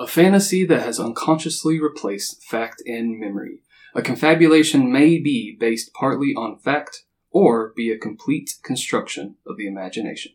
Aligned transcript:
a 0.00 0.06
fantasy 0.06 0.64
that 0.64 0.80
has 0.80 0.98
unconsciously 0.98 1.78
replaced 1.78 2.42
fact 2.42 2.82
and 2.86 3.20
memory. 3.20 3.58
A 3.94 4.00
confabulation 4.00 4.90
may 4.90 5.18
be 5.18 5.54
based 5.60 5.92
partly 5.92 6.32
on 6.34 6.58
fact 6.58 7.04
or 7.30 7.74
be 7.76 7.92
a 7.92 7.98
complete 7.98 8.54
construction 8.62 9.36
of 9.46 9.58
the 9.58 9.66
imagination. 9.66 10.32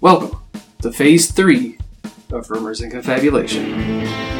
Welcome 0.00 0.40
to 0.80 0.92
Phase 0.92 1.32
3 1.32 1.76
of 2.30 2.48
Rumors 2.48 2.80
and 2.80 2.92
Confabulation. 2.92 4.35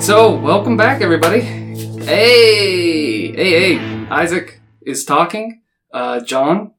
Right, 0.00 0.06
so 0.06 0.34
welcome 0.36 0.76
back, 0.76 1.02
everybody. 1.02 1.40
Hey, 1.40 3.32
hey, 3.32 3.76
hey! 3.76 4.06
Isaac 4.10 4.60
is 4.82 5.04
talking. 5.04 5.62
Uh, 5.92 6.20
John, 6.20 6.72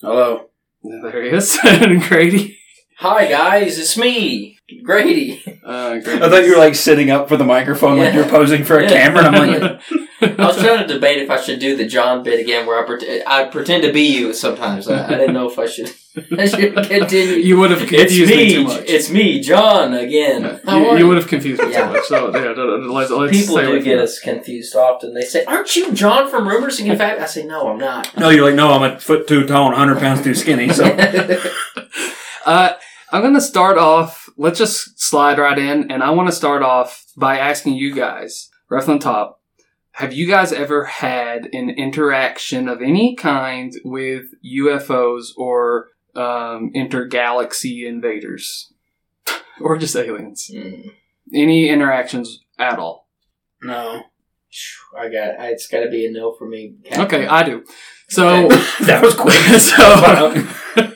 Hello. 0.00 0.48
there 0.82 1.22
he 1.22 1.30
is, 1.30 1.58
and 1.64 2.02
Grady. 2.02 2.58
Hi 2.98 3.26
guys, 3.28 3.78
it's 3.78 3.96
me, 3.96 4.58
Grady. 4.84 5.42
Uh, 5.64 5.98
I 6.04 6.28
thought 6.28 6.44
you 6.44 6.52
were 6.52 6.58
like 6.58 6.74
sitting 6.74 7.10
up 7.10 7.28
for 7.28 7.36
the 7.36 7.44
microphone 7.44 7.98
like 7.98 8.14
you're 8.14 8.28
posing 8.28 8.64
for 8.64 8.78
a 8.78 8.82
Yeah. 8.82 8.88
camera, 8.90 9.26
and 9.26 9.36
I'm 9.36 9.60
like, 9.60 9.80
I 10.22 10.46
was 10.46 10.56
trying 10.58 10.86
to 10.86 10.94
debate 10.94 11.20
if 11.22 11.30
I 11.30 11.40
should 11.40 11.58
do 11.58 11.76
the 11.76 11.86
John 11.86 12.22
bit 12.22 12.40
again, 12.40 12.66
where 12.66 12.82
I, 12.82 12.86
pret- 12.86 13.26
I 13.26 13.44
pretend 13.46 13.82
to 13.82 13.92
be 13.92 14.02
you 14.02 14.32
sometimes. 14.32 14.88
I, 14.88 15.04
I 15.06 15.08
didn't 15.18 15.34
know 15.34 15.48
if 15.50 15.58
I 15.58 15.66
should. 15.66 15.90
I 16.38 16.46
should 16.46 16.74
continue. 16.74 17.36
you 17.36 17.58
would 17.58 17.70
have 17.70 17.80
it's 17.82 17.90
confused 17.90 18.30
me, 18.30 18.52
too 18.54 18.64
much. 18.64 18.84
It's 18.86 19.10
me, 19.10 19.40
John 19.40 19.94
again. 19.94 20.60
How 20.64 20.76
you, 20.92 20.98
you 20.98 21.08
would 21.08 21.16
have 21.16 21.26
confused 21.26 21.62
me 21.62 21.72
Yeah. 21.72 21.86
too 21.86 21.92
much. 21.94 22.04
So 22.04 22.34
yeah, 22.36 22.42
no, 22.44 22.54
no, 22.54 22.76
no, 22.76 22.92
let's, 22.92 23.10
let's 23.10 23.32
People 23.36 23.56
do 23.56 23.82
get 23.82 23.96
that. 23.96 24.02
us 24.04 24.18
confused 24.18 24.76
often. 24.76 25.14
They 25.14 25.22
say, 25.22 25.44
"Aren't 25.46 25.74
you 25.74 25.92
John 25.94 26.30
from 26.30 26.46
Rumors 26.46 26.78
and 26.80 26.96
Fact?" 26.98 27.18
I 27.20 27.24
say, 27.26 27.44
"No, 27.44 27.68
I'm 27.68 27.78
not." 27.78 28.14
no, 28.18 28.28
you're 28.28 28.44
like, 28.44 28.54
no, 28.54 28.72
I'm 28.72 28.82
a 28.96 29.00
foot 29.00 29.26
too 29.26 29.46
tall 29.46 29.66
and 29.68 29.72
100 29.72 29.98
pounds 30.00 30.22
too 30.22 30.34
skinny. 30.34 30.68
So 30.70 30.84
Uh, 32.44 32.72
I'm 33.12 33.22
going 33.22 33.34
to 33.34 33.40
start 33.40 33.78
off. 33.78 34.28
Let's 34.36 34.58
just 34.58 35.00
slide 35.00 35.38
right 35.38 35.58
in, 35.58 35.90
and 35.90 36.02
I 36.02 36.10
want 36.10 36.28
to 36.28 36.34
start 36.34 36.62
off 36.62 37.04
by 37.16 37.38
asking 37.38 37.74
you 37.74 37.94
guys, 37.94 38.48
right 38.70 38.82
from 38.82 38.98
the 38.98 39.04
top. 39.04 39.40
Have 39.96 40.12
you 40.14 40.26
guys 40.26 40.52
ever 40.52 40.84
had 40.84 41.48
an 41.52 41.68
interaction 41.70 42.68
of 42.68 42.80
any 42.80 43.14
kind 43.14 43.72
with 43.84 44.24
UFOs 44.44 45.28
or 45.36 45.88
um, 46.14 46.72
intergalaxy 46.74 47.86
invaders, 47.86 48.72
or 49.60 49.76
just 49.76 49.94
aliens? 49.96 50.50
Hmm. 50.52 50.88
Any 51.34 51.68
interactions 51.68 52.40
at 52.58 52.78
all? 52.78 53.06
no, 53.62 54.02
I 54.98 55.04
got. 55.08 55.34
It's 55.50 55.66
got 55.68 55.80
to 55.80 55.90
be 55.90 56.06
a 56.06 56.10
no 56.10 56.32
for 56.32 56.46
me. 56.46 56.74
Captain. 56.84 57.04
Okay, 57.20 57.26
I 57.26 57.42
do. 57.42 57.64
So. 58.08 58.48
that 58.82 59.02
was 59.02 59.14
quick. 59.14 59.34
so 59.60 60.86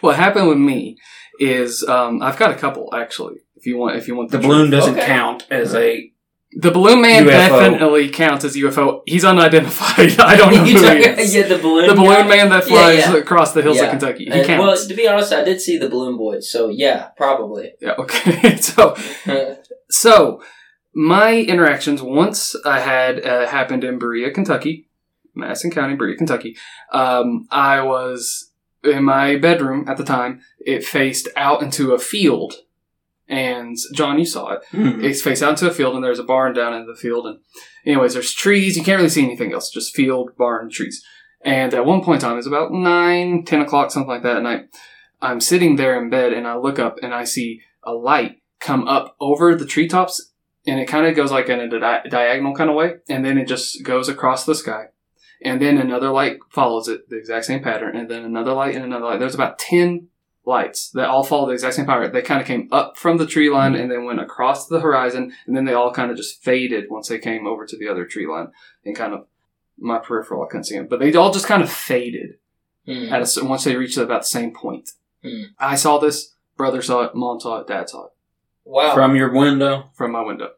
what 0.00 0.16
happened 0.16 0.48
with 0.48 0.58
me 0.58 0.96
is 1.38 1.82
um, 1.84 2.22
I've 2.22 2.38
got 2.38 2.50
a 2.50 2.54
couple 2.54 2.94
actually. 2.94 3.36
If 3.56 3.66
you 3.66 3.76
want, 3.76 3.96
if 3.96 4.08
you 4.08 4.14
want 4.14 4.30
the 4.30 4.38
the, 4.38 4.46
balloon 4.46 4.70
truth. 4.70 4.80
doesn't 4.80 4.96
Okay. 4.98 5.06
count 5.06 5.46
as 5.50 5.74
a. 5.74 6.12
the 6.58 6.70
balloon 6.70 7.02
man 7.02 7.24
UFO. 7.24 7.28
definitely 7.28 8.08
counts 8.08 8.44
as 8.44 8.56
UFO. 8.56 9.02
He's 9.06 9.24
unidentified. 9.26 10.18
I 10.20 10.36
don't 10.36 10.54
know 10.54 10.64
You 10.64 10.78
who 10.78 10.82
he 10.94 11.02
talk- 11.04 11.18
is. 11.18 11.34
yeah, 11.34 11.46
the 11.46 11.58
balloon. 11.58 11.86
The 11.86 11.94
balloon 11.94 12.22
guy? 12.22 12.36
man 12.36 12.48
that 12.48 12.64
flies 12.64 12.98
yeah. 13.00 13.14
across 13.16 13.52
the 13.52 13.60
hills 13.60 13.76
Yeah. 13.76 13.84
of 13.84 13.90
Kentucky. 13.90 14.24
He 14.24 14.30
And, 14.30 14.58
well, 14.60 14.74
to 14.76 14.94
be 14.94 15.06
honest, 15.06 15.32
I 15.34 15.44
did 15.44 15.60
see 15.60 15.76
the 15.76 15.88
balloon 15.90 16.16
boys, 16.16 16.50
so 16.50 16.70
yeah, 16.70 17.08
probably. 17.16 17.72
yeah. 17.80 17.92
Okay. 17.98 18.56
so 18.60 18.96
so 19.90 20.42
my 20.94 21.34
interactions 21.42 22.00
once 22.02 22.56
I 22.64 22.80
had 22.80 23.24
uh, 23.24 23.46
happened 23.46 23.84
in 23.84 23.98
Berea, 23.98 24.30
Kentucky, 24.30 24.88
Madison 25.34 25.70
County, 25.70 25.94
Berea, 25.94 26.16
Kentucky. 26.16 26.56
Um, 26.90 27.46
I 27.50 27.82
was 27.82 28.50
in 28.82 29.04
my 29.04 29.36
bedroom 29.36 29.84
at 29.88 29.98
the 29.98 30.04
time. 30.04 30.40
It 30.58 30.84
faced 30.84 31.28
out 31.36 31.60
into 31.62 31.92
a 31.92 31.98
field, 31.98 32.54
and 33.28 33.76
John, 33.92 34.18
you 34.18 34.26
saw 34.26 34.52
it. 34.52 34.64
Hmm. 34.70 35.04
It's 35.04 35.22
faced 35.22 35.42
out 35.42 35.50
into 35.50 35.68
a 35.68 35.74
field, 35.74 35.94
and 35.94 36.04
there's 36.04 36.18
a 36.18 36.24
barn 36.24 36.52
down 36.54 36.74
in 36.74 36.86
the 36.86 36.94
field. 36.94 37.26
And 37.26 37.38
anyways, 37.84 38.14
there's 38.14 38.32
trees. 38.32 38.76
You 38.76 38.84
can't 38.84 38.98
really 38.98 39.08
see 39.08 39.24
anything 39.24 39.52
else, 39.52 39.70
just 39.70 39.94
field, 39.94 40.36
barn, 40.36 40.70
trees. 40.70 41.04
And 41.42 41.74
at 41.74 41.84
one 41.86 42.02
point 42.02 42.22
in 42.22 42.28
time, 42.28 42.38
it's 42.38 42.46
about 42.46 42.72
nine, 42.72 43.44
ten 43.44 43.60
o'clock, 43.60 43.90
something 43.90 44.08
like 44.08 44.22
that 44.22 44.38
at 44.38 44.42
night. 44.42 44.68
I'm 45.20 45.40
sitting 45.40 45.76
there 45.76 46.00
in 46.00 46.10
bed, 46.10 46.32
and 46.32 46.46
I 46.46 46.56
look 46.56 46.78
up, 46.78 46.98
and 47.02 47.12
I 47.12 47.24
see 47.24 47.62
a 47.82 47.92
light 47.92 48.42
come 48.60 48.86
up 48.86 49.16
over 49.20 49.54
the 49.54 49.66
treetops, 49.66 50.32
and 50.66 50.80
it 50.80 50.86
kind 50.86 51.06
of 51.06 51.16
goes 51.16 51.32
like 51.32 51.48
in 51.48 51.60
a 51.60 51.68
di- 51.68 52.08
diagonal 52.08 52.54
kind 52.54 52.70
of 52.70 52.76
way, 52.76 52.96
and 53.08 53.24
then 53.24 53.38
it 53.38 53.46
just 53.48 53.82
goes 53.84 54.08
across 54.08 54.44
the 54.44 54.54
sky. 54.54 54.86
And 55.42 55.60
then 55.60 55.78
another 55.78 56.10
light 56.10 56.38
follows 56.50 56.88
it, 56.88 57.08
the 57.10 57.16
exact 57.16 57.44
same 57.44 57.62
pattern, 57.62 57.96
and 57.96 58.10
then 58.10 58.24
another 58.24 58.52
light 58.52 58.74
and 58.74 58.84
another 58.84 59.04
light. 59.04 59.20
There's 59.20 59.34
about 59.34 59.58
10 59.58 60.08
lights 60.46 60.90
that 60.90 61.08
all 61.08 61.24
follow 61.24 61.46
the 61.48 61.52
exact 61.52 61.74
same 61.74 61.84
pattern. 61.86 62.12
They 62.12 62.22
kind 62.22 62.40
of 62.40 62.46
came 62.46 62.68
up 62.72 62.96
from 62.96 63.16
the 63.18 63.26
tree 63.26 63.50
line 63.50 63.74
and 63.74 63.90
then 63.90 64.04
went 64.04 64.20
across 64.20 64.66
the 64.66 64.80
horizon, 64.80 65.32
and 65.46 65.56
then 65.56 65.64
they 65.64 65.74
all 65.74 65.92
kind 65.92 66.10
of 66.10 66.16
just 66.16 66.42
faded 66.42 66.84
once 66.88 67.08
they 67.08 67.18
came 67.18 67.46
over 67.46 67.66
to 67.66 67.76
the 67.76 67.88
other 67.88 68.06
tree 68.06 68.26
line. 68.26 68.48
And 68.84 68.94
kind 68.96 69.12
of 69.12 69.26
my 69.78 69.98
peripheral, 69.98 70.42
I 70.44 70.46
couldn't 70.48 70.64
see 70.64 70.76
them, 70.76 70.86
but 70.88 71.00
they 71.00 71.12
all 71.14 71.32
just 71.32 71.46
kind 71.46 71.62
of 71.62 71.70
faded 71.70 72.36
Hmm. 72.86 73.12
at 73.12 73.20
a, 73.36 73.44
once 73.44 73.64
they 73.64 73.74
reached 73.74 73.98
about 73.98 74.20
the 74.22 74.26
same 74.28 74.54
point. 74.54 74.90
Hmm. 75.24 75.42
I 75.58 75.74
saw 75.74 75.98
this, 75.98 76.34
brother 76.56 76.80
saw 76.80 77.02
it, 77.02 77.16
mom 77.16 77.40
saw 77.40 77.58
it, 77.58 77.66
dad 77.66 77.88
saw 77.90 78.04
it 78.06 78.12
Wow. 78.64 78.94
From 78.94 79.16
your 79.16 79.32
window. 79.32 79.90
from 79.94 80.12
my 80.12 80.22
window. 80.22 80.50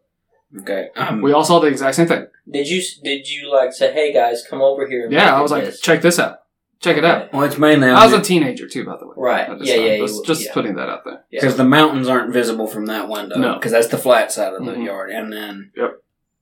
Okay. 0.60 0.88
Um, 0.94 1.22
We 1.22 1.32
all 1.32 1.42
saw 1.44 1.58
the 1.58 1.68
exact 1.68 1.96
same 1.96 2.06
thing. 2.06 2.26
did 2.50 2.68
you 2.68 2.82
did 3.02 3.28
you 3.28 3.50
like 3.50 3.72
say, 3.72 3.92
"Hey 3.94 4.12
guys, 4.12 4.44
come 4.48 4.60
over 4.60 4.86
here"? 4.86 5.04
And 5.04 5.12
Yeah, 5.12 5.34
I 5.34 5.38
at 5.38 5.42
was 5.42 5.50
like, 5.50 5.64
this"? 5.64 5.80
check 5.80 6.02
this 6.02 6.18
out. 6.18 6.40
Check 6.80 6.96
it 6.96 7.04
out. 7.04 7.32
well, 7.32 7.42
it's 7.42 7.58
mainly 7.58 7.88
I 7.88 8.04
was 8.04 8.12
a 8.14 8.20
teenager 8.22 8.68
too, 8.68 8.84
by 8.84 8.96
the 8.98 9.06
way. 9.08 9.14
Right. 9.16 9.48
at 9.48 9.58
this 9.58 9.68
Yeah, 9.68 9.76
time. 9.76 9.84
yeah, 9.86 9.96
Just, 9.98 10.14
you- 10.16 10.24
just 10.24 10.44
yeah. 10.44 10.52
putting 10.54 10.74
that 10.76 10.88
out 10.88 11.04
there. 11.04 11.24
Yeah. 11.30 11.40
because 11.40 11.56
the 11.56 11.64
mountains 11.64 12.06
aren't 12.08 12.32
visible 12.32 12.66
from 12.68 12.86
that 12.86 13.08
window. 13.08 13.36
No. 13.36 13.54
because 13.54 13.72
that's 13.72 13.88
the 13.88 13.98
flat 13.98 14.30
side 14.30 14.54
of 14.54 14.64
the 14.64 14.72
Mhm. 14.72 14.84
yard, 14.84 15.10
and 15.10 15.32
then 15.32 15.72
Yep. 15.76 15.92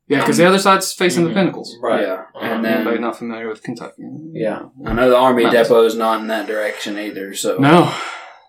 Yeah, 0.09 0.19
because 0.21 0.37
the 0.37 0.45
other 0.45 0.59
side's 0.59 0.93
facing 0.93 1.25
Mhm. 1.25 1.29
the 1.29 1.35
pinnacles. 1.35 1.77
Right. 1.83 2.03
yeah, 2.03 2.13
Uh-huh. 2.35 2.39
and 2.45 2.67
Anybody 2.67 2.99
not 2.99 3.17
familiar 3.17 3.49
with 3.49 3.63
Kentucky? 3.63 4.03
Yeah. 4.33 4.67
I 4.85 4.93
know 4.93 5.09
the 5.11 5.17
army 5.17 5.45
Mountains. 5.45 5.69
depot 5.69 5.85
is 5.85 5.97
not 5.97 6.21
in 6.21 6.27
that 6.29 6.47
direction 6.47 6.99
either. 6.99 7.35
So 7.35 7.57
No. 7.59 7.91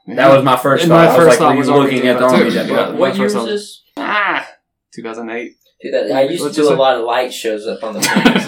that 0.08 0.28
was 0.36 0.44
my 0.44 0.58
first 0.58 0.84
And 0.84 0.90
thought. 0.92 0.98
my 0.98 1.04
I 1.06 1.08
was 1.08 1.16
first 1.16 1.28
like, 1.30 1.38
thought 1.40 1.54
were 1.54 1.58
was 1.60 1.70
Army 1.70 1.82
looking 1.84 2.08
at 2.10 2.20
the 2.20 2.28
Depot, 2.28 2.38
army 2.38 2.52
too. 2.52 2.58
depot? 2.64 2.74
Yeah. 2.76 2.90
What 2.90 3.00
My 3.00 3.08
year 3.08 3.16
first 3.16 3.36
was 3.36 3.44
one. 3.44 3.46
this? 3.48 3.84
ah 3.98 4.48
2008. 4.94 5.54
Dude, 5.82 5.94
that- 5.94 6.12
I 6.12 6.24
used 6.24 6.44
Let's 6.44 6.56
to 6.56 6.62
do 6.62 6.68
a 6.68 6.72
say- 6.72 6.76
lot 6.78 6.98
of 6.98 7.04
light 7.06 7.34
shows 7.34 7.68
up 7.68 7.84
on 7.84 7.94
the 7.94 8.00
campus. 8.02 8.46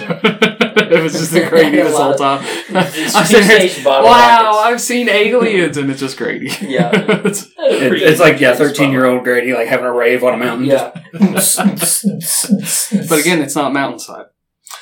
it 0.91 1.03
was 1.03 1.13
just 1.13 1.31
the 1.31 1.45
Grady 1.47 1.77
this 1.77 1.95
whole 1.95 2.15
time. 2.15 2.39
of- 2.39 2.75
I'm 2.75 2.85
Space 2.87 3.27
sitting 3.29 3.45
here, 3.47 3.59
station 3.59 3.83
bottle 3.83 4.09
wow, 4.09 4.41
rockets. 4.45 4.57
I've 4.65 4.81
seen 4.81 5.09
aliens, 5.09 5.77
and 5.77 5.91
it's 5.91 5.99
just 5.99 6.17
Grady. 6.17 6.49
Yeah. 6.61 6.89
It's- 7.19 7.47
It- 7.59 8.01
it's 8.01 8.19
like 8.19 8.39
yeah, 8.39 8.55
thirteen 8.55 8.91
year 8.91 9.05
old 9.05 9.23
Grady 9.23 9.53
like 9.53 9.67
having 9.67 9.85
a 9.85 9.93
rave 9.93 10.23
on 10.23 10.33
a 10.33 10.37
mountain. 10.37 10.65
Yeah. 10.65 10.91
but 11.13 13.19
again, 13.19 13.41
it's 13.41 13.55
not 13.55 13.73
mountainside, 13.73 14.25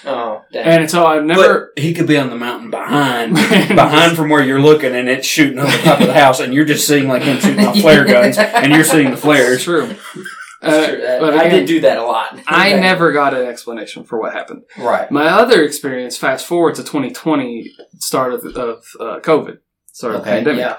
oh, 0.05 0.41
damn. 0.53 0.81
and 0.81 0.91
so 0.91 1.05
I've 1.05 1.25
never. 1.25 1.71
But 1.75 1.83
he 1.83 1.93
could 1.93 2.07
be 2.07 2.17
on 2.17 2.29
the 2.29 2.35
mountain 2.37 2.69
behind, 2.69 3.33
behind 3.35 4.15
from 4.15 4.29
where 4.29 4.43
you're 4.43 4.61
looking, 4.61 4.95
and 4.95 5.09
it's 5.09 5.27
shooting 5.27 5.59
over 5.59 5.71
the 5.71 5.83
top 5.83 5.99
of 6.01 6.07
the 6.07 6.13
house, 6.13 6.39
and 6.39 6.53
you're 6.53 6.65
just 6.65 6.87
seeing 6.87 7.07
like 7.07 7.23
him 7.23 7.39
shooting 7.39 7.65
off 7.65 7.77
flare 7.79 8.05
guns, 8.05 8.37
and 8.37 8.71
you're 8.71 8.83
seeing 8.85 9.07
the 9.07 9.13
It's 9.13 9.21
flares. 9.21 9.63
true. 9.63 9.95
That's 10.62 10.88
Uh, 10.88 10.91
true. 10.95 11.06
Uh, 11.06 11.19
but 11.19 11.34
I 11.35 11.50
did 11.50 11.68
do 11.68 11.81
that 11.81 11.97
a 11.97 12.03
lot. 12.03 12.40
I 12.47 12.73
never 12.73 13.12
got 13.12 13.34
an 13.34 13.45
explanation 13.45 14.03
for 14.03 14.19
what 14.19 14.34
happened. 14.34 14.63
Right. 14.78 15.09
My 15.12 15.28
other 15.28 15.63
experience, 15.63 16.18
fast 16.18 16.45
forward 16.45 16.75
to 16.75 16.84
2020, 16.84 17.72
start 18.00 18.34
of, 18.34 18.45
of 18.45 18.85
uh, 19.00 19.19
COVID, 19.19 19.59
start 19.92 20.15
of 20.15 20.21
the 20.24 20.30
pandemic. 20.30 20.59
Yeah. 20.62 20.77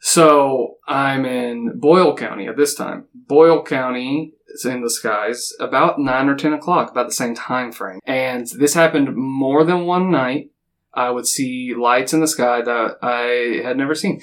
So 0.00 0.76
I'm 0.88 1.26
in 1.26 1.78
Boyle 1.78 2.16
County 2.16 2.46
at 2.48 2.56
this 2.56 2.74
time. 2.74 3.04
Boyle 3.14 3.62
County 3.62 4.32
is 4.48 4.64
in 4.64 4.82
the 4.82 4.88
skies 4.90 5.52
about 5.60 5.98
nine 6.00 6.28
or 6.28 6.34
ten 6.36 6.54
o'clock, 6.54 6.90
about 6.90 7.06
the 7.06 7.14
same 7.14 7.34
time 7.34 7.70
frame. 7.70 8.00
And 8.06 8.46
this 8.58 8.72
happened 8.74 9.14
more 9.14 9.62
than 9.64 9.84
one 9.84 10.10
night. 10.10 10.50
I 10.94 11.10
would 11.10 11.26
see 11.26 11.74
lights 11.78 12.12
in 12.14 12.20
the 12.20 12.26
sky 12.26 12.62
that 12.62 12.96
I 13.02 13.60
had 13.62 13.76
never 13.76 13.94
seen. 13.94 14.22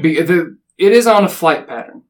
Be- 0.00 0.22
the, 0.22 0.56
it 0.78 0.92
is 0.92 1.06
on 1.06 1.24
a 1.24 1.28
flight 1.28 1.66
pattern. 1.68 2.02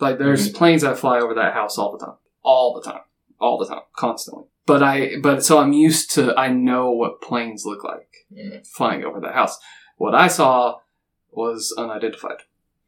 Like 0.00 0.18
there's 0.18 0.50
planes 0.50 0.82
that 0.82 0.98
fly 0.98 1.18
over 1.18 1.34
that 1.34 1.54
house 1.54 1.78
all 1.78 1.96
the 1.96 2.04
time, 2.04 2.16
all 2.42 2.74
the 2.74 2.82
time, 2.90 3.02
all 3.40 3.58
the 3.58 3.66
time, 3.66 3.82
constantly. 3.96 4.44
But 4.66 4.82
I, 4.82 5.16
but 5.22 5.44
so 5.44 5.58
I'm 5.58 5.72
used 5.72 6.10
to. 6.12 6.34
I 6.36 6.48
know 6.48 6.90
what 6.90 7.20
planes 7.20 7.64
look 7.66 7.84
like 7.84 8.08
Mhm. 8.32 8.66
flying 8.66 9.04
over 9.04 9.20
that 9.20 9.34
house. 9.34 9.58
What 9.96 10.14
I 10.14 10.26
saw 10.28 10.78
was 11.30 11.74
unidentified. 11.76 12.38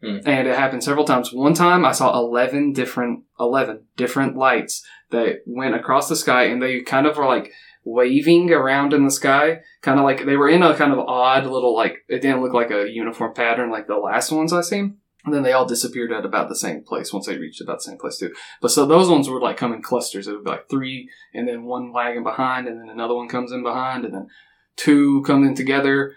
Hmm. 0.02 0.18
And 0.26 0.48
it 0.48 0.56
happened 0.56 0.84
several 0.84 1.04
times. 1.04 1.32
One 1.32 1.54
time 1.54 1.84
I 1.84 1.92
saw 1.92 2.18
11 2.18 2.72
different, 2.72 3.24
11 3.40 3.84
different 3.96 4.36
lights 4.36 4.84
that 5.10 5.40
went 5.46 5.74
across 5.74 6.08
the 6.08 6.16
sky 6.16 6.44
and 6.44 6.60
they 6.62 6.80
kind 6.80 7.06
of 7.06 7.16
were 7.16 7.26
like 7.26 7.52
waving 7.84 8.50
around 8.52 8.92
in 8.92 9.04
the 9.04 9.10
sky, 9.10 9.60
kind 9.80 9.98
of 9.98 10.04
like 10.04 10.26
they 10.26 10.36
were 10.36 10.48
in 10.48 10.62
a 10.62 10.74
kind 10.74 10.92
of 10.92 10.98
odd 10.98 11.44
little 11.46 11.74
like 11.74 11.98
it 12.08 12.20
didn't 12.20 12.42
look 12.42 12.52
like 12.52 12.70
a 12.70 12.90
uniform 12.90 13.32
pattern 13.32 13.70
like 13.70 13.86
the 13.86 13.96
last 13.96 14.32
ones 14.32 14.52
I 14.52 14.60
seen. 14.62 14.98
And 15.26 15.34
then 15.34 15.42
they 15.42 15.52
all 15.52 15.66
disappeared 15.66 16.12
at 16.12 16.24
about 16.24 16.48
the 16.48 16.56
same 16.56 16.82
place 16.82 17.12
once 17.12 17.26
they 17.26 17.36
reached 17.36 17.60
about 17.60 17.78
the 17.78 17.90
same 17.90 17.98
place 17.98 18.16
too. 18.16 18.32
But 18.62 18.70
so 18.70 18.86
those 18.86 19.10
ones 19.10 19.28
would 19.28 19.42
like 19.42 19.56
come 19.56 19.72
in 19.72 19.82
clusters. 19.82 20.28
It 20.28 20.32
would 20.32 20.44
be 20.44 20.50
like 20.50 20.70
three, 20.70 21.10
and 21.34 21.48
then 21.48 21.64
one 21.64 21.92
lagging 21.92 22.22
behind, 22.22 22.68
and 22.68 22.80
then 22.80 22.88
another 22.88 23.14
one 23.14 23.28
comes 23.28 23.50
in 23.50 23.64
behind, 23.64 24.04
and 24.04 24.14
then 24.14 24.28
two 24.76 25.22
come 25.26 25.44
in 25.44 25.54
together. 25.54 26.14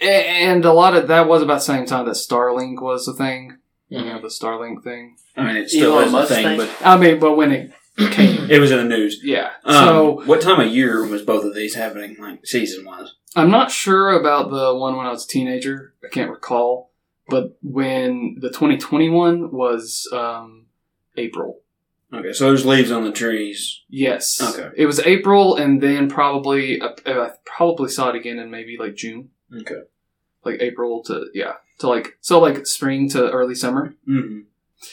And 0.00 0.64
a 0.64 0.72
lot 0.72 0.96
of 0.96 1.08
that 1.08 1.28
was 1.28 1.42
about 1.42 1.56
the 1.56 1.60
same 1.60 1.84
time 1.84 2.06
that 2.06 2.12
Starlink 2.12 2.80
was 2.80 3.06
a 3.08 3.12
thing. 3.12 3.58
You 3.88 4.04
know, 4.04 4.20
the 4.20 4.28
Starlink 4.28 4.82
thing. 4.82 5.16
I 5.36 5.44
mean, 5.44 5.56
it 5.56 5.70
still 5.70 5.98
Elon 5.98 6.08
is 6.08 6.14
a 6.14 6.26
thing, 6.26 6.44
thing? 6.44 6.58
but 6.58 6.70
I 6.86 6.96
mean, 6.96 7.18
but 7.18 7.36
when 7.36 7.52
it 7.52 7.72
came, 8.10 8.46
it 8.50 8.60
was 8.60 8.70
in 8.70 8.78
the 8.78 8.84
news. 8.84 9.20
yeah. 9.22 9.50
Um, 9.64 9.74
so 9.84 10.22
what 10.26 10.40
time 10.40 10.60
of 10.60 10.72
year 10.72 11.06
was 11.06 11.22
both 11.22 11.44
of 11.44 11.54
these 11.54 11.74
happening, 11.74 12.16
like 12.18 12.46
season 12.46 12.84
wise? 12.84 13.14
I'm 13.36 13.50
not 13.50 13.70
sure 13.70 14.10
about 14.10 14.50
the 14.50 14.74
one 14.74 14.96
when 14.96 15.06
I 15.06 15.10
was 15.10 15.24
a 15.24 15.28
teenager. 15.28 15.94
I 16.04 16.08
can't 16.08 16.30
recall. 16.30 16.92
But 17.28 17.56
when 17.62 18.36
the 18.40 18.48
2021 18.48 19.50
was 19.50 20.08
um, 20.12 20.66
April. 21.16 21.60
Okay, 22.12 22.32
so 22.32 22.46
there's 22.46 22.66
leaves 22.66 22.92
on 22.92 23.02
the 23.04 23.10
trees. 23.12 23.80
Yes. 23.88 24.40
Okay. 24.40 24.70
It 24.76 24.86
was 24.86 25.00
April, 25.00 25.56
and 25.56 25.80
then 25.82 26.08
probably 26.08 26.80
uh, 26.80 26.90
I 27.06 27.30
probably 27.44 27.88
saw 27.88 28.10
it 28.10 28.14
again 28.16 28.38
in 28.38 28.50
maybe 28.50 28.76
like 28.78 28.94
June, 28.94 29.30
Okay. 29.52 29.80
like 30.44 30.60
April 30.60 31.02
to 31.04 31.26
yeah 31.34 31.54
to 31.78 31.88
like 31.88 32.16
so 32.20 32.38
like 32.40 32.66
spring 32.66 33.08
to 33.10 33.30
early 33.32 33.54
summer. 33.56 33.94
Mm-hmm. 34.08 34.40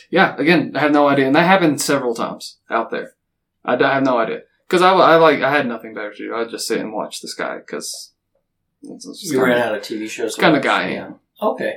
Yeah. 0.09 0.35
Again, 0.37 0.71
I 0.75 0.79
have 0.79 0.91
no 0.93 1.07
idea, 1.07 1.27
and 1.27 1.35
that 1.35 1.45
happened 1.45 1.79
several 1.81 2.15
times 2.15 2.57
out 2.71 2.89
there. 2.89 3.13
I 3.63 3.73
have 3.75 4.03
no 4.03 4.17
idea 4.17 4.41
because 4.67 4.81
I, 4.81 4.91
I 4.93 5.17
like 5.17 5.41
I 5.43 5.51
had 5.51 5.67
nothing 5.67 5.93
better 5.93 6.11
to 6.13 6.17
do. 6.17 6.33
I'd 6.33 6.49
just 6.49 6.65
sit 6.67 6.79
and 6.79 6.91
watch 6.93 7.21
the 7.21 7.27
sky 7.27 7.57
because 7.57 8.13
You 8.81 9.43
ran 9.43 9.59
out 9.59 9.75
of 9.75 9.81
TV 9.83 10.09
shows. 10.09 10.35
kind 10.35 10.55
of 10.55 10.63
guy 10.63 10.85
I 10.85 10.91
Yeah. 10.93 11.05
am. 11.05 11.15
Okay. 11.39 11.75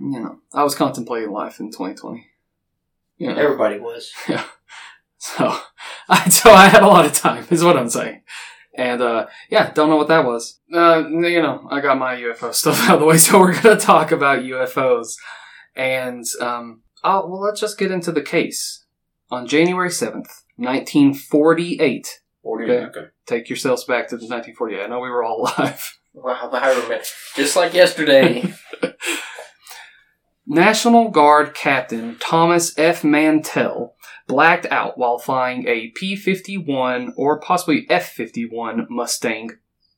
You 0.00 0.20
know, 0.20 0.38
I 0.54 0.62
was 0.62 0.74
contemplating 0.74 1.30
life 1.30 1.60
in 1.60 1.70
2020. 1.70 2.26
You 3.18 3.28
know. 3.28 3.36
Everybody 3.36 3.78
was. 3.78 4.12
Yeah. 4.28 4.44
So, 5.20 5.58
I, 6.08 6.28
so 6.28 6.52
I 6.52 6.68
had 6.68 6.82
a 6.84 6.86
lot 6.86 7.04
of 7.04 7.12
time, 7.12 7.44
is 7.50 7.64
what 7.64 7.76
I'm 7.76 7.88
saying. 7.88 8.22
And, 8.76 9.02
uh, 9.02 9.26
yeah, 9.50 9.72
don't 9.72 9.88
know 9.88 9.96
what 9.96 10.06
that 10.08 10.24
was. 10.24 10.60
Uh, 10.72 11.02
you 11.08 11.42
know, 11.42 11.66
I 11.68 11.80
got 11.80 11.98
my 11.98 12.14
UFO 12.14 12.54
stuff 12.54 12.88
out 12.88 12.94
of 12.94 13.00
the 13.00 13.06
way, 13.06 13.18
so 13.18 13.40
we're 13.40 13.60
gonna 13.60 13.76
talk 13.76 14.12
about 14.12 14.44
UFOs. 14.44 15.16
And, 15.74 16.24
um, 16.40 16.82
oh, 17.02 17.26
well, 17.26 17.40
let's 17.40 17.60
just 17.60 17.78
get 17.78 17.90
into 17.90 18.12
the 18.12 18.22
case. 18.22 18.84
On 19.30 19.46
January 19.46 19.90
7th, 19.90 20.30
1948, 20.56 22.20
Forty. 22.42 22.64
Okay. 22.64 22.84
Okay. 22.86 23.06
take 23.26 23.48
yourselves 23.50 23.84
back 23.84 24.08
to 24.08 24.16
the 24.16 24.26
1948. 24.26 24.82
I 24.82 24.86
know 24.86 25.00
we 25.00 25.10
were 25.10 25.24
all 25.24 25.42
alive. 25.42 25.98
Wow, 26.14 26.50
I 26.52 26.70
remember. 26.70 27.00
Just 27.34 27.56
like 27.56 27.74
yesterday. 27.74 28.54
National 30.50 31.10
Guard 31.10 31.52
Captain 31.52 32.16
Thomas 32.18 32.72
F. 32.78 33.04
Mantell 33.04 33.94
blacked 34.26 34.64
out 34.70 34.96
while 34.96 35.18
flying 35.18 35.68
a 35.68 35.88
P 35.88 36.16
51 36.16 37.12
or 37.18 37.38
possibly 37.38 37.86
F 37.90 38.08
51 38.08 38.86
Mustang 38.88 39.50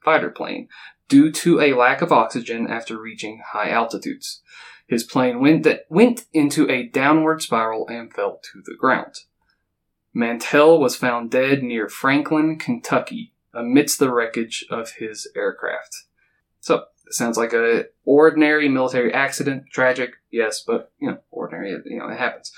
fighter 0.05 0.29
plane 0.29 0.67
due 1.08 1.31
to 1.31 1.61
a 1.61 1.75
lack 1.75 2.02
of 2.02 2.11
oxygen 2.11 2.67
after 2.67 3.00
reaching 3.00 3.41
high 3.52 3.70
altitudes. 3.70 4.43
His 4.88 5.05
plane 5.05 5.41
went, 5.41 5.69
went 5.88 6.25
into 6.32 6.69
a 6.69 6.88
downward 6.88 7.43
spiral 7.43 7.87
and 7.87 8.12
fell 8.12 8.41
to 8.52 8.61
the 8.64 8.75
ground. 8.76 9.14
Mantell 10.12 10.81
was 10.81 10.97
found 10.97 11.31
dead 11.31 11.62
near 11.62 11.88
Franklin, 11.88 12.58
Kentucky, 12.58 13.35
amidst 13.55 14.00
the 14.00 14.12
wreckage 14.12 14.67
of 14.69 14.94
his 14.99 15.31
aircraft. 15.37 16.06
So, 16.58 16.87
it 17.11 17.15
sounds 17.15 17.37
like 17.37 17.53
a 17.53 17.87
ordinary 18.05 18.69
military 18.69 19.12
accident, 19.12 19.65
tragic, 19.73 20.12
yes, 20.31 20.62
but 20.65 20.93
you 21.01 21.11
know, 21.11 21.19
ordinary, 21.33 21.77
you 21.85 21.99
know, 21.99 22.09
it 22.09 22.17
happens. 22.17 22.53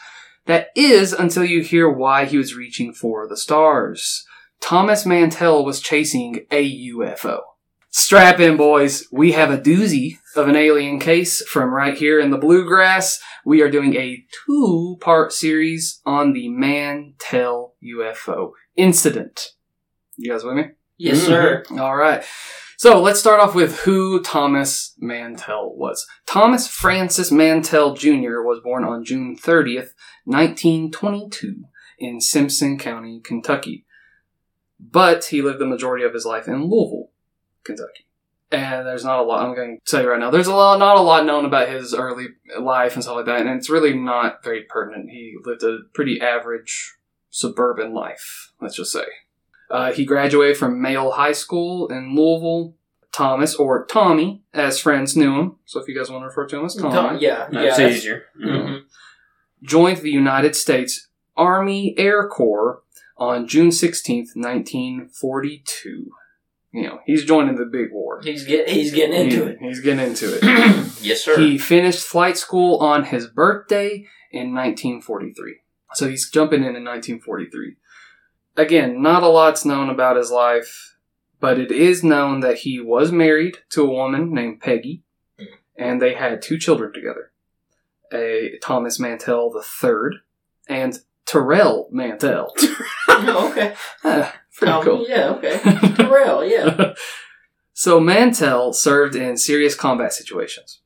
That 0.44 0.69
is 0.76 1.14
until 1.14 1.43
you 1.44 1.62
hear 1.62 1.88
why 1.88 2.26
he 2.26 2.37
was 2.37 2.54
reaching 2.54 2.93
for 2.93 3.26
the 3.26 3.37
stars. 3.37 4.26
Thomas 4.60 5.06
Mantell 5.06 5.64
was 5.64 5.81
chasing 5.81 6.44
a 6.50 6.90
UFO. 6.90 7.40
Strap 7.88 8.40
in, 8.40 8.58
boys. 8.58 9.06
We 9.10 9.32
have 9.32 9.50
a 9.50 9.56
doozy 9.56 10.19
of 10.37 10.49
an 10.49 10.56
alien 10.56 11.00
case 11.00 11.40
from 11.46 11.72
right 11.72 11.96
here 11.96 12.20
in 12.20 12.31
the 12.31 12.37
bluegrass. 12.37 13.20
We 13.46 13.62
are 13.62 13.70
doing 13.70 13.96
a 13.96 14.22
two 14.46 14.99
part 15.00 15.32
series 15.32 16.02
on 16.04 16.34
the 16.34 16.50
Mantell 16.50 17.75
UFO 17.82 18.52
incident. 18.76 19.52
You 20.19 20.31
guys 20.31 20.44
with 20.44 20.56
me? 20.56 20.64
yes, 20.99 21.22
sir. 21.22 21.64
All 21.70 21.96
right. 21.96 22.22
So 22.82 23.00
let's 23.00 23.20
start 23.20 23.38
off 23.38 23.55
with 23.55 23.82
who 23.82 24.20
Thomas 24.25 24.96
Mantell 24.99 25.73
was. 25.76 26.05
Thomas 26.26 26.67
Francis 26.67 27.31
Mantell 27.31 27.94
Jr. 27.94 28.43
was 28.43 28.58
born 28.58 28.82
on 28.82 29.05
June 29.05 29.37
30th, 29.37 29.90
1922, 30.25 31.62
in 32.00 32.20
Simpson 32.20 32.76
County, 32.81 33.20
Kentucky. 33.20 33.87
But 34.81 35.26
he 35.26 35.43
lived 35.43 35.61
the 35.61 35.64
majority 35.64 36.05
of 36.05 36.12
his 36.12 36.26
life 36.26 36.49
in 36.49 36.69
Louisville, 36.69 37.11
Kentucky. 37.62 38.08
And 38.50 38.85
there's 38.85 39.05
not 39.05 39.20
a 39.20 39.23
lot, 39.23 39.46
I'm 39.46 39.55
going 39.55 39.78
to 39.78 39.85
tell 39.88 40.02
you 40.02 40.11
right 40.11 40.19
now, 40.19 40.32
there's 40.32 40.49
a 40.49 40.52
lot, 40.52 40.81
not 40.81 40.96
a 40.96 41.02
lot 41.02 41.25
known 41.25 41.44
about 41.44 41.69
his 41.69 41.94
early 41.94 42.31
life 42.58 42.94
and 42.94 43.05
stuff 43.05 43.14
like 43.14 43.26
that, 43.26 43.46
and 43.46 43.50
it's 43.50 43.70
really 43.70 43.96
not 43.96 44.43
very 44.43 44.64
pertinent. 44.64 45.08
He 45.08 45.37
lived 45.44 45.62
a 45.62 45.82
pretty 45.94 46.20
average 46.20 46.96
suburban 47.31 47.94
life, 47.94 48.50
let's 48.61 48.75
just 48.75 48.90
say. 48.90 49.05
Uh, 49.72 49.92
he 49.92 50.04
graduated 50.04 50.56
from 50.56 50.80
Male 50.80 51.10
High 51.12 51.32
School 51.32 51.88
in 51.88 52.14
Louisville. 52.14 52.74
Thomas, 53.10 53.54
or 53.56 53.84
Tommy, 53.84 54.42
as 54.54 54.78
friends 54.80 55.14
knew 55.14 55.38
him. 55.38 55.56
So 55.66 55.78
if 55.78 55.86
you 55.86 55.94
guys 55.94 56.08
want 56.10 56.22
to 56.22 56.28
refer 56.28 56.46
to 56.46 56.58
him 56.60 56.64
as 56.64 56.74
Tommy, 56.76 56.94
Tom- 56.94 57.19
yeah, 57.20 57.46
yeah. 57.52 57.60
That's 57.64 57.76
that's- 57.76 57.96
easier. 57.98 58.24
mhm. 58.42 58.84
joined 59.62 59.98
the 59.98 60.10
United 60.10 60.56
States 60.56 61.08
Army 61.36 61.94
Air 61.98 62.26
Corps 62.26 62.82
on 63.19 63.46
June 63.46 63.69
16th, 63.69 64.34
1942. 64.34 66.10
You 66.75 66.82
know, 66.84 67.00
he's 67.04 67.25
joining 67.26 67.56
the 67.56 67.66
big 67.66 67.92
war. 67.92 68.20
He's 68.25 68.46
get 68.46 68.68
he's 68.70 68.94
getting 68.94 69.14
into 69.14 69.44
He- 69.44 69.50
it. 69.50 69.58
He's 69.60 69.80
getting 69.80 70.06
into 70.06 70.34
it. 70.34 70.42
yes, 71.02 71.22
sir. 71.22 71.38
He 71.38 71.58
finished 71.58 72.02
flight 72.02 72.38
school 72.38 72.78
on 72.78 73.04
his 73.04 73.26
birthday 73.26 74.06
in 74.30 74.54
1943. 74.54 75.56
So 75.94 76.08
he's 76.08 76.30
jumping 76.30 76.60
in 76.60 76.75
in 76.76 76.84
1943. 76.84 77.76
Again, 78.56 79.00
not 79.02 79.22
a 79.22 79.28
lot's 79.28 79.64
known 79.64 79.88
about 79.88 80.16
his 80.16 80.31
life, 80.31 80.96
but 81.40 81.58
it 81.58 81.70
is 81.72 82.04
known 82.04 82.40
that 82.40 82.58
he 82.58 82.81
was 82.81 83.10
married 83.10 83.58
to 83.70 83.82
a 83.82 83.90
woman 83.90 84.32
named 84.32 84.60
Peggy, 84.60 85.02
and 85.76 86.00
they 86.00 86.14
had 86.14 86.43
two 86.43 86.58
children 86.58 86.93
together. 86.93 87.32
A 88.12 88.59
Thomas 88.62 89.00
Mantell 89.00 89.52
III 89.82 90.21
and 90.68 90.99
Terrell 91.25 91.88
Mantell. 91.90 92.52
okay. 93.09 93.75
Ah, 94.04 94.35
Pretty 94.54 94.73
Um, 94.73 94.85
cool. 94.85 95.06
Yeah. 95.09 95.30
Okay. 95.30 95.59
Terrell. 95.97 96.44
Yeah. 96.44 96.92
so 97.73 97.99
Mantell 97.99 98.73
served 98.75 99.16
in 99.16 99.37
serious 99.38 99.75
combat 99.75 100.12
situations. 100.12 100.80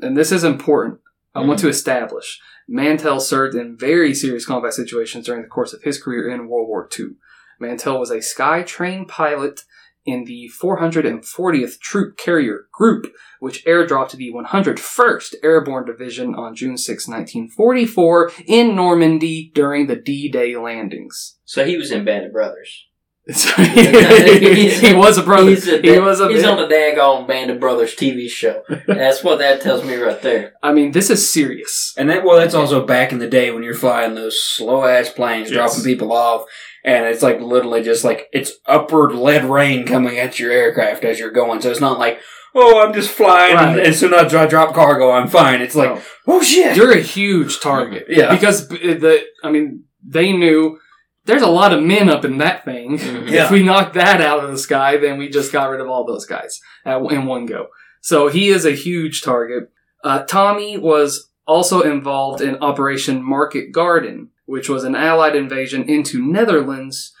And 0.00 0.16
this 0.16 0.32
is 0.32 0.42
important. 0.42 1.00
I 1.34 1.40
want 1.40 1.58
to 1.60 1.68
establish 1.68 2.40
Mantell 2.72 3.18
served 3.18 3.56
in 3.56 3.76
very 3.76 4.14
serious 4.14 4.46
combat 4.46 4.72
situations 4.72 5.26
during 5.26 5.42
the 5.42 5.48
course 5.48 5.72
of 5.72 5.82
his 5.82 6.00
career 6.00 6.30
in 6.30 6.46
World 6.46 6.68
War 6.68 6.88
II. 6.96 7.16
Mantell 7.58 7.98
was 7.98 8.12
a 8.12 8.22
sky 8.22 8.62
train 8.62 9.06
pilot 9.06 9.64
in 10.06 10.24
the 10.24 10.48
440th 10.62 11.80
Troop 11.80 12.16
Carrier 12.16 12.68
Group, 12.72 13.12
which 13.40 13.64
airdropped 13.64 14.12
the 14.12 14.32
101st 14.32 15.34
Airborne 15.42 15.84
Division 15.84 16.34
on 16.36 16.54
June 16.54 16.78
6, 16.78 17.08
1944, 17.08 18.30
in 18.46 18.76
Normandy 18.76 19.50
during 19.52 19.88
the 19.88 19.96
D-Day 19.96 20.56
landings. 20.56 21.38
So 21.44 21.64
he 21.64 21.76
was 21.76 21.90
in 21.90 22.04
Band 22.04 22.26
of 22.26 22.32
Brothers. 22.32 22.86
he 23.26 24.92
was 24.94 25.18
a 25.18 25.22
brother. 25.22 25.50
He's, 25.50 25.68
a, 25.68 25.80
he 25.80 25.98
was 25.98 26.20
a 26.20 26.28
he's 26.28 26.42
bit- 26.42 26.50
on 26.50 26.56
the 26.56 26.74
daggone 26.74 27.26
Band 27.28 27.50
of 27.50 27.60
Brothers 27.60 27.94
TV 27.94 28.28
show. 28.28 28.62
That's 28.86 29.22
what 29.22 29.38
that 29.38 29.60
tells 29.60 29.84
me 29.84 29.94
right 29.96 30.20
there. 30.22 30.54
I 30.62 30.72
mean, 30.72 30.92
this 30.92 31.10
is 31.10 31.30
serious. 31.30 31.94
And 31.96 32.08
that 32.10 32.24
well, 32.24 32.38
that's 32.38 32.54
also 32.54 32.84
back 32.84 33.12
in 33.12 33.18
the 33.18 33.28
day 33.28 33.50
when 33.50 33.62
you're 33.62 33.74
flying 33.74 34.14
those 34.14 34.42
slow 34.42 34.84
ass 34.84 35.10
planes, 35.10 35.50
Yes. 35.50 35.56
dropping 35.74 35.84
people 35.84 36.12
off, 36.12 36.46
and 36.84 37.04
it's 37.06 37.22
like 37.22 37.40
literally 37.40 37.82
just 37.82 38.04
like 38.04 38.26
it's 38.32 38.52
upward 38.66 39.12
lead 39.14 39.44
rain 39.44 39.86
coming 39.86 40.18
at 40.18 40.38
your 40.38 40.50
aircraft 40.52 41.04
as 41.04 41.18
you're 41.18 41.30
going. 41.30 41.60
So 41.60 41.70
it's 41.70 41.80
not 41.80 41.98
like 41.98 42.20
oh 42.54 42.84
I'm 42.84 42.92
just 42.92 43.10
flying 43.10 43.56
and, 43.56 43.76
Right. 43.76 43.86
and 43.86 43.94
soon 43.94 44.12
as 44.14 44.34
I 44.34 44.46
drop 44.46 44.74
cargo 44.74 45.10
I'm 45.12 45.28
fine. 45.28 45.60
It's 45.60 45.76
like 45.76 45.94
No. 45.94 46.02
oh 46.26 46.42
shit. 46.42 46.76
You're 46.76 46.92
a 46.92 47.00
huge 47.00 47.60
target. 47.60 48.06
Yeah. 48.08 48.32
Because 48.34 48.66
the, 48.68 49.24
I 49.44 49.50
mean, 49.50 49.84
they 50.04 50.32
knew 50.32 50.78
there's 51.24 51.42
a 51.42 51.48
lot 51.48 51.72
of 51.72 51.82
men 51.82 52.08
up 52.08 52.24
in 52.24 52.38
that 52.38 52.64
thing. 52.64 52.98
Mhm. 52.98 53.30
Yeah. 53.30 53.44
If 53.44 53.50
we 53.50 53.62
knock 53.62 53.92
that 53.94 54.20
out 54.20 54.42
of 54.44 54.50
the 54.50 54.58
sky, 54.58 54.96
then 54.96 55.18
we 55.18 55.28
just 55.28 55.52
got 55.52 55.70
rid 55.70 55.80
of 55.80 55.88
all 55.88 56.04
those 56.04 56.26
guys 56.26 56.60
at, 56.84 57.00
in 57.12 57.26
one 57.26 57.46
go. 57.46 57.68
So 58.00 58.28
he 58.28 58.48
is 58.48 58.64
a 58.64 58.72
huge 58.72 59.22
target. 59.22 59.70
Uh, 60.02 60.22
Tommy 60.22 60.78
was 60.78 61.30
also 61.46 61.82
involved 61.82 62.40
in 62.40 62.56
Operation 62.62 63.22
Market 63.22 63.72
Garden, 63.72 64.30
which 64.46 64.68
was 64.68 64.84
an 64.84 64.94
Allied 64.96 65.36
invasion 65.36 65.82
into 65.88 66.24
Netherlands 66.24 67.12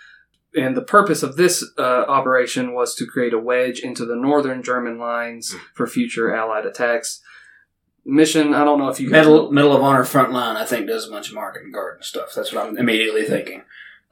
and 0.54 0.76
the 0.76 0.82
purpose 0.82 1.22
of 1.22 1.36
this 1.36 1.64
uh, 1.78 1.82
operation 2.08 2.74
was 2.74 2.94
to 2.96 3.06
create 3.06 3.32
a 3.32 3.38
wedge 3.38 3.78
into 3.80 4.04
the 4.04 4.16
northern 4.16 4.62
German 4.62 4.98
lines 4.98 5.54
for 5.74 5.86
future 5.86 6.34
Allied 6.34 6.66
attacks. 6.66 7.20
Mission, 8.04 8.54
I 8.54 8.64
don't 8.64 8.78
know 8.78 8.88
if 8.88 8.98
you 8.98 9.08
guys 9.10 9.26
Medal, 9.26 9.52
Medal 9.52 9.76
of 9.76 9.82
Honor 9.82 10.04
front 10.04 10.32
line, 10.32 10.56
I 10.56 10.64
think, 10.64 10.86
does 10.88 11.06
a 11.06 11.10
bunch 11.10 11.28
of 11.28 11.34
Market 11.34 11.70
Garden 11.72 12.02
stuff. 12.02 12.32
That's 12.34 12.52
what 12.52 12.66
I'm 12.66 12.78
immediately 12.78 13.24
thinking. 13.24 13.62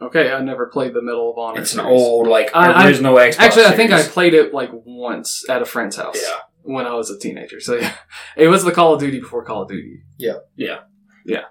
Okay, 0.01 0.31
I 0.33 0.41
never 0.41 0.67
played 0.67 0.95
the 0.95 1.03
Medal 1.03 1.33
of 1.33 1.39
Honor. 1.39 1.61
It's 1.61 1.73
an 1.75 1.81
series. 1.81 2.01
old, 2.01 2.29
like, 2.29 2.51
I- 2.55 2.71
I- 2.71 2.87
original 2.87 3.15
Xbox. 3.17 3.39
Actually, 3.41 3.65
I 3.67 3.73
think 3.73 3.91
I 3.91 3.97
series. 3.99 4.13
played 4.13 4.35
it 4.35 4.55
like 4.55 4.71
once 4.73 5.45
at 5.49 5.61
a 5.61 5.65
friend's 5.65 5.97
house. 5.97 6.17
Yeah. 6.23 6.37
When 6.63 6.87
I 6.87 6.95
was 6.95 7.11
a 7.11 7.19
teenager. 7.19 7.61
So 7.61 7.75
yeah. 7.77 7.95
It 8.37 8.49
was 8.49 8.63
the 8.65 8.73
Call 8.73 8.95
of 8.95 9.01
Duty 9.01 9.19
before 9.21 9.45
Call 9.45 9.63
of 9.63 9.69
Duty. 9.69 10.03
Yeah. 10.19 10.35
Yeah. 10.57 10.81
Yeah. 11.27 11.45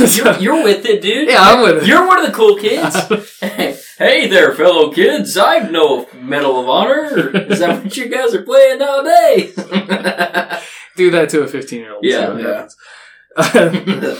You're, 0.00 0.34
you're 0.40 0.62
with 0.64 0.86
it, 0.86 1.02
dude. 1.02 1.28
yeah, 1.28 1.40
I'm 1.42 1.60
with 1.62 1.82
it. 1.82 1.86
You're 1.86 2.06
one 2.06 2.18
of 2.18 2.26
the 2.26 2.32
cool 2.32 2.56
kids. 2.56 2.96
hey 3.98 4.26
there, 4.26 4.52
fellow 4.54 4.90
kids. 4.90 5.36
I 5.36 5.58
know 5.58 6.08
Medal 6.18 6.58
of 6.60 6.68
Honor. 6.68 7.04
Is 7.50 7.58
that 7.60 7.84
what 7.84 7.96
you 7.96 8.08
guys 8.08 8.34
are 8.34 8.42
playing 8.42 8.78
nowadays? 8.78 9.54
Do 10.96 11.10
that 11.10 11.28
to 11.30 11.42
a 11.42 11.46
15 11.46 11.78
year 11.78 11.92
old. 11.94 12.04
Yeah. 12.04 12.68
Yeah. 13.44 14.16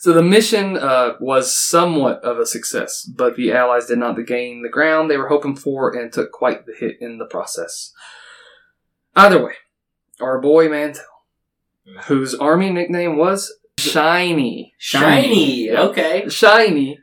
So 0.00 0.12
the 0.12 0.22
mission 0.22 0.76
uh, 0.76 1.14
was 1.20 1.56
somewhat 1.56 2.22
of 2.22 2.38
a 2.38 2.46
success, 2.46 3.04
but 3.04 3.36
the 3.36 3.52
Allies 3.52 3.86
did 3.86 3.98
not 3.98 4.16
gain 4.26 4.62
the 4.62 4.68
ground 4.68 5.10
they 5.10 5.16
were 5.16 5.28
hoping 5.28 5.56
for 5.56 5.94
and 5.94 6.12
took 6.12 6.30
quite 6.30 6.66
the 6.66 6.74
hit 6.78 6.98
in 7.00 7.18
the 7.18 7.26
process. 7.26 7.92
Either 9.16 9.44
way, 9.44 9.54
our 10.20 10.40
boy 10.40 10.68
Mantell, 10.68 11.04
whose 12.04 12.34
army 12.34 12.70
nickname 12.70 13.16
was 13.16 13.52
Shiny. 13.78 14.74
Shiny. 14.78 15.66
Yeah. 15.66 15.82
Okay. 15.82 16.28
Shiny 16.28 16.98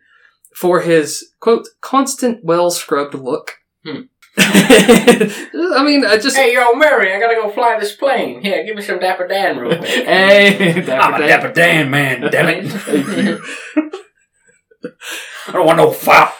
for 0.53 0.81
his 0.81 1.33
quote 1.39 1.67
constant 1.81 2.43
well 2.43 2.69
scrubbed 2.71 3.13
look. 3.13 3.53
Hmm. 3.83 4.03
I 4.37 5.81
mean, 5.85 6.05
I 6.05 6.17
just 6.17 6.35
Hey, 6.35 6.53
yo, 6.53 6.73
Mary, 6.73 7.13
I 7.13 7.19
gotta 7.19 7.35
go 7.35 7.49
fly 7.49 7.79
this 7.79 7.95
plane. 7.95 8.41
Here, 8.41 8.63
give 8.65 8.75
me 8.75 8.81
some 8.81 8.99
Dapper 8.99 9.27
Dan 9.27 9.57
real 9.57 9.77
quick. 9.77 9.89
hey, 10.05 10.79
I'm 10.91 11.13
a 11.13 11.19
Dapper 11.27 11.51
Dan, 11.53 11.89
man, 11.89 12.21
damn 12.31 12.49
it. 12.49 13.41
I 15.47 15.51
don't 15.51 15.65
want 15.65 15.77
no 15.77 15.91
foul. 15.91 16.31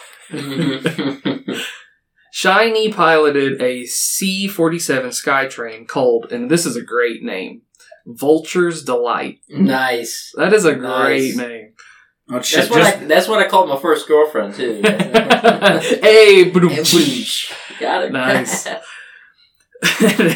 Shiny 2.32 2.92
piloted 2.92 3.62
a 3.62 3.86
C 3.86 4.46
47 4.46 5.10
Skytrain 5.10 5.88
called, 5.88 6.30
and 6.32 6.50
this 6.50 6.66
is 6.66 6.76
a 6.76 6.82
great 6.82 7.22
name, 7.22 7.62
Vulture's 8.06 8.84
Delight. 8.84 9.38
nice. 9.48 10.32
That 10.36 10.52
is 10.52 10.64
a 10.66 10.76
Nice. 10.76 11.34
great 11.34 11.36
name. 11.36 11.72
Oh, 12.28 12.34
That's 12.34 12.70
what 12.70 12.78
just- 12.78 12.96
I. 12.96 13.04
That's 13.04 13.28
what 13.28 13.38
I 13.38 13.48
called 13.48 13.68
my 13.68 13.78
first 13.78 14.08
girlfriend 14.08 14.54
too. 14.54 14.80
hey. 14.82 16.50
Got 17.80 18.04
it. 18.04 18.12
Nice. 18.12 18.66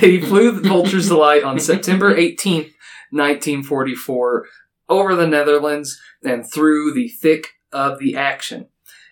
he 0.00 0.20
flew 0.20 0.52
the 0.52 0.68
Vulture's 0.68 1.08
Delight 1.08 1.42
on 1.42 1.58
September 1.58 2.14
18th, 2.14 2.72
1944, 3.10 4.46
over 4.88 5.14
the 5.16 5.26
Netherlands 5.26 5.98
and 6.22 6.44
through 6.50 6.92
the 6.92 7.08
thick 7.08 7.48
of 7.72 7.98
the 7.98 8.14
action. 8.14 8.68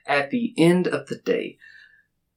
At 0.07 0.31
the 0.31 0.55
end 0.57 0.87
of 0.87 1.09
the 1.09 1.17
day, 1.17 1.59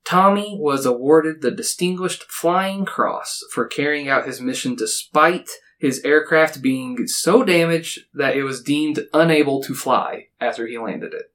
Tommy 0.03 0.57
was 0.59 0.85
awarded 0.85 1.41
the 1.41 1.51
Distinguished 1.51 2.23
Flying 2.23 2.85
Cross 2.85 3.43
for 3.53 3.65
carrying 3.65 4.09
out 4.09 4.25
his 4.25 4.41
mission 4.41 4.75
despite 4.75 5.49
his 5.81 5.99
aircraft 6.05 6.61
being 6.61 7.07
so 7.07 7.43
damaged 7.43 8.01
that 8.13 8.37
it 8.37 8.43
was 8.43 8.61
deemed 8.61 9.07
unable 9.13 9.63
to 9.63 9.73
fly 9.73 10.27
after 10.39 10.67
he 10.67 10.77
landed 10.77 11.11
it. 11.11 11.31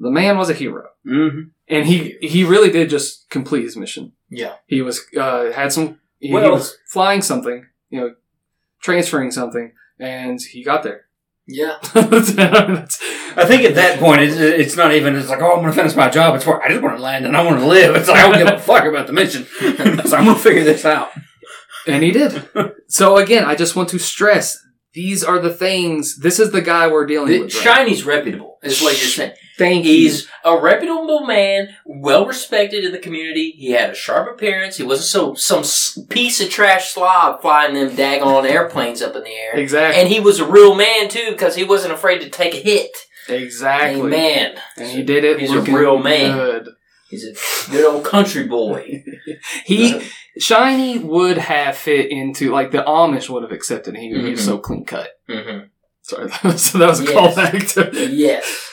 The 0.00 0.10
man 0.10 0.38
was 0.38 0.48
a 0.48 0.54
hero. 0.54 0.88
Mhm. 1.06 1.50
And 1.68 1.86
he, 1.86 2.16
he 2.22 2.42
really 2.42 2.70
did 2.70 2.88
just 2.88 3.28
complete 3.28 3.64
his 3.64 3.76
mission. 3.76 4.12
Yeah. 4.30 4.54
He 4.66 4.80
was 4.80 5.02
uh, 5.14 5.52
had 5.52 5.74
some. 5.74 6.00
He, 6.18 6.28
he 6.28 6.32
was 6.32 6.78
flying 6.86 7.20
something, 7.20 7.66
you 7.90 8.00
know, 8.00 8.14
transferring 8.80 9.30
something, 9.30 9.72
and 9.98 10.40
he 10.40 10.64
got 10.64 10.82
there. 10.82 11.08
Yeah. 11.46 11.76
I 11.94 13.44
think 13.44 13.64
at 13.64 13.74
that 13.74 13.98
point, 13.98 14.22
it's, 14.22 14.36
it's 14.36 14.76
not 14.76 14.94
even, 14.94 15.16
it's 15.16 15.28
like, 15.28 15.42
oh, 15.42 15.52
I'm 15.52 15.58
going 15.60 15.66
to 15.66 15.72
finish 15.72 15.94
my 15.96 16.08
job. 16.08 16.36
It's 16.36 16.46
more, 16.46 16.62
I 16.62 16.68
just 16.68 16.82
want 16.82 16.96
to 16.96 17.02
land 17.02 17.26
and 17.26 17.36
I 17.36 17.42
want 17.44 17.58
to 17.58 17.66
live. 17.66 17.96
It's 17.96 18.08
like, 18.08 18.20
I 18.20 18.30
don't 18.30 18.38
give 18.38 18.54
a 18.54 18.58
fuck 18.62 18.84
about 18.84 19.06
the 19.08 19.12
mission. 19.12 19.44
so 20.06 20.16
I'm 20.16 20.24
going 20.24 20.36
to 20.36 20.42
figure 20.42 20.64
this 20.64 20.84
out. 20.84 21.10
And 21.86 22.02
he 22.02 22.10
did. 22.10 22.48
so 22.88 23.16
again, 23.16 23.44
I 23.44 23.54
just 23.54 23.76
want 23.76 23.88
to 23.90 23.98
stress 23.98 24.58
these 24.94 25.24
are 25.24 25.38
the 25.38 25.52
things. 25.52 26.18
This 26.18 26.38
is 26.38 26.52
the 26.52 26.60
guy 26.60 26.86
we're 26.86 27.06
dealing 27.06 27.28
The, 27.28 27.40
with. 27.42 27.54
right 27.54 27.62
Shiny's 27.88 28.04
reputable, 28.04 28.58
is 28.62 28.82
what 28.82 29.00
you're 29.00 29.08
saying. 29.08 29.32
Thank 29.56 29.86
you. 29.86 29.92
He's 29.92 30.28
a 30.44 30.58
reputable 30.58 31.24
man, 31.26 31.74
well 31.86 32.26
respected 32.26 32.84
in 32.84 32.92
the 32.92 32.98
community. 32.98 33.52
He 33.56 33.70
had 33.70 33.90
a 33.90 33.94
sharp 33.94 34.34
appearance. 34.34 34.76
He 34.76 34.82
wasn't 34.82 35.06
so 35.06 35.34
some 35.34 36.06
piece 36.08 36.40
of 36.42 36.50
trash 36.50 36.92
slob 36.92 37.40
flying 37.40 37.74
them 37.74 37.90
daggone 37.90 38.44
airplanes 38.44 39.00
up 39.00 39.16
in 39.16 39.24
the 39.24 39.30
air. 39.30 39.54
exactly. 39.54 39.98
And 40.00 40.10
he 40.10 40.20
was 40.20 40.40
a 40.40 40.46
real 40.46 40.74
man 40.74 41.08
too, 41.08 41.30
because 41.30 41.54
he 41.56 41.64
wasn't 41.64 41.94
afraid 41.94 42.20
to 42.20 42.28
take 42.28 42.54
a 42.54 42.58
hit. 42.58 42.90
exactly. 43.28 44.00
Amen. 44.02 44.58
And 44.76 44.90
he 44.90 45.02
did 45.02 45.24
it. 45.24 45.40
He's 45.40 45.52
a 45.52 45.62
real 45.62 45.98
man. 45.98 46.36
Good. 46.36 46.68
He's 47.08 47.24
a 47.24 47.70
good 47.70 47.84
old 47.86 48.04
country 48.04 48.46
boy. 48.46 49.04
He 49.64 50.02
Shiny 50.38 50.98
would 50.98 51.38
have 51.38 51.76
fit 51.76 52.10
into 52.10 52.50
like 52.50 52.70
the 52.70 52.82
Amish 52.82 53.28
would 53.28 53.42
have 53.42 53.52
accepted. 53.52 53.96
He, 53.96 54.08
he 54.08 54.30
was 54.30 54.40
Mhm. 54.40 54.44
so 54.44 54.58
clean 54.58 54.84
cut. 54.84 55.10
Mhm. 55.28 55.68
Sorry, 56.02 56.30
so 56.56 56.78
that 56.78 56.88
was 56.88 57.00
a 57.00 57.04
Yes. 57.04 57.36
callback 57.36 57.92
to 57.92 58.06
Yes. 58.10 58.68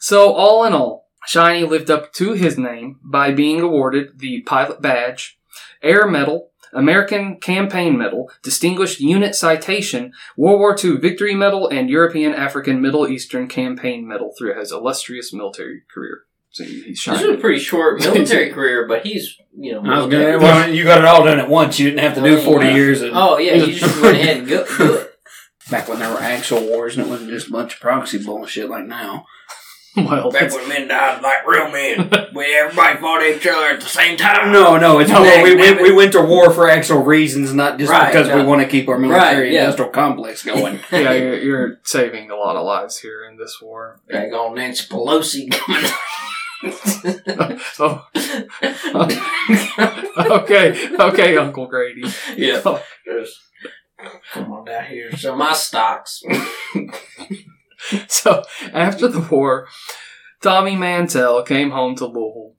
So, 0.00 0.32
all 0.32 0.64
in 0.64 0.72
all, 0.72 1.08
Shiny 1.26 1.64
lived 1.64 1.90
up 1.90 2.12
to 2.14 2.32
his 2.32 2.56
name 2.56 3.00
by 3.02 3.32
being 3.32 3.60
awarded 3.60 4.18
the 4.20 4.42
Pilot 4.42 4.80
Badge, 4.80 5.38
Air 5.82 6.06
Medal, 6.06 6.52
American 6.72 7.38
Campaign 7.40 7.98
Medal, 7.98 8.30
Distinguished 8.42 9.00
Unit 9.00 9.34
Citation, 9.34 10.12
World 10.36 10.60
War 10.60 10.76
II 10.82 10.98
Victory 10.98 11.34
Medal, 11.34 11.66
and 11.68 11.90
European 11.90 12.32
African 12.34 12.80
Middle 12.80 13.08
Eastern 13.08 13.48
Campaign 13.48 14.06
Medal 14.06 14.32
through 14.38 14.58
his 14.58 14.70
illustrious 14.70 15.32
military 15.32 15.82
career. 15.92 16.22
So 16.50 16.64
he- 16.64 16.82
he's 16.82 17.04
This 17.04 17.22
was 17.22 17.36
a 17.36 17.38
pretty 17.38 17.58
short 17.60 18.00
military 18.00 18.50
career, 18.54 18.86
but 18.88 19.04
he's, 19.06 19.36
you 19.56 19.72
know, 19.74 19.82
I 19.90 19.98
was 19.98 20.06
gonna, 20.10 20.38
well, 20.38 20.68
you 20.72 20.84
got 20.84 20.98
it 20.98 21.04
all 21.04 21.24
done 21.24 21.38
at 21.38 21.48
once. 21.48 21.78
You 21.78 21.90
didn't 21.90 22.00
have 22.02 22.14
to 22.14 22.22
do 22.22 22.40
40 22.40 22.66
Yeah. 22.66 22.74
years. 22.74 23.02
Of, 23.02 23.10
Oh, 23.14 23.38
yeah, 23.38 23.54
you 23.54 23.72
just 23.74 24.00
went 24.02 24.16
ahead 24.16 24.36
and 24.38 24.48
go, 24.48 24.64
do 24.78 24.94
it. 24.94 25.14
Back 25.70 25.88
when 25.88 25.98
there 25.98 26.10
were 26.10 26.20
actual 26.20 26.62
wars 26.62 26.96
and 26.96 27.06
it 27.06 27.10
wasn't 27.10 27.30
just 27.30 27.48
a 27.48 27.50
bunch 27.52 27.74
of 27.74 27.80
proxy 27.80 28.18
bullshit 28.24 28.70
like 28.70 28.86
now. 28.86 29.26
well, 29.96 30.30
Back 30.30 30.50
when 30.52 30.66
men 30.68 30.88
died 30.88 31.22
like 31.22 31.46
real 31.46 31.70
men, 31.70 32.08
where 32.32 32.64
everybody 32.64 32.98
fought 32.98 33.22
each 33.22 33.46
other 33.46 33.66
at 33.74 33.80
the 33.80 33.86
same 33.86 34.16
time. 34.16 34.50
No, 34.50 34.78
no, 34.78 34.98
it's 35.00 35.10
No, 35.10 35.22
more, 35.22 35.42
we, 35.42 35.56
damn 35.56 35.76
we, 35.76 35.84
we 35.90 35.92
went 35.92 36.12
to 36.12 36.22
war 36.22 36.50
for 36.52 36.68
actual 36.70 37.02
reasons, 37.02 37.52
not 37.52 37.78
just 37.78 37.90
Right, 37.92 38.10
because 38.12 38.28
we 38.32 38.42
want 38.42 38.62
to 38.62 38.68
keep 38.68 38.88
our 38.88 38.98
military 38.98 39.42
Right, 39.44 39.52
yeah. 39.52 39.64
industrial 39.64 39.90
complex 39.90 40.42
going. 40.44 40.78
yeah, 40.90 41.12
you're, 41.12 41.38
you're 41.38 41.80
saving 41.84 42.30
a 42.30 42.36
lot 42.36 42.56
of 42.56 42.64
lives 42.64 42.98
here 43.00 43.24
in 43.30 43.36
this 43.36 43.58
war. 43.60 44.00
Dang 44.10 44.32
on 44.32 44.54
Nancy 44.54 44.86
Pelosi 44.88 45.50
coming. 45.50 45.90
Oh, 47.80 48.06
okay, 50.18 50.88
okay, 50.98 51.36
Uncle 51.36 51.66
Grady. 51.66 52.02
yeah. 52.36 52.60
Come 54.32 54.52
on 54.52 54.64
down 54.64 54.86
here. 54.86 55.16
So 55.16 55.36
my 55.36 55.52
stocks. 55.52 56.22
So 58.08 58.42
after 58.72 59.08
the 59.08 59.20
war, 59.20 59.68
Tommy 60.42 60.76
Mantell 60.76 61.42
came 61.44 61.70
home 61.70 61.94
to 61.96 62.06
Louisville. 62.06 62.54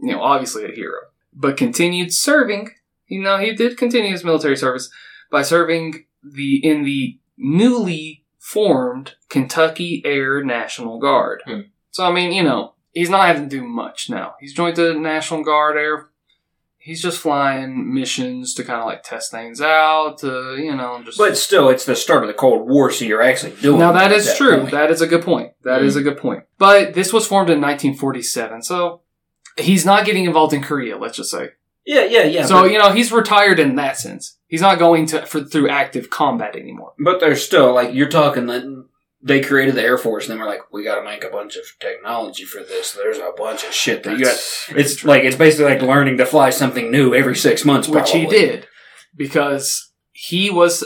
You 0.00 0.12
know, 0.12 0.22
obviously 0.22 0.64
a 0.64 0.74
hero, 0.74 0.98
but 1.32 1.56
continued 1.56 2.12
serving. 2.12 2.70
You 3.06 3.22
know, 3.22 3.38
he 3.38 3.54
did 3.54 3.78
continue 3.78 4.10
his 4.10 4.24
military 4.24 4.56
service 4.56 4.90
by 5.30 5.42
serving 5.42 6.06
the 6.22 6.56
in 6.64 6.82
the 6.82 7.18
newly 7.38 8.24
formed 8.38 9.14
Kentucky 9.28 10.02
Air 10.04 10.42
National 10.44 10.98
Guard. 10.98 11.42
Hmm. 11.46 11.60
So 11.90 12.04
I 12.04 12.12
mean, 12.12 12.32
you 12.32 12.42
know, 12.42 12.74
he's 12.96 13.10
not 13.10 13.26
having 13.26 13.48
to 13.48 13.48
do 13.48 13.62
much 13.62 14.08
now. 14.08 14.34
He's 14.40 14.54
joined 14.54 14.76
the 14.76 14.94
National 14.94 15.44
Guard 15.44 15.76
Air. 15.76 16.08
He's 16.78 17.02
just 17.02 17.18
flying 17.18 17.92
missions 17.92 18.54
to 18.54 18.64
kind 18.64 18.80
of 18.80 18.86
like 18.86 19.02
test 19.02 19.30
things 19.30 19.60
out. 19.60 20.18
To 20.18 20.56
you 20.56 20.74
know, 20.74 21.02
just 21.04 21.18
But 21.18 21.36
still, 21.36 21.68
it's 21.68 21.84
the 21.84 21.96
start 21.96 22.22
of 22.22 22.28
the 22.28 22.34
Cold 22.34 22.68
War, 22.68 22.90
so 22.90 23.04
you're 23.04 23.22
actually 23.22 23.52
doing 23.60 23.80
now 23.80 23.92
that 23.92 24.12
is 24.12 24.28
at 24.28 24.36
true. 24.36 24.60
point. 24.60 24.70
That 24.70 24.90
is 24.90 25.00
a 25.00 25.06
good 25.06 25.22
point. 25.22 25.52
That 25.64 25.82
is 25.82 25.96
a 25.96 26.02
good 26.02 26.16
point. 26.16 26.44
But 26.58 26.94
this 26.94 27.12
was 27.12 27.26
formed 27.26 27.50
in 27.50 27.60
1947, 27.60 28.62
so 28.62 29.02
he's 29.58 29.84
not 29.84 30.06
getting 30.06 30.24
involved 30.24 30.54
in 30.54 30.62
Korea. 30.62 30.96
Let's 30.96 31.16
just 31.16 31.30
say. 31.30 31.50
Yeah, 31.84 32.04
yeah, 32.04 32.24
yeah. 32.24 32.46
so 32.46 32.64
you 32.64 32.78
know 32.78 32.92
he's 32.92 33.12
retired 33.12 33.60
in 33.60 33.76
that 33.76 33.96
sense. 33.96 34.38
He's 34.46 34.60
not 34.60 34.78
going 34.78 35.06
to 35.06 35.26
for, 35.26 35.42
through 35.42 35.68
active 35.68 36.08
combat 36.08 36.54
anymore. 36.54 36.92
but 37.00 37.18
there's 37.18 37.44
still, 37.44 37.74
like, 37.74 37.92
you're 37.92 38.08
talking 38.08 38.46
that 38.46 38.85
they 39.22 39.40
created 39.40 39.74
the 39.74 39.82
Air 39.82 39.98
Force, 39.98 40.24
and 40.28 40.32
then 40.32 40.38
we're 40.38 40.50
like, 40.50 40.72
we 40.72 40.84
got 40.84 40.96
to 40.96 41.04
make 41.04 41.24
a 41.24 41.30
bunch 41.30 41.56
of 41.56 41.64
technology 41.80 42.44
for 42.44 42.62
this. 42.62 42.92
There's 42.92 43.18
a 43.18 43.32
bunch 43.36 43.64
of 43.64 43.72
shit 43.72 44.02
that 44.04 44.18
you 44.18 44.24
got. 44.24 44.38
It's 44.70 45.04
like 45.04 45.24
it's 45.24 45.36
basically 45.36 45.72
like 45.72 45.82
learning 45.82 46.18
to 46.18 46.26
fly 46.26 46.50
something 46.50 46.90
new 46.90 47.14
every 47.14 47.36
six 47.36 47.64
months, 47.64 47.88
which 47.88 48.10
he 48.10 48.26
did 48.26 48.66
because 49.16 49.92
he 50.12 50.50
was 50.50 50.84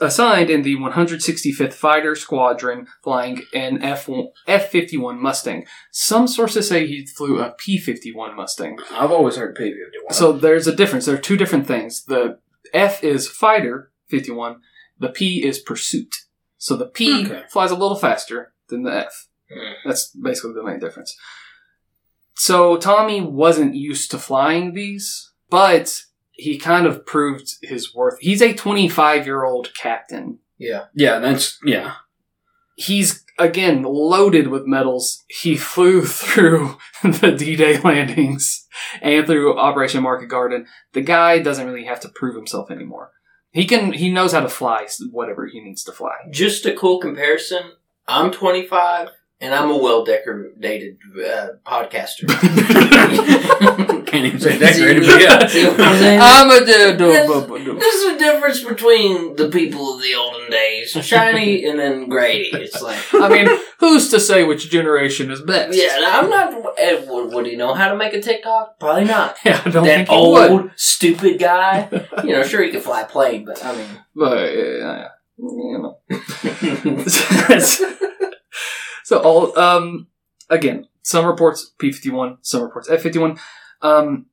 assigned 0.00 0.50
in 0.50 0.62
the 0.62 0.76
165th 0.76 1.72
Fighter 1.72 2.14
Squadron, 2.14 2.86
flying 3.02 3.42
an 3.54 3.82
F 3.82 4.08
F 4.46 4.70
51 4.70 5.20
Mustang. 5.22 5.66
Some 5.92 6.26
sources 6.26 6.68
say 6.68 6.86
he 6.86 7.06
flew 7.06 7.40
a 7.40 7.52
P 7.52 7.78
51 7.78 8.34
Mustang. 8.34 8.78
I've 8.90 9.12
always 9.12 9.36
heard 9.36 9.54
P 9.54 9.64
fifty 9.64 9.98
one. 10.02 10.14
So 10.14 10.32
there's 10.32 10.66
a 10.66 10.74
difference. 10.74 11.06
There 11.06 11.14
are 11.14 11.18
two 11.18 11.36
different 11.36 11.66
things. 11.66 12.04
The 12.04 12.38
F 12.74 13.04
is 13.04 13.28
fighter 13.28 13.92
51. 14.08 14.56
The 14.98 15.10
P 15.10 15.46
is 15.46 15.58
pursuit. 15.58 16.14
So 16.58 16.76
the 16.76 16.86
P 16.86 17.24
Okay. 17.24 17.42
flies 17.50 17.70
a 17.70 17.76
little 17.76 17.96
faster 17.96 18.52
than 18.68 18.82
the 18.82 18.92
F. 19.06 19.28
Hmm. 19.50 19.72
That's 19.88 20.08
basically 20.10 20.52
the 20.54 20.62
main 20.64 20.78
difference. 20.78 21.16
So 22.34 22.76
Tommy 22.76 23.20
wasn't 23.20 23.74
used 23.74 24.10
to 24.12 24.18
flying 24.18 24.74
these, 24.74 25.32
but 25.50 26.02
he 26.32 26.58
kind 26.58 26.86
of 26.86 27.04
proved 27.06 27.56
his 27.62 27.94
worth. 27.94 28.18
He's 28.20 28.42
a 28.42 28.52
25 28.52 29.26
year 29.26 29.44
old 29.44 29.74
captain. 29.74 30.38
Yeah. 30.58 30.84
yeah, 30.94 31.18
that's 31.20 31.58
yeah. 31.64 31.94
He's 32.76 33.24
again 33.38 33.82
loaded 33.82 34.48
with 34.48 34.66
medals. 34.66 35.24
He 35.28 35.56
flew 35.56 36.02
through 36.04 36.76
the 37.02 37.34
D-Day 37.36 37.80
landings 37.80 38.66
and 39.02 39.26
through 39.26 39.58
Operation 39.58 40.02
Market 40.02 40.26
Garden. 40.28 40.66
The 40.92 41.00
guy 41.00 41.38
doesn't 41.40 41.66
really 41.66 41.84
have 41.86 42.00
to 42.00 42.08
prove 42.08 42.36
himself 42.36 42.70
anymore. 42.70 43.12
He 43.58 43.66
can. 43.66 43.92
He 43.92 44.08
knows 44.08 44.32
how 44.32 44.38
to 44.38 44.48
fly 44.48 44.86
whatever 45.10 45.48
he 45.48 45.60
needs 45.60 45.82
to 45.82 45.92
fly. 45.92 46.14
Just 46.30 46.64
a 46.64 46.76
cool 46.76 47.00
comparison. 47.00 47.72
I'm 48.06 48.30
25 48.30 49.08
and 49.40 49.54
I'm 49.54 49.70
a 49.70 49.76
well 49.76 50.04
decorated 50.04 50.98
uh, 51.16 51.48
podcaster. 51.66 52.26
Can't 54.08 54.24
even 54.24 54.40
say 54.40 54.58
decorated, 54.58 55.02
but 55.06 55.20
yeah. 55.20 55.46
See 55.46 55.66
what 55.66 55.80
I'm 55.80 55.98
saying? 55.98 56.20
I'm 56.22 56.50
a 56.50 56.64
dude. 56.64 56.98
There's 57.78 58.02
a 58.04 58.18
difference 58.18 58.64
between 58.64 59.36
the 59.36 59.48
people 59.50 59.94
of 59.94 60.02
the 60.02 60.14
olden 60.14 60.50
days, 60.50 60.90
Shiny 60.90 61.64
and 61.66 61.78
then 61.78 62.08
Grady. 62.08 62.50
It's 62.54 62.80
like, 62.82 62.98
I 63.12 63.28
mean, 63.28 63.48
who's 63.80 64.08
to 64.10 64.18
say 64.20 64.44
which 64.44 64.70
generation 64.70 65.30
is 65.30 65.42
best? 65.42 65.76
yeah, 65.76 65.98
I'm 66.06 66.30
not. 66.30 66.54
eh, 66.78 67.04
Would, 67.06 67.32
would 67.34 67.46
he 67.46 67.56
know 67.56 67.74
how 67.74 67.88
to 67.88 67.96
make 67.96 68.14
a 68.14 68.20
TikTok? 68.20 68.78
Probably 68.80 69.04
not. 69.04 69.36
Yeah, 69.44 69.62
I 69.64 69.70
don't 69.70 69.84
that 69.84 69.96
think 69.96 70.08
he 70.08 70.14
old, 70.14 70.52
would. 70.62 70.70
stupid 70.76 71.38
guy. 71.38 71.88
You 72.24 72.32
know, 72.32 72.42
sure 72.42 72.62
he 72.62 72.70
could 72.70 72.82
fly 72.82 73.02
a 73.02 73.06
plane, 73.06 73.44
but 73.44 73.64
I 73.64 73.76
mean, 73.76 73.88
But 74.14 74.36
uh, 74.38 75.08
you 75.38 75.78
know. 75.82 75.98
So 79.08 79.18
all 79.20 79.58
um 79.58 80.06
again, 80.50 80.86
some 81.02 81.24
reports 81.24 81.72
P 81.78 81.90
fifty 81.92 82.10
one, 82.10 82.36
some 82.42 82.62
reports 82.62 82.90
F 82.90 83.00
fifty 83.00 83.18
one. 83.18 83.38
Um, 83.80 84.26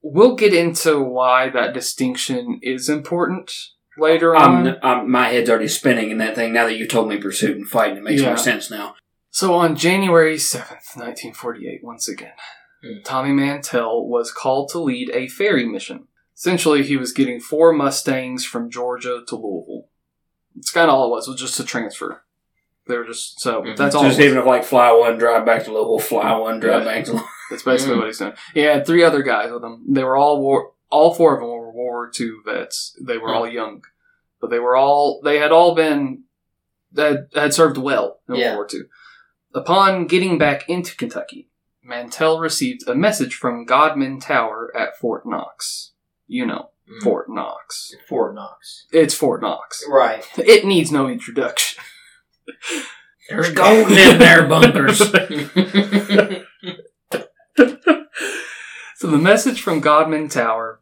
we'll 0.00 0.36
get 0.36 0.54
into 0.54 1.00
why 1.00 1.48
that 1.50 1.74
distinction 1.74 2.60
is 2.62 2.88
important 2.88 3.52
later 3.98 4.36
on. 4.36 4.68
I'm, 4.68 4.76
I'm, 4.82 5.10
my 5.10 5.28
head's 5.30 5.50
already 5.50 5.66
spinning 5.66 6.10
in 6.10 6.18
that 6.18 6.36
thing 6.36 6.52
now 6.52 6.66
that 6.66 6.76
you 6.76 6.86
told 6.86 7.08
me 7.08 7.16
pursuit 7.18 7.56
and 7.56 7.66
fighting. 7.68 7.96
It 7.96 8.04
makes 8.04 8.22
Yeah. 8.22 8.28
more 8.28 8.36
sense 8.36 8.70
now. 8.70 8.94
So 9.30 9.54
on 9.54 9.74
January 9.74 10.36
7th, 10.36 10.94
1948, 10.96 11.80
once 11.82 12.06
again, 12.08 12.32
Hmm. 12.84 13.00
Tommy 13.04 13.32
Mantell 13.32 14.06
was 14.06 14.30
called 14.30 14.68
to 14.70 14.78
lead 14.78 15.10
a 15.14 15.26
ferry 15.28 15.64
mission. 15.66 16.06
Essentially, 16.36 16.82
he 16.84 16.96
was 16.96 17.12
getting 17.12 17.40
four 17.40 17.72
Mustangs 17.72 18.44
from 18.44 18.70
Georgia 18.70 19.22
to 19.26 19.34
Louisville. 19.34 19.88
It's 20.56 20.70
kind 20.70 20.90
of 20.90 20.94
all 20.94 21.06
it 21.08 21.10
was, 21.10 21.26
was 21.26 21.40
just 21.40 21.58
a 21.58 21.64
transfer. 21.64 22.22
They 22.88 22.96
were 22.96 23.04
just, 23.04 23.40
so 23.40 23.62
Mhm. 23.62 23.76
that's 23.76 23.94
all. 23.94 24.04
Just 24.04 24.20
even 24.20 24.38
if 24.38 24.44
like 24.46 24.64
fly 24.64 24.92
one, 24.92 25.18
drive 25.18 25.44
back 25.44 25.64
to 25.64 25.72
Louisville, 25.72 25.98
fly 25.98 26.36
one, 26.36 26.60
drive 26.60 26.84
Yeah. 26.84 26.94
back 26.94 27.04
to 27.06 27.12
Louisville. 27.12 27.28
That's 27.50 27.62
basically 27.62 27.94
Mm. 27.96 27.98
what 27.98 28.06
he's 28.06 28.18
doing. 28.18 28.32
He 28.54 28.60
had 28.60 28.86
three 28.86 29.02
other 29.04 29.22
guys 29.22 29.50
with 29.52 29.64
him. 29.64 29.84
They 29.88 30.04
were 30.04 30.16
all 30.16 30.40
war, 30.40 30.72
all 30.90 31.12
four 31.14 31.34
of 31.34 31.40
them 31.40 31.48
were 31.48 31.62
World 31.72 31.74
War 31.74 32.10
II 32.18 32.30
vets. 32.44 32.96
They 33.00 33.18
were 33.18 33.28
Hmm. 33.30 33.34
all 33.36 33.48
young, 33.48 33.84
but 34.40 34.50
they 34.50 34.58
were 34.60 34.76
all, 34.76 35.20
they 35.22 35.38
had 35.38 35.50
all 35.52 35.74
been, 35.74 36.24
that 36.92 37.28
had 37.34 37.52
served 37.52 37.76
well 37.78 38.20
in 38.28 38.36
Yeah. 38.36 38.56
World 38.56 38.72
War 38.72 38.80
II. 38.82 38.86
Upon 39.54 40.06
getting 40.06 40.38
back 40.38 40.68
into 40.68 40.96
Kentucky, 40.96 41.48
Mantell 41.82 42.38
received 42.40 42.88
a 42.88 42.94
message 42.94 43.34
from 43.36 43.64
Godman 43.64 44.20
Tower 44.20 44.72
at 44.76 44.98
Fort 44.98 45.24
Knox. 45.26 45.92
You 46.26 46.46
know, 46.46 46.70
Mm. 46.88 47.02
Fort 47.02 47.28
Knox. 47.28 47.94
Fort 48.08 48.34
Knox. 48.34 48.86
It's 48.92 49.14
Fort 49.14 49.40
Knox. 49.42 49.84
Right. 49.88 50.24
It 50.38 50.64
needs 50.64 50.90
no 50.92 51.08
introduction. 51.08 51.82
There's 53.28 53.50
gold 53.52 53.90
in 53.90 54.18
there, 54.18 54.46
bunkers. 54.46 55.02
So 58.96 59.10
the 59.12 59.18
message 59.18 59.60
from 59.60 59.80
Godman 59.80 60.30
Tower 60.30 60.80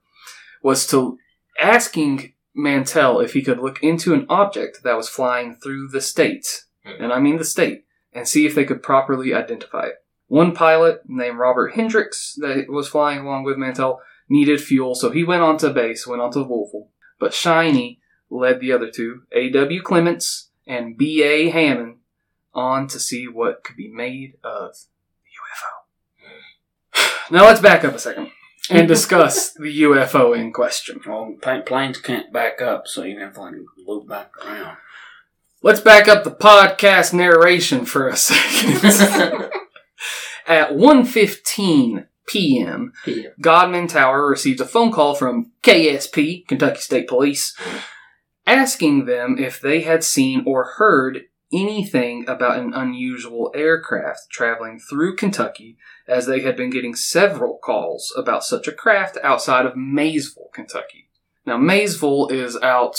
was 0.63 0.87
to 0.87 1.19
asking 1.61 2.33
Mantell 2.55 3.19
if 3.19 3.33
he 3.33 3.43
could 3.43 3.59
look 3.59 3.83
into 3.83 4.15
an 4.15 4.25
object 4.29 4.85
that 4.85 4.97
was 4.97 5.09
flying 5.09 5.57
through 5.57 5.89
the 5.89 6.01
state, 6.01 6.63
hmm. 6.87 7.03
and 7.03 7.13
I 7.13 7.19
mean 7.19 7.39
the 7.39 7.45
state, 7.45 7.87
and 8.13 8.29
see 8.29 8.47
if 8.47 8.55
they 8.55 8.65
could 8.65 8.85
properly 8.85 9.35
identify 9.35 9.87
it. 9.87 9.97
One 10.29 10.55
pilot 10.55 11.03
named 11.07 11.39
Robert 11.39 11.75
Hendricks 11.75 12.37
that 12.39 12.67
was 12.69 12.87
flying 12.87 13.19
along 13.19 13.43
with 13.43 13.59
Mantell 13.59 14.01
needed 14.29 14.61
fuel, 14.61 14.95
so 14.95 15.11
he 15.11 15.25
went 15.25 15.43
on 15.43 15.59
to 15.59 15.71
base, 15.71 16.07
went 16.07 16.23
on 16.23 16.31
to 16.33 16.39
Louisville. 16.39 16.91
But 17.19 17.35
Shiny 17.35 18.01
led 18.31 18.61
the 18.61 18.71
other 18.71 18.93
two, 18.93 19.23
A.W. 19.33 19.83
Clements 19.83 20.51
and 20.67 20.97
B.A. 20.97 21.51
Hammond, 21.51 21.97
on 22.53 22.87
to 22.89 22.99
see 23.01 23.27
what 23.27 23.65
could 23.65 23.77
be 23.77 23.89
made 23.89 24.35
of 24.45 24.73
the 25.23 27.01
UFO. 27.01 27.31
Now 27.31 27.45
let's 27.47 27.61
back 27.61 27.85
up 27.85 27.95
a 27.95 27.99
second 27.99 28.31
and 28.71 28.87
discuss 28.89 29.53
the 29.55 29.83
UFO 29.83 30.37
in 30.39 30.53
question. 30.53 31.01
well, 31.07 31.35
planes 31.67 31.99
can't 31.99 32.33
back 32.33 32.61
up, 32.63 32.87
so 32.87 33.03
you 33.03 33.19
have 33.21 33.35
to 33.35 33.41
like 33.41 33.55
loop 33.87 34.09
back 34.09 34.31
around. 34.45 34.77
Let's 35.63 35.81
back 35.81 36.09
up 36.09 36.25
the 36.25 36.31
podcast 36.31 37.15
narration 37.15 37.87
for 37.87 38.09
a 38.09 38.17
second. 38.17 39.51
At 40.47 40.73
1.15 40.73 42.07
p.m., 42.27 42.93
Yeah. 43.07 43.29
Godman 43.41 43.87
Tower 43.87 44.27
received 44.29 44.61
a 44.61 44.67
phone 44.67 44.93
call 44.93 45.15
from 45.15 45.53
KSP, 45.63 46.47
Kentucky 46.47 46.81
State 46.81 47.09
Police, 47.09 47.57
asking 48.47 49.07
them 49.07 49.37
if 49.39 49.61
they 49.61 49.83
had 49.83 50.05
seen 50.05 50.43
or 50.47 50.73
heard 50.77 51.23
anything 51.53 52.25
about 52.29 52.59
an 52.59 52.73
unusual 52.75 53.53
aircraft 53.55 54.29
traveling 54.31 54.79
through 54.79 55.15
Kentucky, 55.17 55.77
as 56.09 56.27
they 56.27 56.41
had 56.41 56.57
been 56.57 56.71
getting 56.71 56.95
several 56.95 57.59
calls 57.63 58.13
about 58.17 58.43
such 58.45 58.67
a 58.67 58.73
craft 58.73 59.17
outside 59.23 59.65
of 59.65 59.77
Maysville, 59.77 60.51
Kentucky. 60.53 61.11
Now, 61.47 61.57
Maysville 61.57 62.29
is 62.29 62.57
out 62.61 62.97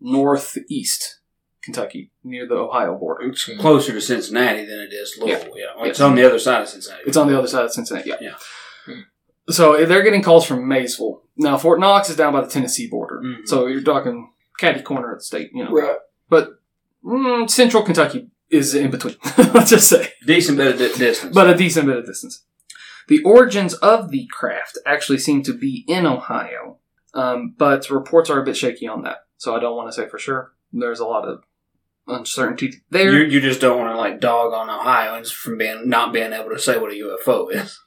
northeast 0.00 1.20
Kentucky, 1.62 2.10
near 2.22 2.46
the 2.46 2.56
Ohio 2.56 2.94
border. 2.98 3.28
It's 3.30 3.44
closer 3.58 3.92
to 3.92 4.00
Cincinnati 4.00 4.66
than 4.66 4.80
it 4.80 4.92
is 4.92 5.16
Louisville. 5.18 5.54
Yeah, 5.56 5.66
Well, 5.76 5.86
it's 5.88 5.98
Yes. 5.98 6.04
on 6.06 6.14
the 6.14 6.26
other 6.26 6.38
side 6.38 6.60
of 6.62 6.68
Cincinnati. 6.68 7.04
It's 7.06 7.16
on 7.16 7.26
the 7.26 7.38
other 7.38 7.48
side 7.48 7.64
of 7.64 7.72
Cincinnati. 7.72 8.10
Yeah. 8.10 8.16
Yeah. 8.20 8.94
So 9.48 9.84
they're 9.86 10.02
getting 10.02 10.22
calls 10.22 10.44
from 10.46 10.68
Maysville. 10.68 11.22
Now 11.36 11.56
Fort 11.56 11.80
Knox 11.80 12.10
is 12.10 12.16
down 12.16 12.32
by 12.34 12.42
the 12.42 12.48
Tennessee 12.48 12.86
border, 12.88 13.20
Mhm. 13.24 13.46
so 13.48 13.66
you're 13.66 13.82
talking 13.82 14.30
catty 14.58 14.82
corner 14.82 15.12
of 15.12 15.18
the 15.20 15.24
state, 15.24 15.50
you 15.54 15.64
know. 15.64 15.70
Right. 15.70 15.96
But 16.28 16.50
mm, 17.04 17.48
central 17.50 17.82
Kentucky 17.82 18.28
is 18.50 18.74
in 18.74 18.90
between. 18.90 19.16
Let's 19.38 19.70
just 19.70 19.88
say, 19.88 20.12
Decent 20.26 20.58
bit 20.58 20.68
of 20.74 20.78
di- 20.78 20.98
distance. 20.98 21.34
but 21.34 21.48
a 21.50 21.56
decent 21.56 21.86
bit 21.86 21.96
of 21.98 22.06
distance. 22.06 22.44
The 23.08 23.22
origins 23.24 23.74
of 23.74 24.10
the 24.10 24.26
craft 24.32 24.78
actually 24.86 25.18
seem 25.18 25.42
to 25.42 25.52
be 25.52 25.84
in 25.88 26.06
Ohio, 26.06 26.78
um, 27.12 27.54
but 27.58 27.90
reports 27.90 28.30
are 28.30 28.40
a 28.40 28.44
bit 28.44 28.56
shaky 28.56 28.88
on 28.88 29.02
that. 29.02 29.18
So 29.36 29.54
I 29.54 29.60
don't 29.60 29.76
want 29.76 29.88
to 29.88 29.92
say 29.92 30.08
for 30.08 30.18
sure. 30.18 30.52
There's 30.72 31.00
a 31.00 31.04
lot 31.06 31.28
of 31.28 31.42
uncertainty 32.06 32.72
there. 32.90 33.12
you, 33.12 33.24
you 33.24 33.40
just 33.40 33.60
don't 33.60 33.78
want 33.78 33.92
to 33.92 33.98
like 33.98 34.20
dog 34.20 34.52
on 34.52 34.70
Ohioans 34.70 35.30
from 35.30 35.58
being 35.58 35.88
not 35.88 36.12
being 36.12 36.32
able 36.32 36.50
to 36.50 36.58
say 36.58 36.78
what 36.78 36.92
a 36.92 36.94
UFO 36.94 37.52
is. 37.52 37.78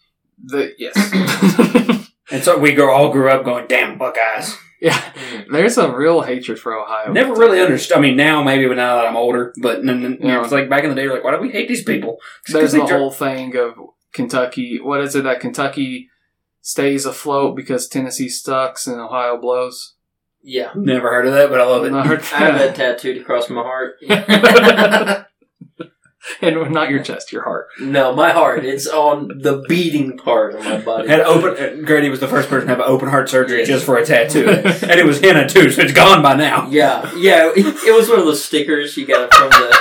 the 0.44 0.74
yes. 0.78 2.04
And 2.32 2.44
so 2.44 2.58
we 2.58 2.78
all 2.80 3.10
grew 3.10 3.30
up 3.30 3.46
going, 3.46 3.68
"Damn 3.68 3.98
Buckeyes." 3.98 4.58
Yeah, 4.82 4.94
mm. 4.94 5.46
there's 5.52 5.78
a 5.78 5.92
real 5.92 6.22
hatred 6.22 6.60
for 6.60 6.74
Ohio. 6.78 7.12
Never 7.12 7.34
really 7.34 7.60
understood. 7.62 7.98
I 7.98 8.02
mean, 8.02 8.16
now 8.16 8.44
maybe 8.44 8.68
but 8.68 8.78
now 8.78 8.98
that 8.98 9.06
I'm 9.08 9.16
older, 9.18 9.54
but 9.62 9.80
n- 9.80 9.90
n- 10.06 10.18
Yeah. 10.22 10.42
it's 10.44 10.52
like 10.52 10.70
back 10.70 10.84
in 10.84 10.90
the 10.90 10.96
day, 10.96 11.04
you're 11.04 11.14
like, 11.14 11.24
why 11.24 11.32
do 11.32 11.42
we 11.42 11.50
hate 11.50 11.68
these 11.68 11.84
people? 11.84 12.18
It's 12.42 12.52
'cause 12.52 12.60
There's 12.60 12.72
they 12.74 12.80
the 12.80 12.86
dr- 12.86 13.00
whole 13.00 13.12
thing 13.12 13.56
of 13.56 13.74
Kentucky. 14.14 14.80
What 14.82 15.02
is 15.02 15.16
it 15.16 15.24
that 15.24 15.40
Kentucky 15.40 16.10
stays 16.62 17.06
afloat 17.06 17.56
because 17.56 17.88
Tennessee 17.88 18.30
sucks 18.30 18.88
and 18.88 19.00
Ohio 19.00 19.38
blows? 19.38 19.96
Yeah. 20.44 20.72
Never 20.76 21.10
heard 21.10 21.28
of 21.28 21.34
that, 21.34 21.50
but 21.50 21.60
I 21.60 21.66
love 21.66 21.84
it. 21.86 21.92
Not 21.92 22.06
I 22.34 22.38
have 22.38 22.60
that 22.60 22.76
tattooed 22.76 23.18
across 23.22 23.50
my 23.50 23.62
heart. 23.62 23.96
and 26.42 26.72
not 26.72 26.90
your 26.90 27.02
chest, 27.04 27.32
your 27.32 27.44
heart. 27.44 27.68
no, 27.80 28.14
my 28.16 28.32
heart. 28.32 28.66
It's 28.66 28.88
on 28.88 29.28
the 29.28 29.64
beating 29.68 30.18
part 30.18 30.56
of 30.56 30.64
my 30.64 30.78
body. 30.80 31.08
Had 31.08 31.22
open. 31.22 31.82
uh, 31.82 31.86
Grady 31.86 32.10
was 32.10 32.20
the 32.20 32.28
first 32.28 32.50
person 32.50 32.68
to 32.68 32.76
have 32.76 32.84
open 32.86 33.08
heart 33.10 33.30
surgery 33.30 33.60
Yeah. 33.60 33.66
just 33.66 33.86
for 33.86 33.98
a 33.98 34.06
tattoo, 34.06 34.48
and 34.50 35.00
it 35.00 35.06
was 35.06 35.20
henna 35.20 35.48
too, 35.48 35.70
so 35.70 35.82
it's 35.82 35.94
gone 35.94 36.22
by 36.22 36.36
now. 36.36 36.68
Yeah, 36.70 37.10
yeah. 37.16 37.52
It, 37.56 37.66
it 37.66 37.96
was 37.96 38.10
one 38.10 38.20
of 38.20 38.26
those 38.26 38.44
stickers 38.44 38.96
you 38.98 39.06
got 39.06 39.34
from 39.34 39.50
the 39.50 39.78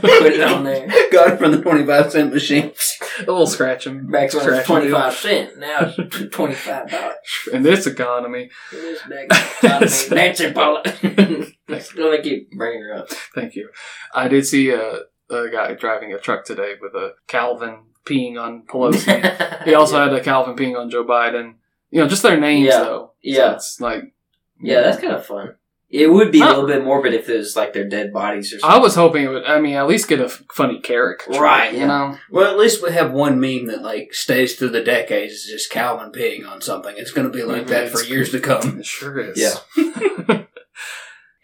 put 0.00 0.32
it 0.32 0.40
on 0.42 0.64
there. 0.64 0.86
Got 1.12 1.32
it 1.34 1.38
from 1.38 1.52
the 1.52 1.60
twenty-five 1.62 2.10
cent 2.12 2.32
machine. 2.32 2.72
a 3.18 3.20
little 3.20 3.46
scratching. 3.46 4.06
Back 4.10 4.12
when 4.12 4.22
it 4.22 4.34
was 4.34 4.42
scratching 4.42 4.64
twenty 4.66 4.86
deal. 4.86 4.96
five 4.96 5.14
cent. 5.14 5.58
Now 5.58 5.92
it's 5.96 6.34
twenty 6.34 6.54
five 6.54 6.90
dollars. 6.90 7.14
In 7.52 7.62
this 7.62 7.86
economy. 7.86 8.50
This 8.72 10.10
Nancy 10.10 10.50
Pelosi. 10.52 11.54
gonna 11.96 12.22
keep 12.22 12.50
bringing 12.52 12.82
her 12.82 12.94
up. 12.94 13.10
Thank 13.34 13.54
you. 13.54 13.68
I 14.14 14.28
did 14.28 14.46
see 14.46 14.70
a, 14.70 15.00
a 15.32 15.50
guy 15.50 15.74
driving 15.74 16.12
a 16.12 16.18
truck 16.18 16.44
today 16.44 16.74
with 16.80 16.94
a 16.94 17.14
Calvin 17.26 17.78
peeing 18.04 18.40
on 18.40 18.62
Pelosi. 18.66 19.64
he 19.64 19.74
also 19.74 20.02
had 20.02 20.12
a 20.12 20.20
Calvin 20.20 20.56
peeing 20.56 20.78
on 20.78 20.90
Joe 20.90 21.04
Biden. 21.04 21.54
You 21.90 22.00
know, 22.02 22.08
just 22.08 22.22
their 22.22 22.38
names 22.40 22.66
Yeah. 22.68 22.78
though. 22.80 23.06
So 23.06 23.12
Yeah. 23.22 23.54
it's 23.54 23.80
like 23.80 24.14
yeah, 24.60 24.80
that's 24.82 25.00
kind 25.00 25.12
of 25.14 25.26
fun. 25.26 25.56
It 25.90 26.10
would 26.10 26.32
be 26.32 26.40
a 26.40 26.46
little 26.46 26.66
bit 26.66 26.82
morbid 26.82 27.12
if 27.12 27.28
it 27.28 27.36
was 27.36 27.54
like 27.54 27.74
their 27.74 27.86
dead 27.86 28.14
bodies 28.14 28.50
or 28.54 28.58
something. 28.58 28.78
I 28.78 28.80
was 28.80 28.94
hoping 28.94 29.24
it 29.24 29.28
would. 29.28 29.44
I 29.44 29.60
mean, 29.60 29.74
at 29.74 29.86
least 29.86 30.08
get 30.08 30.20
a 30.20 30.24
f- 30.24 30.42
funny 30.50 30.80
caricature, 30.80 31.38
Right, 31.38 31.70
You 31.74 31.80
yeah. 31.80 31.86
know, 31.86 32.18
Well, 32.30 32.50
at 32.50 32.56
least 32.58 32.82
we 32.82 32.92
have 32.92 33.12
one 33.12 33.38
meme 33.38 33.66
that 33.66 33.82
like 33.82 34.14
stays 34.14 34.56
through 34.56 34.70
the 34.70 34.82
decades. 34.82 35.34
It's 35.34 35.50
just 35.50 35.70
Calvin 35.70 36.10
peeing 36.10 36.48
on 36.48 36.62
something. 36.62 36.94
It's 36.96 37.10
going 37.10 37.30
to 37.30 37.36
be 37.36 37.42
like 37.44 37.62
mm-hmm. 37.64 37.70
that 37.72 37.90
for 37.90 37.98
It's- 37.98 38.08
years 38.08 38.30
to 38.30 38.40
come. 38.40 38.78
it 38.80 38.86
sure 38.86 39.18
is. 39.20 39.38
Yeah. 39.38 39.84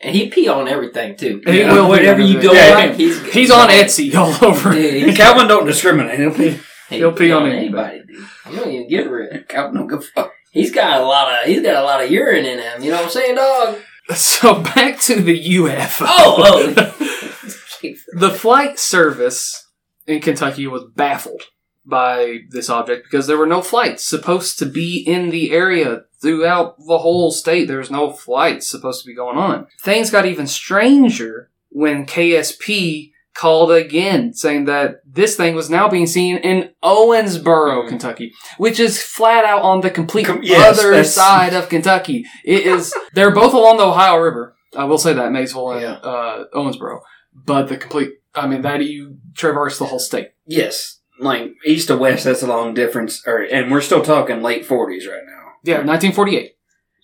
And 0.00 0.14
he 0.14 0.28
pee 0.30 0.46
on 0.48 0.68
everything 0.68 1.16
too. 1.16 1.42
He 1.44 1.60
Yeah. 1.60 1.72
will 1.72 1.88
whatever 1.88 2.20
you 2.20 2.40
don't 2.40 2.56
everything. 2.56 2.88
like. 2.90 2.96
He's 2.98 3.32
He's 3.32 3.50
on 3.50 3.68
Etsy 3.68 4.14
all 4.14 4.32
over. 4.48 4.72
Dude, 4.72 5.16
Calvin 5.16 5.48
don't 5.48 5.66
discriminate. 5.66 6.18
He'll 6.18 6.32
pee. 6.34 6.58
He'll 6.88 7.12
pee 7.12 7.32
on 7.32 7.46
anybody. 7.50 8.02
Dude. 8.06 8.24
I'm 8.46 8.56
not 8.56 8.66
even 8.68 8.88
give 8.88 9.06
a 9.06 9.10
rip. 9.10 9.48
Calvin 9.48 9.74
don't 9.74 9.86
give 9.88 9.98
a 10.00 10.02
fuck. 10.02 10.32
He's 10.52 10.72
got 10.72 11.00
a 11.00 11.04
lot 11.04 11.32
of 11.42 11.46
he's 11.48 11.62
got 11.62 11.76
a 11.82 11.84
lot 11.84 12.02
of 12.02 12.10
urine 12.10 12.46
in 12.46 12.58
him. 12.58 12.82
You 12.82 12.90
know 12.90 12.96
what 12.98 13.04
I'm 13.06 13.10
saying, 13.10 13.34
dog? 13.36 13.76
So 14.14 14.62
back 14.62 14.98
to 15.00 15.20
the 15.20 15.38
UFO. 15.56 16.06
Oh, 16.08 16.64
oh. 16.66 17.94
the 18.18 18.30
flight 18.30 18.78
service 18.78 19.66
in 20.06 20.20
Kentucky 20.20 20.66
was 20.66 20.84
baffled 20.96 21.42
by 21.84 22.38
this 22.50 22.70
object 22.70 23.04
because 23.04 23.26
there 23.26 23.36
were 23.36 23.46
no 23.46 23.60
flights 23.62 24.04
supposed 24.08 24.58
to 24.60 24.66
be 24.66 24.96
in 25.06 25.30
the 25.30 25.52
area 25.52 26.02
throughout 26.20 26.76
the 26.78 26.98
whole 26.98 27.30
state. 27.30 27.66
There 27.68 27.78
was 27.78 27.90
no 27.90 28.10
flights 28.12 28.68
supposed 28.70 29.02
to 29.02 29.06
be 29.06 29.14
going 29.14 29.36
on. 29.38 29.66
Things 29.80 30.10
got 30.10 30.26
even 30.26 30.46
stranger 30.46 31.50
when 31.70 32.06
KSP 32.06 33.12
called 33.34 33.70
again 33.70 34.32
saying 34.34 34.64
that 34.64 35.00
this 35.06 35.36
thing 35.36 35.54
was 35.54 35.70
now 35.70 35.88
being 35.88 36.06
seen 36.08 36.38
in 36.38 36.70
Owensboro, 36.82 37.84
Mhm. 37.84 37.88
Kentucky, 37.88 38.32
which 38.56 38.80
is 38.80 39.00
flat 39.02 39.44
out 39.44 39.62
on 39.62 39.80
the 39.80 39.90
complete 39.90 40.26
Com- 40.26 40.42
yes, 40.42 40.78
other 40.78 40.90
that's- 40.90 41.14
side 41.14 41.54
of 41.54 41.68
Kentucky. 41.68 42.24
It 42.44 42.66
is, 42.66 42.92
they're 43.14 43.30
both 43.30 43.54
along 43.54 43.76
the 43.76 43.86
Ohio 43.86 44.16
River. 44.16 44.56
I 44.76 44.84
will 44.84 44.98
say 44.98 45.12
that, 45.12 45.30
Maysville 45.32 45.70
and 45.72 45.80
Yeah. 45.82 45.92
uh, 45.92 46.44
Owensboro 46.54 47.00
but 47.46 47.68
the 47.68 47.76
complete 47.76 48.10
I 48.34 48.46
mean 48.48 48.62
that 48.62 48.84
you 48.84 49.16
traverse 49.36 49.78
the 49.78 49.84
whole 49.86 50.00
state. 50.00 50.30
Yes, 50.46 50.98
like 51.20 51.52
east 51.64 51.86
to 51.88 51.96
west, 51.96 52.24
that's 52.24 52.42
a 52.42 52.46
long 52.48 52.74
difference. 52.74 53.22
Or, 53.26 53.38
and 53.38 53.70
we're 53.70 53.80
still 53.80 54.02
talking 54.02 54.42
late 54.42 54.66
forties 54.66 55.06
right 55.06 55.22
now. 55.24 55.37
Yeah, 55.64 55.76
1948. 55.84 56.52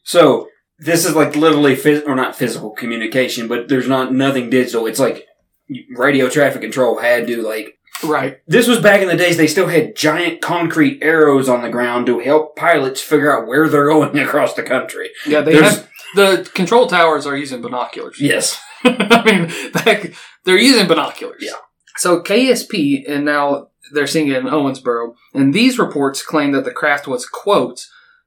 So 0.02 0.48
this 0.78 1.04
is 1.04 1.14
like 1.14 1.36
literally, 1.36 1.76
phys- 1.76 2.06
or 2.06 2.14
not 2.14 2.36
physical 2.36 2.70
communication, 2.70 3.48
but 3.48 3.68
there's 3.68 3.88
not 3.88 4.12
nothing 4.12 4.50
digital. 4.50 4.86
It's 4.86 4.98
like 4.98 5.26
radio 5.96 6.28
traffic 6.28 6.60
control 6.62 6.98
had 6.98 7.26
to 7.26 7.42
like. 7.42 7.78
Right. 8.02 8.38
This 8.46 8.66
was 8.66 8.80
back 8.80 9.00
in 9.02 9.08
the 9.08 9.16
days. 9.16 9.36
They 9.36 9.46
still 9.46 9.68
had 9.68 9.96
giant 9.96 10.42
concrete 10.42 10.98
arrows 11.02 11.48
on 11.48 11.62
the 11.62 11.70
ground 11.70 12.06
to 12.06 12.18
help 12.18 12.56
pilots 12.56 13.00
figure 13.00 13.34
out 13.34 13.46
where 13.46 13.68
they're 13.68 13.88
going 13.88 14.18
across 14.26 14.54
the 14.54 14.62
country. 14.62 15.10
Yeah, 15.26 15.40
they 15.42 15.54
There's- 15.54 15.76
have 15.76 15.88
the 16.16 16.48
control 16.54 16.86
towers 16.86 17.26
are 17.26 17.36
using 17.36 17.60
binoculars. 17.62 18.16
Yes. 18.20 18.60
I 18.84 19.22
mean, 19.24 19.46
that, 19.72 20.12
they're 20.44 20.58
using 20.58 20.86
binoculars. 20.86 21.38
Yeah. 21.42 21.52
So 21.96 22.20
KSP, 22.22 23.08
and 23.08 23.24
now 23.24 23.68
they're 23.92 24.06
seeing 24.06 24.28
it 24.28 24.36
in 24.36 24.44
Owensboro, 24.44 25.14
and 25.32 25.54
these 25.54 25.78
reports 25.78 26.22
claim 26.22 26.52
that 26.52 26.64
the 26.64 26.70
craft 26.70 27.06
was, 27.08 27.24
quote, 27.26 27.86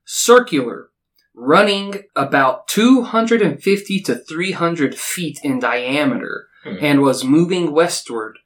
circular, 0.10 0.90
running 1.36 2.04
about 2.16 2.68
250 2.70 4.00
to 4.02 4.16
300 4.16 4.96
feet 4.96 5.40
in 5.44 5.60
diameter, 5.60 6.48
Hmm. 6.64 6.78
and 6.82 7.02
was 7.02 7.24
moving 7.24 7.72
westward 7.72 8.40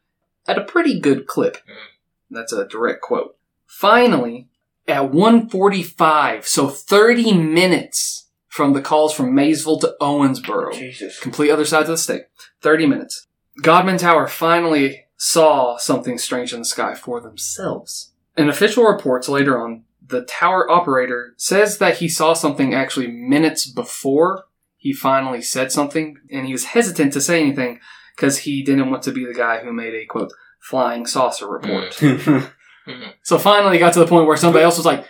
at 0.48 0.58
a 0.58 0.64
pretty 0.64 1.00
good 1.00 1.28
clip. 1.28 1.58
Hmm. 1.66 2.34
That's 2.36 2.52
a 2.52 2.66
direct 2.68 3.02
quote. 3.02 3.38
Finally, 3.66 4.48
at 4.88 5.12
145, 5.12 6.48
so 6.48 6.68
30 6.68 7.34
minutes 7.34 8.28
from 8.48 8.74
the 8.74 8.82
calls 8.82 9.14
from 9.14 9.34
Maysville 9.34 9.80
to 9.80 9.96
Owensboro, 10.02 10.74
Jesus. 10.74 11.20
complete 11.20 11.52
other 11.52 11.64
sides 11.66 11.88
of 11.88 11.94
the 11.94 11.98
state. 11.98 12.24
30 12.62 12.86
minutes. 12.88 13.28
Godman 13.62 13.98
Tower 13.98 14.28
finally 14.28 15.06
saw 15.16 15.78
something 15.78 16.18
strange 16.18 16.52
in 16.54 16.60
the 16.60 16.66
sky 16.66 16.96
for 16.96 17.22
themselves. 17.22 18.12
In 18.36 18.50
official 18.50 18.84
reports 18.86 19.30
later 19.30 19.62
on, 19.62 19.84
the 20.12 20.24
tower 20.24 20.70
operator 20.70 21.34
says 21.38 21.80
that 21.80 21.98
he 21.98 22.08
saw 22.08 22.34
something 22.34 22.74
actually 22.74 23.08
minutes 23.08 23.66
before 23.66 24.44
he 24.78 24.94
finally 24.94 25.42
said 25.42 25.72
something, 25.72 26.18
and 26.32 26.46
he 26.46 26.52
was 26.52 26.66
hesitant 26.66 27.14
to 27.14 27.22
say 27.22 27.40
anything 27.42 27.80
because 28.16 28.40
he 28.40 28.64
didn't 28.64 28.90
want 28.90 29.04
to 29.04 29.12
be 29.12 29.26
the 29.26 29.34
guy 29.34 29.60
who 29.60 29.72
made 29.72 29.94
a 29.94 30.06
quote 30.06 30.32
flying 30.60 31.06
saucer 31.06 31.48
report. 31.48 32.00
Mm-hmm. 32.88 33.12
So 33.22 33.38
finally, 33.38 33.74
he 33.74 33.80
got 33.80 33.94
to 33.94 34.00
the 34.00 34.08
point 34.08 34.26
where 34.26 34.36
somebody 34.36 34.66
else 34.66 34.76
was 34.78 34.88
like, 34.88 35.06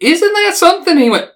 "Isn't 0.00 0.32
that 0.32 0.54
something?" 0.56 0.94
And 0.94 1.02
he 1.02 1.10
went, 1.10 1.30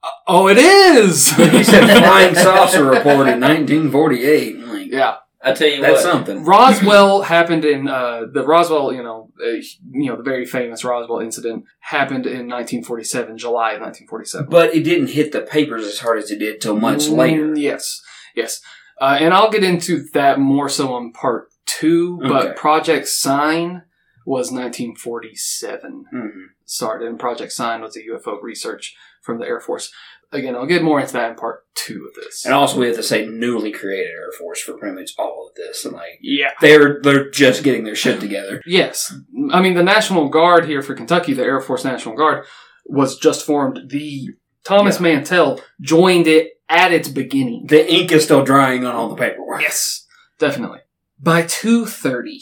uh, 0.00 0.10
"Oh, 0.28 0.46
it 0.46 0.56
is." 0.56 1.32
he 1.32 1.64
said 1.64 1.98
flying 1.98 2.36
saucer 2.36 2.84
report 2.84 3.26
in 3.26 3.40
1948. 3.40 4.58
Like, 4.60 4.86
yeah. 4.92 5.16
I 5.46 5.52
tell 5.54 5.68
you 5.68 5.80
that's 5.80 6.02
what. 6.04 6.12
something. 6.12 6.44
Roswell 6.44 7.22
happened 7.34 7.64
in 7.64 7.88
uh, 7.88 8.22
the 8.32 8.44
Roswell, 8.44 8.92
you 8.92 9.02
know, 9.02 9.30
uh, 9.40 9.50
you 9.92 10.10
know, 10.10 10.16
the 10.16 10.22
very 10.22 10.44
famous 10.44 10.84
Roswell 10.84 11.20
incident 11.20 11.64
happened 11.80 12.26
in 12.26 12.48
1947, 12.48 13.38
July 13.38 13.72
of 13.74 13.80
1947. 13.80 14.48
But 14.50 14.74
it 14.74 14.82
didn't 14.82 15.10
hit 15.10 15.32
the 15.32 15.42
papers 15.42 15.86
as 15.86 16.00
hard 16.00 16.18
as 16.18 16.30
it 16.30 16.38
did 16.40 16.60
till 16.60 16.76
much 16.76 17.04
Mm, 17.06 17.16
later. 17.16 17.54
Yes, 17.56 18.02
yes, 18.34 18.60
uh, 19.00 19.16
and 19.20 19.32
I'll 19.32 19.50
get 19.50 19.62
into 19.64 20.04
that 20.14 20.38
more 20.40 20.68
so 20.68 20.92
on 20.94 21.12
part 21.12 21.48
two. 21.64 22.18
But 22.22 22.46
Okay. 22.46 22.54
Project 22.56 23.06
Sign 23.08 23.82
was 24.26 24.50
1947 24.50 26.04
Mhm. 26.12 26.30
started, 26.64 27.08
and 27.08 27.18
Project 27.18 27.52
Sign 27.52 27.80
was 27.82 27.96
a 27.96 28.02
UFO 28.04 28.40
research 28.42 28.96
from 29.22 29.38
the 29.38 29.46
Air 29.46 29.60
Force. 29.60 29.92
Again, 30.32 30.56
I'll 30.56 30.66
get 30.66 30.82
more 30.82 31.00
into 31.00 31.12
that 31.14 31.30
in 31.30 31.36
part 31.36 31.64
two 31.74 32.08
of 32.08 32.14
this. 32.14 32.44
And 32.44 32.52
also, 32.52 32.80
we 32.80 32.86
have 32.86 32.96
to 32.96 33.02
say 33.02 33.26
newly 33.26 33.72
created 33.72 34.10
Air 34.10 34.32
Force 34.38 34.60
for 34.60 34.76
pretty 34.76 34.94
much 34.94 35.12
all 35.18 35.48
of 35.48 35.54
this. 35.54 35.84
And 35.84 35.94
like, 35.94 36.18
yeah. 36.20 36.50
they're 36.60 37.00
they're 37.00 37.30
just 37.30 37.62
getting 37.62 37.84
their 37.84 37.94
shit 37.94 38.20
together. 38.20 38.60
Yes. 38.66 39.14
I 39.52 39.60
mean, 39.60 39.74
the 39.74 39.82
National 39.82 40.28
Guard 40.28 40.66
here 40.66 40.82
for 40.82 40.94
Kentucky, 40.94 41.32
the 41.32 41.44
Air 41.44 41.60
Force 41.60 41.84
National 41.84 42.16
Guard, 42.16 42.44
was 42.84 43.18
just 43.18 43.46
formed. 43.46 43.88
The 43.88 44.30
Thomas 44.64 44.98
Mantell 44.98 45.60
joined 45.80 46.26
it 46.26 46.60
at 46.68 46.92
its 46.92 47.08
beginning. 47.08 47.66
The 47.68 47.92
ink 47.92 48.10
is 48.10 48.24
still 48.24 48.44
drying 48.44 48.84
on 48.84 48.94
all 48.94 49.08
the 49.08 49.16
paperwork. 49.16 49.62
Yes, 49.62 50.06
definitely. 50.38 50.80
By 51.20 51.42
2.30, 51.44 52.40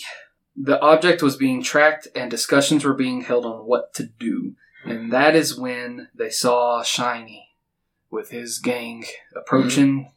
the 0.56 0.80
object 0.80 1.22
was 1.22 1.36
being 1.36 1.62
tracked 1.62 2.08
and 2.14 2.30
discussions 2.30 2.84
were 2.84 2.94
being 2.94 3.22
held 3.22 3.44
on 3.44 3.66
what 3.66 3.92
to 3.94 4.04
do. 4.04 4.54
And 4.84 5.12
that 5.12 5.34
is 5.34 5.58
when 5.58 6.08
they 6.14 6.30
saw 6.30 6.82
Shiny 6.82 7.43
with 8.14 8.30
his 8.30 8.58
gang 8.58 9.02
mm-hmm. 9.02 9.38
approaching 9.38 10.12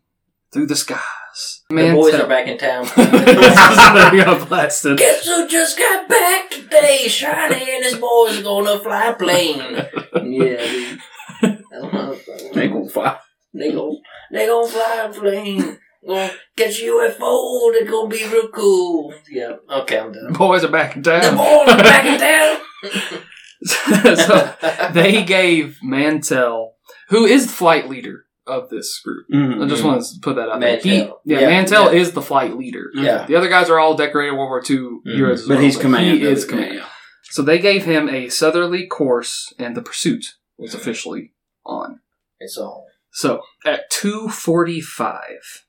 through 0.53 0.67
the 0.67 0.75
skies. 0.75 1.63
The 1.69 1.91
boys 1.91 2.13
are 2.13 2.27
back 2.27 2.47
in 2.47 2.57
town. 2.57 2.85
they 2.95 4.23
got 4.23 4.47
blasted. 4.47 4.97
Guess 4.97 5.27
who 5.27 5.47
just 5.47 5.77
got 5.77 6.07
back 6.07 6.49
today? 6.49 7.07
Shiny 7.07 7.75
and 7.75 7.83
his 7.83 7.97
boys 7.97 8.39
are 8.39 8.43
gonna 8.43 8.79
fly 8.79 9.07
a 9.07 9.13
plane. 9.15 9.59
Yeah, 9.59 10.57
dude. 10.57 10.99
That's 11.41 11.83
what 11.83 11.95
I'm. 11.95 12.17
They 12.53 12.67
gonna 12.69 12.89
fly. 12.89 13.19
They 13.53 13.71
gon' 13.71 14.01
they 14.31 14.45
gon' 14.47 14.69
fly 14.69 15.09
a 15.09 15.13
plane. 15.13 15.79
Gonna 16.07 16.31
catch 16.55 16.81
a 16.81 16.85
UFO. 16.85 17.73
They're 17.73 17.85
gonna 17.85 18.09
be 18.09 18.25
real 18.25 18.49
cool. 18.49 19.13
Yeah. 19.29 19.57
Okay, 19.69 19.99
I'm 19.99 20.11
done. 20.11 20.33
Boys 20.33 20.63
are 20.63 20.71
back 20.71 20.95
in 20.95 21.03
town. 21.03 21.21
The 21.21 21.31
boys 21.31 21.69
are 21.69 21.83
back 21.83 22.05
in 22.05 22.19
town. 22.19 23.23
so 24.15 24.55
they 24.93 25.23
gave 25.23 25.77
Mantell, 25.83 26.76
who 27.09 27.25
is 27.25 27.47
the 27.47 27.53
flight 27.53 27.87
leader 27.89 28.25
of 28.45 28.69
this 28.69 28.99
group. 28.99 29.27
Mhm. 29.29 29.63
I 29.63 29.67
just 29.67 29.83
want 29.83 30.01
to 30.01 30.19
put 30.21 30.35
that 30.37 30.47
out 30.49 30.61
there. 30.61 30.77
He, 30.79 30.99
yeah, 30.99 31.11
Yeah, 31.25 31.47
Mantell 31.47 31.93
yeah. 31.93 31.99
is 31.99 32.13
the 32.13 32.21
flight 32.21 32.55
leader. 32.57 32.89
Yeah. 32.93 33.25
The 33.25 33.35
other 33.35 33.49
guys 33.49 33.69
are 33.69 33.77
all 33.79 33.95
decorated 33.95 34.31
World 34.31 34.49
War 34.49 34.63
II 34.67 34.99
heroes, 35.03 35.45
But 35.47 35.55
well, 35.55 35.63
he's 35.63 35.77
command. 35.77 36.05
He 36.19 36.23
is 36.23 36.45
command. 36.45 36.75
yeah. 36.75 36.85
So 37.23 37.41
they 37.41 37.59
gave 37.59 37.83
him 37.83 38.07
a 38.07 38.29
southerly 38.29 38.87
course, 38.87 39.53
and 39.59 39.75
the 39.75 39.81
pursuit 39.81 40.35
was 40.57 40.73
officially 40.73 41.33
on. 41.65 41.99
It's 42.39 42.57
all. 42.57 42.85
So 43.11 43.41
at 43.65 43.89
two 43.89 44.29
forty-five. 44.29 45.65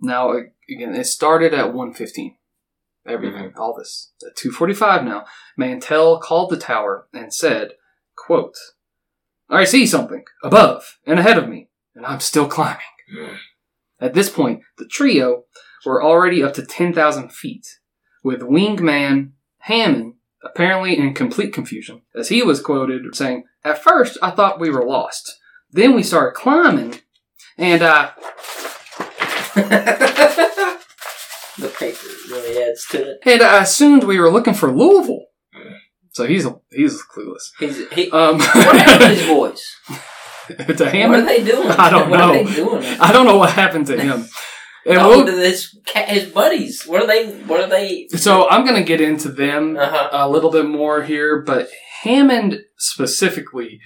Now 0.00 0.32
again, 0.68 0.94
it 0.94 1.04
started 1.06 1.54
at 1.54 1.72
one 1.72 1.92
fifteen. 1.94 2.36
Everything, 3.06 3.52
all 3.56 3.74
this 3.74 4.12
at 4.26 4.36
two 4.36 4.50
forty-five. 4.50 5.02
Now 5.04 5.24
Mantell 5.56 6.20
called 6.20 6.50
the 6.50 6.58
tower 6.58 7.08
and 7.14 7.32
said, 7.32 7.72
"quote 8.16 8.54
I 9.50 9.64
see 9.64 9.86
something 9.86 10.24
above 10.42 10.98
and 11.06 11.18
ahead 11.18 11.38
of 11.38 11.48
me, 11.48 11.68
and 11.94 12.04
I'm 12.04 12.20
still 12.20 12.46
climbing." 12.48 12.80
At 14.00 14.14
this 14.14 14.28
point, 14.28 14.62
the 14.76 14.86
trio 14.86 15.44
were 15.84 16.02
already 16.02 16.42
up 16.42 16.54
to 16.54 16.64
ten 16.64 16.92
thousand 16.92 17.32
feet, 17.32 17.66
with 18.22 18.40
wingman 18.40 19.32
Hammond 19.60 20.14
apparently 20.42 20.96
in 20.96 21.14
complete 21.14 21.52
confusion, 21.52 22.02
as 22.14 22.28
he 22.28 22.42
was 22.42 22.60
quoted 22.60 23.14
saying, 23.14 23.44
"At 23.64 23.82
first, 23.82 24.18
I 24.22 24.30
thought 24.30 24.60
we 24.60 24.70
were 24.70 24.86
lost." 24.86 25.38
Then 25.70 25.94
we 25.94 26.02
started 26.02 26.34
climbing, 26.34 27.00
and 27.58 27.82
uh, 27.82 28.10
the 31.58 31.68
paper 31.78 32.06
really 32.30 32.62
adds 32.62 32.86
to 32.90 33.10
it. 33.10 33.18
And 33.26 33.42
I 33.42 33.62
assumed 33.62 34.04
we 34.04 34.18
were 34.18 34.30
looking 34.30 34.54
for 34.54 34.72
Louisville. 34.72 35.26
So 36.12 36.26
he's 36.26 36.46
he's 36.70 37.02
clueless. 37.02 37.50
He's, 37.58 37.88
he, 37.90 38.10
Um, 38.10 38.38
what 38.38 38.76
happened 38.76 39.00
to 39.00 39.08
his 39.14 39.26
boys? 39.28 39.62
to 40.48 40.54
What 41.08 41.18
are 41.20 41.22
they 41.22 41.44
doing? 41.44 41.68
I 41.68 41.90
don't 41.90 42.10
what 42.10 42.16
know. 42.18 42.30
Are 42.40 42.44
they 42.44 42.54
doing? 42.54 42.82
I 43.00 43.12
don't 43.12 43.26
know 43.26 43.36
what 43.36 43.50
happened 43.50 43.86
to 43.88 44.00
him. 44.00 44.26
And 44.86 44.96
oh, 44.98 45.08
we'll- 45.08 45.26
to 45.26 45.32
his 45.32 45.76
his 46.06 46.30
buddies. 46.30 46.84
What 46.86 47.02
are 47.02 47.06
they? 47.06 47.26
What 47.42 47.60
are 47.60 47.68
they? 47.68 48.08
so 48.16 48.48
I'm 48.48 48.64
going 48.64 48.76
to 48.76 48.82
get 48.82 49.02
into 49.02 49.28
them 49.28 49.76
Uh 49.76 49.86
huh. 49.86 50.08
a 50.12 50.30
little 50.30 50.50
bit 50.50 50.64
more 50.66 51.02
here, 51.02 51.42
but 51.42 51.68
Hammond 52.04 52.60
specifically, 52.78 53.80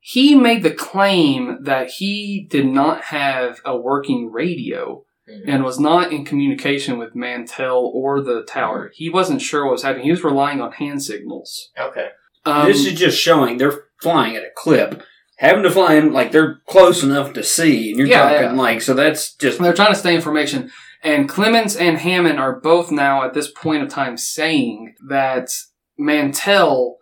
he 0.00 0.34
made 0.34 0.62
the 0.62 0.72
claim 0.72 1.60
that 1.62 1.88
he 1.92 2.46
did 2.50 2.66
not 2.66 3.04
have 3.04 3.60
a 3.64 3.74
working 3.76 4.30
radio 4.32 5.03
and 5.26 5.64
was 5.64 5.80
not 5.80 6.12
in 6.12 6.24
communication 6.24 6.98
with 6.98 7.14
Mantell 7.14 7.90
or 7.94 8.20
the 8.20 8.42
tower. 8.42 8.90
He 8.94 9.08
wasn't 9.08 9.40
sure 9.42 9.64
what 9.64 9.72
was 9.72 9.82
happening. 9.82 10.04
He 10.04 10.10
was 10.10 10.24
relying 10.24 10.60
on 10.60 10.72
hand 10.72 11.02
signals. 11.02 11.70
Okay. 11.78 12.08
Um, 12.44 12.66
this 12.66 12.84
is 12.86 12.92
just 12.98 13.18
showing 13.18 13.56
they're 13.56 13.84
flying 14.00 14.36
at 14.36 14.42
a 14.42 14.50
clip. 14.54 15.02
Having 15.38 15.62
to 15.64 15.70
fly 15.70 15.94
in, 15.94 16.12
like, 16.12 16.30
they're 16.30 16.60
close 16.68 17.02
enough 17.02 17.32
to 17.32 17.42
see. 17.42 17.88
And 17.90 17.98
you're 17.98 18.06
Yeah, 18.06 18.22
talking, 18.22 18.42
yeah. 18.42 18.52
like, 18.52 18.82
so 18.82 18.94
that's 18.94 19.34
just. 19.34 19.58
they're 19.60 19.72
trying 19.72 19.92
to 19.92 19.98
stay 19.98 20.14
information. 20.14 20.70
And 21.02 21.28
Clements 21.28 21.74
and 21.74 21.98
Hammond 21.98 22.38
are 22.38 22.60
both 22.60 22.90
now 22.90 23.24
at 23.24 23.34
this 23.34 23.50
point 23.50 23.82
of 23.82 23.88
time 23.88 24.16
saying 24.16 24.94
that 25.08 25.50
Mantell 25.98 26.98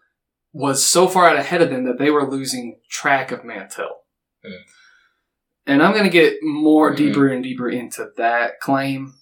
was 0.53 0.85
so 0.85 1.09
far 1.09 1.29
out 1.29 1.37
ahead 1.37 1.63
of 1.63 1.71
them 1.71 1.85
that 1.85 1.99
they 1.99 2.11
were 2.11 2.29
losing 2.29 2.81
track 2.91 3.33
of 3.33 3.45
Mantell. 3.45 4.03
Hmm. 4.45 4.53
And 5.67 5.83
I'm 5.83 5.93
going 5.93 6.05
to 6.05 6.11
get 6.11 6.43
more 6.43 6.93
Mhm. 6.93 6.97
deeper 6.97 7.29
and 7.29 7.43
deeper 7.43 7.69
into 7.69 8.11
that 8.17 8.61
claim. 8.61 9.15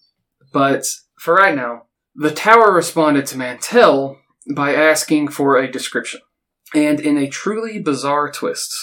But 0.53 0.87
for 1.19 1.35
right 1.35 1.55
now, 1.55 1.87
the 2.15 2.31
tower 2.31 2.73
responded 2.73 3.27
to 3.27 3.39
Mantell 3.39 4.19
by 4.55 4.75
asking 4.75 5.29
for 5.29 5.57
a 5.57 5.71
description. 5.71 6.21
And 6.75 7.01
in 7.01 7.19
a 7.19 7.29
truly 7.29 7.79
bizarre 7.79 8.31
twist, 8.31 8.75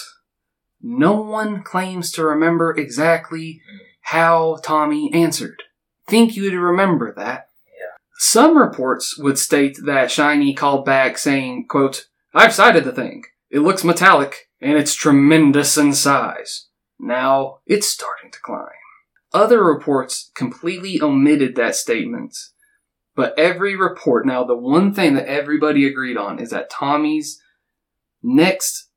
no 0.80 1.14
one 1.14 1.62
claims 1.62 2.12
to 2.12 2.24
remember 2.24 2.74
exactly 2.76 3.60
how 4.02 4.58
Tommy 4.62 5.12
answered. 5.12 5.62
Think 6.06 6.36
you'd 6.36 6.54
remember 6.54 7.12
that? 7.14 7.48
Yeah. 7.66 7.96
Some 8.18 8.56
reports 8.56 9.18
would 9.18 9.38
state 9.38 9.78
that 9.84 10.10
Shiny 10.10 10.54
called 10.54 10.84
back 10.84 11.18
saying, 11.18 11.66
quote, 11.68 12.06
I've 12.32 12.54
sighted 12.54 12.84
the 12.84 12.92
thing. 12.92 13.24
It 13.50 13.60
looks 13.60 13.84
metallic, 13.84 14.48
and 14.60 14.78
it's 14.78 14.94
tremendous 14.94 15.76
in 15.76 15.92
size. 15.92 16.67
Now 16.98 17.58
it's 17.66 17.88
starting 17.88 18.30
to 18.30 18.40
climb. 18.40 18.68
Other 19.32 19.62
reports 19.62 20.30
completely 20.34 21.00
omitted 21.00 21.54
that 21.56 21.76
statement, 21.76 22.36
but 23.14 23.38
every 23.38 23.76
report, 23.76 24.26
now 24.26 24.44
the 24.44 24.56
one 24.56 24.94
thing 24.94 25.14
that 25.14 25.28
everybody 25.28 25.86
agreed 25.86 26.16
on 26.16 26.38
is 26.38 26.50
that 26.50 26.70
Tommy's 26.70 27.42
next 28.22 28.88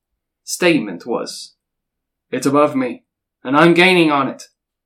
statement 0.44 1.06
was, 1.06 1.56
It's 2.30 2.46
above 2.46 2.76
me, 2.76 3.04
and 3.44 3.58
I'm 3.58 3.74
gaining 3.74 4.12
on 4.12 4.30
it. 4.30 4.44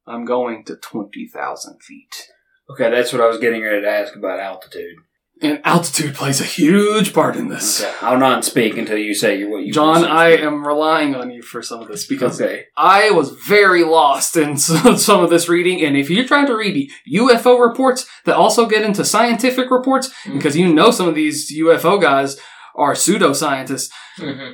I'm 0.08 0.26
going 0.26 0.64
to 0.66 0.76
20,000 0.76 1.82
feet. 1.82 2.30
Okay, 2.70 2.90
that's 2.90 3.14
what 3.14 3.22
I 3.22 3.28
was 3.28 3.38
getting 3.38 3.62
ready 3.62 3.82
to 3.82 3.90
ask 3.90 4.16
about 4.16 4.40
altitude. 4.40 4.96
And 5.42 5.60
altitude 5.66 6.16
plays 6.16 6.40
a 6.40 6.46
huge 6.46 7.14
part 7.14 7.36
in 7.36 7.50
this. 7.50 7.84
Okay, 7.84 7.94
I'll 8.02 8.18
not 8.18 8.46
speak 8.46 8.78
until 8.78 8.98
you 8.98 9.14
say 9.14 9.38
you- 9.38 9.50
what 9.50 9.64
you 9.66 9.74
John, 9.74 9.88
want 10.02 10.04
to 10.06 10.10
I 10.10 10.30
am 10.30 10.66
relying 10.66 11.14
on 11.14 11.30
you 11.30 11.42
for 11.42 11.62
some 11.62 11.82
of 11.82 11.90
this 11.90 12.06
because 12.08 12.40
Okay. 12.42 12.66
I 12.78 13.12
was 13.12 13.32
very 13.32 13.84
lost 13.84 14.38
in 14.38 14.56
some 14.98 15.24
of 15.24 15.30
this 15.30 15.50
reading. 15.50 15.84
And 15.84 15.98
if 15.98 16.10
you're 16.10 16.24
trying 16.26 16.48
to 16.48 16.56
read 16.56 16.90
UFO 17.12 17.60
reports 17.60 18.06
that 18.24 18.36
also 18.38 18.66
get 18.66 18.84
into 18.84 19.04
scientific 19.04 19.70
reports, 19.70 20.10
Mm. 20.26 20.34
because 20.36 20.56
you 20.56 20.74
know 20.74 20.90
some 20.92 21.08
of 21.10 21.16
these 21.16 21.52
UFO 21.52 22.02
guys 22.02 22.38
are 22.76 22.94
pseudoscientists, 22.94 23.90
Mm-hmm. 24.18 24.54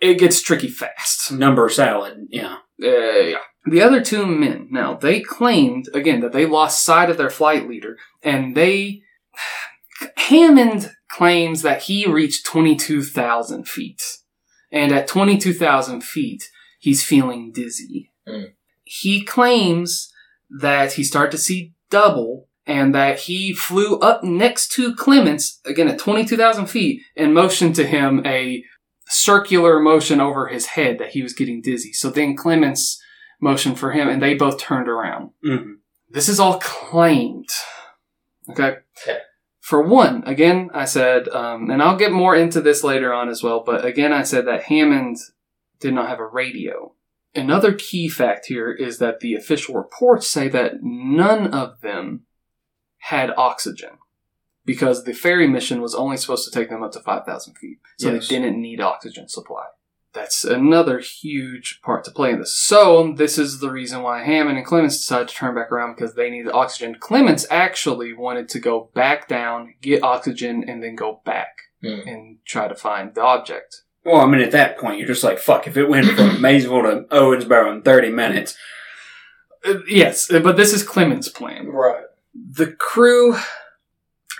it 0.00 0.18
gets 0.18 0.42
tricky 0.42 0.68
fast. 0.68 1.30
Number 1.30 1.68
salad, 1.68 2.26
yeah. 2.30 2.56
Uh, 2.82 2.88
yeah. 2.88 3.38
The 3.66 3.82
other 3.82 4.00
two 4.02 4.26
men, 4.26 4.68
now, 4.70 4.94
they 4.94 5.20
claimed, 5.20 5.86
again, 5.94 6.20
that 6.20 6.32
they 6.32 6.46
lost 6.46 6.84
sight 6.84 7.08
of 7.10 7.16
their 7.18 7.30
flight 7.30 7.68
leader, 7.68 7.96
and 8.22 8.56
they. 8.56 9.02
Hammond 10.18 10.90
claims 11.08 11.62
that 11.62 11.82
he 11.82 12.06
reached 12.06 12.44
22,000 12.46 13.68
feet. 13.68 14.02
And 14.70 14.92
at 14.92 15.08
22,000 15.08 16.02
feet, 16.02 16.44
he's 16.78 17.04
feeling 17.04 17.52
dizzy. 17.52 18.12
Mm. 18.26 18.52
He 18.84 19.24
claims 19.24 20.12
that 20.50 20.94
he 20.94 21.04
started 21.04 21.30
to 21.32 21.38
see 21.38 21.72
double 21.90 22.48
and 22.66 22.94
that 22.94 23.20
he 23.20 23.54
flew 23.54 23.98
up 24.00 24.22
next 24.22 24.72
to 24.72 24.94
Clements, 24.94 25.60
again 25.64 25.88
at 25.88 25.98
22,000 25.98 26.66
feet, 26.66 27.00
and 27.16 27.32
motioned 27.32 27.74
to 27.76 27.86
him 27.86 28.20
a 28.26 28.62
circular 29.06 29.80
motion 29.80 30.20
over 30.20 30.48
his 30.48 30.66
head 30.66 30.98
that 30.98 31.10
he 31.10 31.22
was 31.22 31.32
getting 31.32 31.62
dizzy. 31.62 31.92
So 31.94 32.10
then 32.10 32.36
Clements 32.36 33.00
motioned 33.40 33.78
for 33.78 33.92
him 33.92 34.08
and 34.08 34.22
they 34.22 34.34
both 34.34 34.58
turned 34.58 34.88
around. 34.88 35.30
hmm 35.42 35.74
This 36.10 36.28
is 36.28 36.38
all 36.38 36.58
claimed. 36.60 37.48
Okay? 38.50 38.76
Okay. 39.02 39.18
For 39.68 39.82
one, 39.82 40.22
again, 40.24 40.70
I 40.72 40.86
said, 40.86 41.28
um, 41.28 41.68
and 41.68 41.82
I'll 41.82 41.98
get 41.98 42.10
more 42.10 42.34
into 42.34 42.62
this 42.62 42.82
later 42.82 43.12
on 43.12 43.28
as 43.28 43.42
well, 43.42 43.62
but 43.62 43.84
again, 43.84 44.14
I 44.14 44.22
said 44.22 44.46
that 44.46 44.62
Hammond 44.62 45.18
did 45.78 45.92
not 45.92 46.08
have 46.08 46.20
a 46.20 46.26
radio. 46.26 46.94
Another 47.34 47.74
key 47.74 48.08
fact 48.08 48.46
here 48.46 48.72
is 48.72 48.96
that 48.96 49.20
the 49.20 49.34
official 49.34 49.74
reports 49.74 50.26
say 50.26 50.48
that 50.48 50.82
none 50.82 51.52
of 51.52 51.82
them 51.82 52.22
had 52.96 53.30
oxygen 53.36 53.98
because 54.64 55.04
the 55.04 55.12
ferry 55.12 55.46
mission 55.46 55.82
was 55.82 55.94
only 55.94 56.16
supposed 56.16 56.50
to 56.50 56.58
take 56.58 56.70
them 56.70 56.82
up 56.82 56.92
to 56.92 57.00
5,000 57.00 57.54
feet. 57.58 57.76
So 57.98 58.10
Yes. 58.10 58.26
they 58.26 58.36
didn't 58.36 58.62
need 58.62 58.80
oxygen 58.80 59.28
supply. 59.28 59.66
That's 60.14 60.42
another 60.44 61.00
huge 61.00 61.80
part 61.82 62.02
to 62.04 62.10
play 62.10 62.30
in 62.30 62.38
this. 62.38 62.56
So 62.56 63.12
this 63.12 63.38
is 63.38 63.60
the 63.60 63.70
reason 63.70 64.02
why 64.02 64.24
Hammond 64.24 64.56
and 64.56 64.66
Clements 64.66 64.96
decided 64.98 65.28
to 65.28 65.34
turn 65.34 65.54
back 65.54 65.70
around 65.70 65.94
because 65.94 66.14
they 66.14 66.30
needed 66.30 66.50
oxygen. 66.52 66.96
Clements 66.98 67.46
actually 67.50 68.14
wanted 68.14 68.48
to 68.50 68.58
go 68.58 68.90
back 68.94 69.28
down, 69.28 69.74
get 69.82 70.02
oxygen, 70.02 70.64
and 70.66 70.82
then 70.82 70.94
go 70.96 71.20
back 71.24 71.48
Hmm. 71.82 72.00
and 72.08 72.38
try 72.44 72.66
to 72.66 72.74
find 72.74 73.14
the 73.14 73.20
object. 73.22 73.82
Well, 74.04 74.20
I 74.20 74.26
mean, 74.26 74.40
at 74.40 74.50
that 74.52 74.78
point, 74.78 74.98
you're 74.98 75.06
just 75.06 75.22
like, 75.22 75.38
fuck, 75.38 75.66
if 75.68 75.76
it 75.76 75.88
went 75.88 76.06
from 76.06 76.40
Maysville 76.40 76.82
to 76.82 77.04
Owensboro 77.10 77.72
in 77.72 77.82
30 77.82 78.10
minutes, 78.10 78.56
Uh, 79.64 79.74
yes, 79.88 80.32
uh, 80.32 80.38
but 80.40 80.56
this 80.56 80.72
is 80.72 80.82
Clements' 80.82 81.28
plan. 81.28 81.68
Right. 81.68 82.04
The 82.34 82.72
crew 82.72 83.36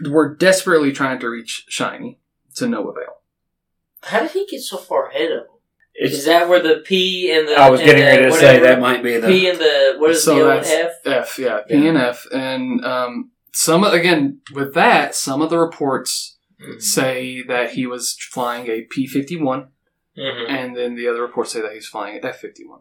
were 0.08 0.34
desperately 0.34 0.92
trying 0.92 1.18
to 1.20 1.28
reach 1.28 1.66
Shiny 1.68 2.18
to 2.54 2.66
no 2.68 2.88
avail. 2.88 3.16
How 4.04 4.20
did 4.20 4.30
he 4.30 4.46
get 4.46 4.60
so 4.62 4.76
far 4.78 5.08
ahead 5.10 5.30
of 5.32 5.38
him? 5.42 5.46
It's. 5.98 6.14
Is 6.18 6.24
that 6.26 6.48
where 6.48 6.62
the 6.62 6.82
P 6.84 7.30
and 7.32 7.48
the 7.48 7.54
I 7.54 7.68
was 7.70 7.80
getting 7.80 8.02
ready 8.04 8.24
to 8.24 8.32
say 8.32 8.58
that 8.60 8.80
might 8.80 9.02
be 9.02 9.18
the. 9.18 9.26
P 9.28 9.48
and 9.48 9.58
the 9.58 9.94
what 9.98 10.10
is 10.10 10.24
So 10.24 10.34
the 10.34 10.40
old 10.42 10.50
that's- 10.64 10.70
F? 11.04 11.12
F, 11.12 11.38
yeah, 11.38 11.60
P 11.68 11.74
Yeah. 11.74 11.88
and 11.88 11.98
F, 11.98 12.26
and 12.32 12.84
um, 12.84 13.30
some 13.52 13.84
of- 13.84 13.92
again 13.92 14.40
with 14.54 14.74
that, 14.74 15.14
some 15.14 15.42
of 15.42 15.50
the 15.50 15.58
reports 15.58 16.38
say 16.78 17.42
that 17.42 17.70
he 17.72 17.86
was 17.86 18.16
flying 18.18 18.66
a 18.68 18.82
P 18.82 19.06
fifty 19.06 19.36
one, 19.40 19.68
Mm-hmm. 20.16 20.50
and 20.52 20.76
then 20.76 20.96
the 20.96 21.06
other 21.08 21.22
reports 21.22 21.52
say 21.52 21.60
that 21.60 21.72
he's 21.72 21.86
flying 21.86 22.16
an 22.16 22.24
F 22.24 22.38
fifty 22.40 22.66
one. 22.66 22.80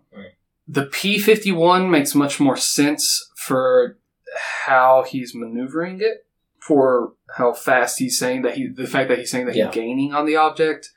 The 0.67 0.85
P 0.85 1.19
fifty 1.19 1.51
one 1.51 1.89
makes 1.91 2.15
much 2.15 2.39
more 2.39 2.57
sense 2.57 3.29
for 3.35 3.97
how 4.65 5.05
he's 5.07 5.33
maneuvering 5.35 6.01
it, 6.01 6.25
for 6.59 7.13
how 7.37 7.53
fast 7.53 7.99
he's 7.99 8.17
saying 8.17 8.41
that 8.41 8.55
he, 8.55 8.67
the 8.67 8.87
fact 8.87 9.09
that 9.09 9.19
he's 9.19 9.29
saying 9.31 9.45
that 9.45 9.55
Yeah. 9.55 9.67
he's 9.67 9.75
gaining 9.75 10.13
on 10.13 10.25
the 10.25 10.35
object. 10.35 10.91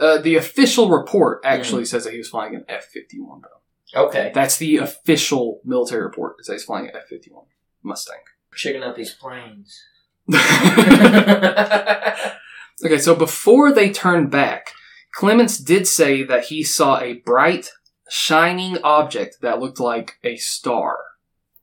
Uh, 0.00 0.18
the 0.18 0.36
official 0.36 0.90
report 0.90 1.40
actually 1.44 1.82
Mm. 1.84 1.86
says 1.88 2.04
that 2.04 2.12
he 2.12 2.18
was 2.18 2.28
flying 2.28 2.54
an 2.54 2.64
F 2.68 2.84
fifty 2.86 3.18
one 3.20 3.40
though. 3.42 4.00
Okay. 4.08 4.30
That's 4.34 4.56
the 4.58 4.76
official 4.78 5.60
military 5.64 6.02
report. 6.02 6.36
It 6.38 6.44
says 6.46 6.54
he's 6.60 6.64
flying 6.64 6.86
an 6.88 6.96
F 6.96 7.06
fifty 7.08 7.30
one 7.30 7.46
Mustang. 7.82 8.18
Checking 8.54 8.82
out 8.82 8.96
these 8.96 9.12
planes. 9.14 9.80
Okay, 12.84 12.98
so 12.98 13.14
before 13.14 13.72
they 13.72 13.90
turned 13.90 14.30
back, 14.30 14.72
Clements 15.14 15.56
did 15.56 15.86
say 15.86 16.22
that 16.24 16.44
he 16.46 16.62
saw 16.62 17.00
a 17.00 17.14
bright, 17.14 17.70
shining 18.10 18.76
object 18.84 19.38
that 19.40 19.60
looked 19.60 19.80
like 19.80 20.18
a 20.22 20.36
star 20.36 20.98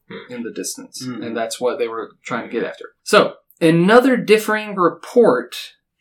Hmm. 0.09 0.33
in 0.33 0.41
the 0.43 0.49
distance. 0.51 1.05
Hmm. 1.05 1.21
And 1.21 1.37
that's 1.37 1.61
what 1.61 1.77
they 1.77 1.87
were 1.87 2.13
trying 2.23 2.47
to 2.47 2.51
get 2.51 2.63
after. 2.63 2.95
So, 3.03 3.35
another 3.61 4.17
differing 4.17 4.75
report, 4.75 5.55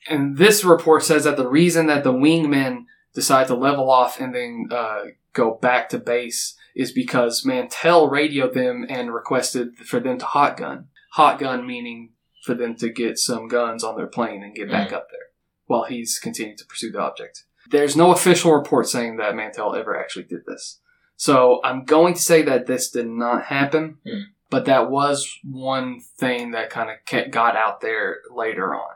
and 0.08 0.36
this 0.36 0.64
report 0.64 1.02
says 1.02 1.24
that 1.24 1.36
the 1.36 1.48
reason 1.48 1.86
that 1.86 2.04
the 2.04 2.12
wingmen 2.12 2.84
decide 3.14 3.46
to 3.48 3.54
level 3.54 3.90
off 3.90 4.20
and 4.20 4.34
then 4.34 4.68
uh, 4.70 5.02
go 5.32 5.54
back 5.60 5.88
to 5.90 5.98
base 5.98 6.56
is 6.74 6.92
because 6.92 7.44
Mantell 7.44 8.08
radioed 8.08 8.54
them 8.54 8.86
and 8.88 9.12
requested 9.12 9.76
for 9.76 10.00
them 10.00 10.18
to 10.18 10.24
hot 10.24 10.56
gun. 10.56 10.88
Hot 11.12 11.38
gun 11.38 11.66
meaning 11.66 12.12
for 12.44 12.54
them 12.54 12.74
to 12.76 12.88
get 12.88 13.18
some 13.18 13.46
guns 13.48 13.84
on 13.84 13.96
their 13.96 14.06
plane 14.06 14.42
and 14.42 14.54
get 14.54 14.70
back 14.70 14.92
up 14.92 15.08
there 15.10 15.20
while 15.66 15.84
he's 15.84 16.18
continuing 16.18 16.56
to 16.56 16.64
pursue 16.64 16.90
the 16.90 16.98
object. 17.00 17.44
There's 17.70 17.96
no 17.96 18.10
official 18.12 18.52
report 18.52 18.88
saying 18.88 19.16
that 19.18 19.36
Mantell 19.36 19.74
ever 19.74 19.98
actually 19.98 20.24
did 20.24 20.44
this. 20.46 20.80
So 21.16 21.60
I'm 21.62 21.84
going 21.84 22.14
to 22.14 22.20
say 22.20 22.42
that 22.42 22.66
this 22.66 22.90
did 22.90 23.06
not 23.06 23.44
happen, 23.44 23.98
Hmm. 24.04 24.20
but 24.50 24.64
that 24.64 24.90
was 24.90 25.38
one 25.44 26.00
thing 26.18 26.50
that 26.50 26.70
kind 26.70 26.90
of 26.90 27.30
got 27.30 27.56
out 27.56 27.80
there 27.80 28.18
later 28.34 28.74
on. 28.74 28.91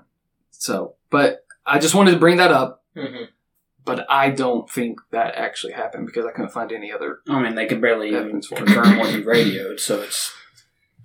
So, 0.59 0.95
but 1.11 1.45
I 1.65 1.79
just 1.79 1.95
wanted 1.95 2.13
to 2.13 2.19
bring 2.19 2.37
that 2.39 2.51
up. 2.53 2.83
hmm 2.97 3.25
But 3.85 4.07
I 4.11 4.31
don't 4.31 4.69
think 4.71 5.01
that 5.11 5.35
actually 5.37 5.73
happened 5.75 6.07
because 6.07 6.25
I 6.27 6.33
couldn't 6.33 6.51
find 6.53 6.73
any 6.73 6.93
other. 6.93 7.19
I 7.29 7.41
mean, 7.43 7.55
they 7.55 7.67
could 7.67 7.81
barely 7.81 8.09
even 8.09 8.21
Evidence 8.21 8.47
for 8.49 8.55
it. 8.57 8.67
confirm 8.67 8.99
what 8.99 9.11
he 9.11 9.23
radioed, 9.23 9.81
so 9.81 10.01
it's. 10.03 10.33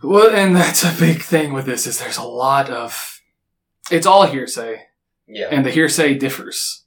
Well, 0.04 0.34
and 0.36 0.56
that's 0.56 0.84
a 0.84 0.96
big 1.00 1.22
thing 1.22 1.54
with 1.54 1.66
this 1.66 1.86
is 1.86 2.00
there's 2.00 2.18
a 2.18 2.24
lot 2.24 2.70
of. 2.70 3.20
It's 3.92 4.08
all 4.08 4.26
hearsay, 4.26 4.84
Yeah. 5.28 5.50
and 5.52 5.66
the 5.66 5.70
hearsay 5.72 6.16
differs, 6.16 6.86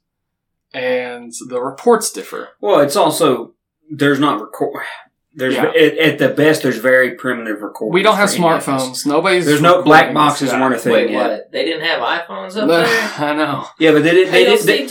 and 0.73 1.31
the 1.47 1.61
reports 1.61 2.11
differ. 2.11 2.49
Well, 2.59 2.79
it's 2.81 2.95
also. 2.95 3.53
There's 3.89 4.19
not 4.19 4.41
record. 4.41 4.83
There's 5.37 5.55
Yeah. 5.55 5.65
at, 5.65 5.97
at 5.97 6.17
the 6.19 6.29
best. 6.29 6.63
There's 6.63 6.77
very 6.77 7.11
primitive 7.15 7.61
recording. 7.61 7.93
We 7.93 8.03
don't 8.03 8.15
have 8.15 8.29
smartphones. 8.29 9.05
Nobody's. 9.05 9.45
There's 9.45 9.61
no 9.61 9.81
black 9.83 10.13
boxes 10.13 10.49
this 10.51 10.59
weren't 10.59 10.75
a 10.75 10.77
thing 10.77 10.93
Wait, 10.93 11.09
yet. 11.11 11.29
what? 11.29 11.51
They 11.51 11.65
didn't 11.65 11.85
have 11.85 12.01
iPhones 12.01 12.55
up 12.55 12.67
No, 12.67 12.77
there? 12.83 13.13
I 13.17 13.33
know. 13.35 13.67
Yeah, 13.77 13.91
but 13.91 14.03
they 14.03 14.11
didn't. 14.11 14.31
They, 14.31 14.45
Hey, 14.45 14.55
didn't 14.55 14.65
they, 14.65 14.85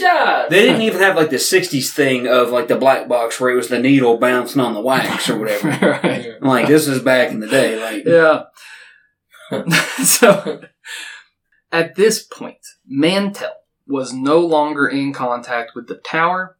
they 0.49 0.61
didn't 0.67 0.81
even 0.81 1.01
have 1.01 1.15
like 1.15 1.31
the 1.31 1.37
'60s 1.37 1.89
thing 1.91 2.27
of 2.27 2.49
like 2.51 2.67
the 2.67 2.75
black 2.75 3.07
box 3.07 3.39
where 3.39 3.49
it 3.49 3.55
was 3.55 3.69
the 3.69 3.79
needle 3.79 4.17
bouncing 4.17 4.61
on 4.61 4.73
the 4.75 4.81
wax 4.81 5.29
or 5.29 5.39
whatever. 5.39 5.69
right. 6.03 6.41
like 6.41 6.67
this 6.67 6.87
is 6.87 7.01
back 7.01 7.31
in 7.31 7.39
the 7.39 7.47
day. 7.47 7.81
Like 7.81 8.05
Yeah. 8.05 8.43
so, 10.03 10.61
at 11.71 11.95
this 11.95 12.23
point, 12.23 12.57
Mantell 12.85 13.51
was 13.87 14.13
no 14.13 14.39
longer 14.39 14.87
in 14.87 15.13
contact 15.13 15.71
with 15.75 15.87
the 15.87 15.95
tower, 15.95 16.57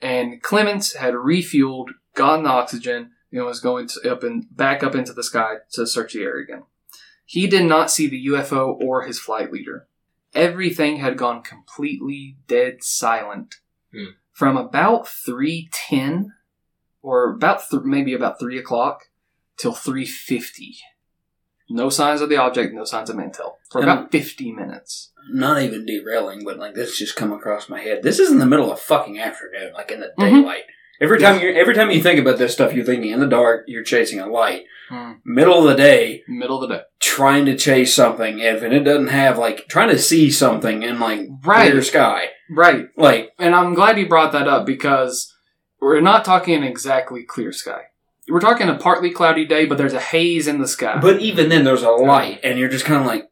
and 0.00 0.40
Clements 0.42 0.94
had 0.94 1.14
refueled, 1.14 1.88
gotten 2.18 2.44
the 2.44 2.50
oxygen, 2.50 3.12
and 3.32 3.44
was 3.44 3.60
going 3.60 3.86
to 3.88 4.12
up 4.12 4.22
and 4.22 4.46
back 4.54 4.82
up 4.82 4.94
into 4.94 5.12
the 5.12 5.22
sky 5.24 5.56
to 5.72 5.86
search 5.86 6.12
the 6.12 6.22
area 6.22 6.44
again. 6.44 6.64
He 7.24 7.46
did 7.46 7.64
not 7.66 7.90
see 7.90 8.06
the 8.08 8.26
UFO 8.26 8.78
or 8.80 9.02
his 9.02 9.18
flight 9.18 9.52
leader. 9.52 9.86
Everything 10.34 10.96
had 10.98 11.16
gone 11.16 11.42
completely 11.42 12.36
dead 12.46 12.82
silent 12.82 13.56
Hmm. 13.92 14.12
from 14.32 14.56
about 14.56 15.08
three 15.08 15.68
ten, 15.72 16.32
or 17.02 17.30
about 17.32 17.62
th- 17.70 17.82
maybe 17.84 18.12
about 18.14 18.38
three 18.38 18.58
o'clock 18.58 19.04
till 19.56 19.72
three 19.72 20.04
fifty. 20.06 20.76
No 21.70 21.90
signs 21.90 22.20
of 22.22 22.28
the 22.30 22.36
object, 22.38 22.72
no 22.74 22.84
signs 22.84 23.10
of 23.10 23.16
Mantell 23.16 23.58
for 23.70 23.80
And- 23.82 23.90
about 23.90 24.10
fifty 24.12 24.52
minutes. 24.52 25.12
not 25.30 25.60
even 25.60 25.84
derailing, 25.84 26.42
but 26.44 26.58
like 26.58 26.74
this 26.74 26.98
just 26.98 27.14
come 27.16 27.32
across 27.32 27.68
my 27.68 27.80
head. 27.82 28.02
This 28.02 28.18
is 28.18 28.30
in 28.30 28.38
the 28.38 28.46
middle 28.46 28.72
of 28.72 28.80
fucking 28.80 29.18
afternoon, 29.18 29.72
like 29.74 29.90
in 29.90 30.00
the 30.00 30.12
Mhm. 30.18 30.30
daylight. 30.30 30.64
Every 31.00 31.18
time 31.20 31.40
you 31.40 31.50
every 31.54 31.74
time 31.74 31.90
you 31.90 32.02
think 32.02 32.18
about 32.18 32.38
this 32.38 32.52
stuff, 32.52 32.72
you're 32.74 32.84
thinking 32.84 33.10
in 33.12 33.20
the 33.20 33.26
dark, 33.26 33.64
you're 33.68 33.84
chasing 33.84 34.18
a 34.20 34.26
light. 34.26 34.64
Hmm. 34.88 35.12
Middle 35.24 35.58
of 35.58 35.64
the 35.64 35.74
day, 35.82 36.22
Middle 36.26 36.62
of 36.62 36.68
the 36.68 36.76
day. 36.76 36.82
trying 36.98 37.44
to 37.46 37.56
chase 37.56 37.94
something, 37.94 38.38
if 38.40 38.62
and 38.62 38.72
it 38.72 38.80
doesn't 38.84 39.08
have 39.08 39.38
like 39.38 39.68
trying 39.68 39.90
to 39.90 39.98
see 39.98 40.30
something 40.30 40.82
in 40.82 40.98
like 40.98 41.28
Right. 41.44 41.70
clear 41.70 41.82
sky, 41.82 42.30
Right. 42.50 42.88
like 42.96 43.30
And 43.38 43.54
I'm 43.54 43.74
glad 43.74 43.98
you 43.98 44.08
brought 44.08 44.32
that 44.32 44.48
up 44.48 44.64
because 44.66 45.32
we're 45.80 46.00
not 46.00 46.24
talking 46.24 46.54
an 46.54 46.64
exactly 46.64 47.22
clear 47.22 47.52
sky. 47.52 47.82
We're 48.30 48.40
talking 48.40 48.68
a 48.68 48.74
partly 48.76 49.10
cloudy 49.10 49.44
day, 49.46 49.66
but 49.66 49.78
there's 49.78 49.94
a 49.94 50.00
haze 50.00 50.48
in 50.48 50.58
the 50.58 50.68
sky. 50.68 50.98
But 51.00 51.20
even 51.20 51.48
then, 51.48 51.64
there's 51.64 51.82
a 51.82 51.90
light, 51.90 52.40
and 52.42 52.58
you're 52.58 52.68
just 52.68 52.84
kind 52.84 53.00
of 53.00 53.06
like, 53.06 53.30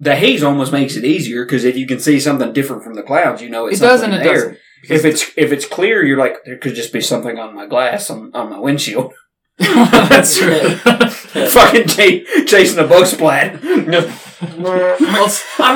the 0.00 0.16
haze 0.16 0.42
almost 0.42 0.72
makes 0.72 0.96
it 0.96 1.04
easier 1.04 1.44
because 1.44 1.64
if 1.64 1.76
you 1.76 1.86
can 1.86 2.00
see 2.00 2.18
something 2.18 2.52
different 2.52 2.82
from 2.82 2.94
the 2.94 3.02
clouds, 3.04 3.42
you 3.42 3.48
know 3.48 3.66
it's 3.66 3.78
it 3.80 3.84
does 3.84 4.02
and 4.02 4.12
something 4.12 4.20
it 4.20 4.24
there. 4.24 4.34
doesn't. 4.34 4.58
If 4.90 5.04
it's 5.04 5.30
if 5.36 5.52
it's 5.52 5.66
clear, 5.66 6.04
you're 6.04 6.18
like 6.18 6.44
there 6.44 6.58
could 6.58 6.74
just 6.74 6.92
be 6.92 7.00
something 7.00 7.38
on 7.38 7.54
my 7.54 7.66
glass 7.66 8.10
on, 8.10 8.30
on 8.34 8.50
my 8.50 8.58
windshield. 8.58 9.12
That's 9.58 10.36
true. 10.42 10.76
Fucking 10.76 11.88
ch- 11.88 12.24
chasing 12.46 12.78
a 12.78 12.86
bug 12.86 13.06
splat. 13.06 13.54
I'm 13.64 13.86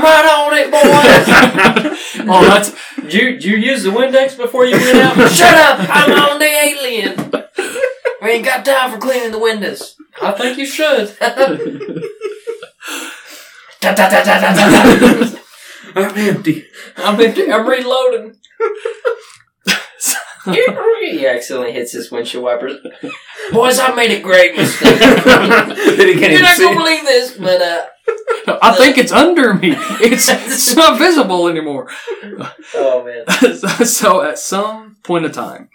right 0.02 0.26
on 0.26 0.52
it, 0.58 0.70
boys. 0.70 1.28
oh, 2.28 2.44
that's 2.44 2.74
you, 3.14 3.28
you 3.28 3.56
use 3.56 3.82
the 3.84 3.90
Windex 3.90 4.36
before 4.36 4.66
you 4.66 4.76
went 4.76 4.98
out? 4.98 5.16
Shut 5.30 5.54
up! 5.54 5.78
I'm 5.88 6.12
on 6.32 6.38
the 6.38 6.44
alien. 6.44 7.14
We 8.20 8.30
ain't 8.30 8.44
got 8.44 8.64
time 8.64 8.90
for 8.92 8.98
cleaning 8.98 9.30
the 9.32 9.38
windows. 9.38 9.96
I 10.20 10.32
think 10.32 10.58
you 10.58 10.66
should. 10.66 11.16
Da, 11.18 11.34
da, 13.94 13.94
da. 13.94 15.30
I'm 15.94 16.16
empty. 16.18 16.66
I'm, 16.96 17.20
in- 17.20 17.52
I'm 17.52 17.66
reloading. 17.66 18.36
He 20.44 21.26
accidentally 21.26 21.72
hits 21.72 21.92
his 21.92 22.10
windshield 22.10 22.44
wipers. 22.44 22.74
Boys, 23.52 23.78
I 23.78 23.94
made 23.94 24.10
a 24.12 24.20
great 24.20 24.56
mistake. 24.56 24.98
then 25.00 26.08
he 26.08 26.14
can't 26.18 26.32
You're 26.32 26.42
not 26.42 26.58
gonna 26.58 26.76
believe 26.78 27.04
this, 27.04 27.36
but 27.36 27.60
uh, 27.60 27.86
I 28.62 28.74
think 28.76 28.98
it's 28.98 29.12
under 29.12 29.54
me. 29.54 29.74
It's 30.00 30.28
it's 30.28 30.76
not 30.76 30.98
visible 30.98 31.48
anymore. 31.48 31.88
oh 32.74 33.04
man, 33.04 33.26
so 33.86 34.22
at 34.22 34.38
some 34.38 34.96
point 35.02 35.24
in 35.26 35.32
time, 35.32 35.68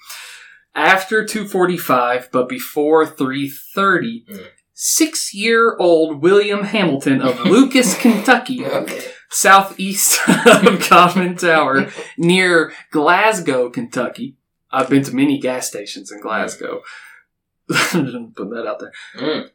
after 0.76 1.26
245, 1.26 2.30
but 2.32 2.50
before 2.50 3.06
330, 3.06 4.26
Mm. 4.30 4.48
six-year-old 4.74 6.22
William 6.22 6.64
Hamilton 6.64 7.22
of 7.22 7.40
Lucas, 7.46 7.96
Kentucky, 7.98 8.66
okay. 8.66 9.04
Southeast 9.34 10.20
of 10.46 10.90
Godman 10.90 11.36
Tower, 11.36 11.90
near 12.18 12.74
Glasgow, 12.92 13.70
Kentucky. 13.70 14.36
I've 14.72 14.90
been 14.90 15.04
to 15.04 15.16
many 15.16 15.40
gas 15.40 15.68
stations 15.68 16.12
in 16.12 16.22
Glasgow. 16.22 16.82
Putting 17.68 18.34
that 18.36 18.68
out 18.68 18.80
there. 18.80 18.92
Mm. 19.18 19.50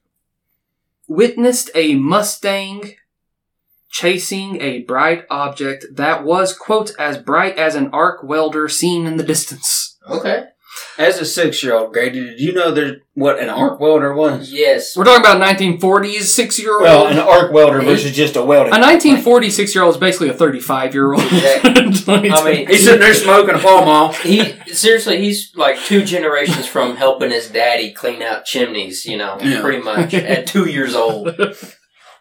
Witnessed 1.06 1.70
a 1.74 1.94
Mustang 1.94 2.94
chasing 3.90 4.60
a 4.60 4.82
bright 4.82 5.24
object 5.30 5.86
that 5.92 6.24
was, 6.24 6.56
quote, 6.56 6.92
as 6.98 7.18
bright 7.18 7.56
as 7.56 7.74
an 7.74 7.88
arc 7.92 8.22
welder 8.22 8.68
seen 8.68 9.06
in 9.06 9.16
the 9.16 9.22
distance. 9.22 9.96
Okay. 10.08 10.44
As 10.98 11.18
a 11.20 11.24
six-year-old, 11.24 11.92
Grady, 11.92 12.20
did 12.24 12.40
you 12.40 12.52
know 12.52 12.72
there's 12.72 13.00
what 13.14 13.38
an 13.38 13.48
arc 13.48 13.78
welder 13.80 14.12
was? 14.14 14.52
Yes. 14.52 14.96
We're 14.96 15.04
talking 15.04 15.20
about 15.24 15.40
1940s 15.40 16.22
six 16.22 16.58
year 16.58 16.72
old. 16.74 16.82
Well, 16.82 17.06
an 17.06 17.18
arc 17.18 17.52
welder 17.52 17.80
versus 17.80 18.14
just 18.14 18.34
a 18.36 18.44
welding. 18.44 18.72
a 18.74 18.78
1946 18.80 19.74
year 19.74 19.84
old 19.84 19.94
is 19.94 20.00
basically 20.00 20.28
a 20.28 20.34
35 20.34 20.94
year 20.94 21.12
old. 21.12 21.22
Exactly. 21.22 22.30
I 22.32 22.44
mean, 22.44 22.66
He's 22.68 22.84
sitting 22.84 23.00
there 23.00 23.14
smoking 23.14 23.54
a 23.54 23.58
Pall 23.58 23.84
Mall. 23.84 24.12
he 24.12 24.54
seriously, 24.72 25.20
he's 25.20 25.52
like 25.54 25.78
two 25.78 26.04
generations 26.04 26.66
from 26.66 26.96
helping 26.96 27.30
his 27.30 27.48
daddy 27.50 27.92
clean 27.92 28.22
out 28.22 28.44
chimneys. 28.44 29.04
You 29.04 29.18
know, 29.18 29.38
Yeah. 29.40 29.60
pretty 29.60 29.82
much 29.82 30.14
at 30.14 30.46
two 30.46 30.68
years 30.68 30.94
old. 30.94 31.30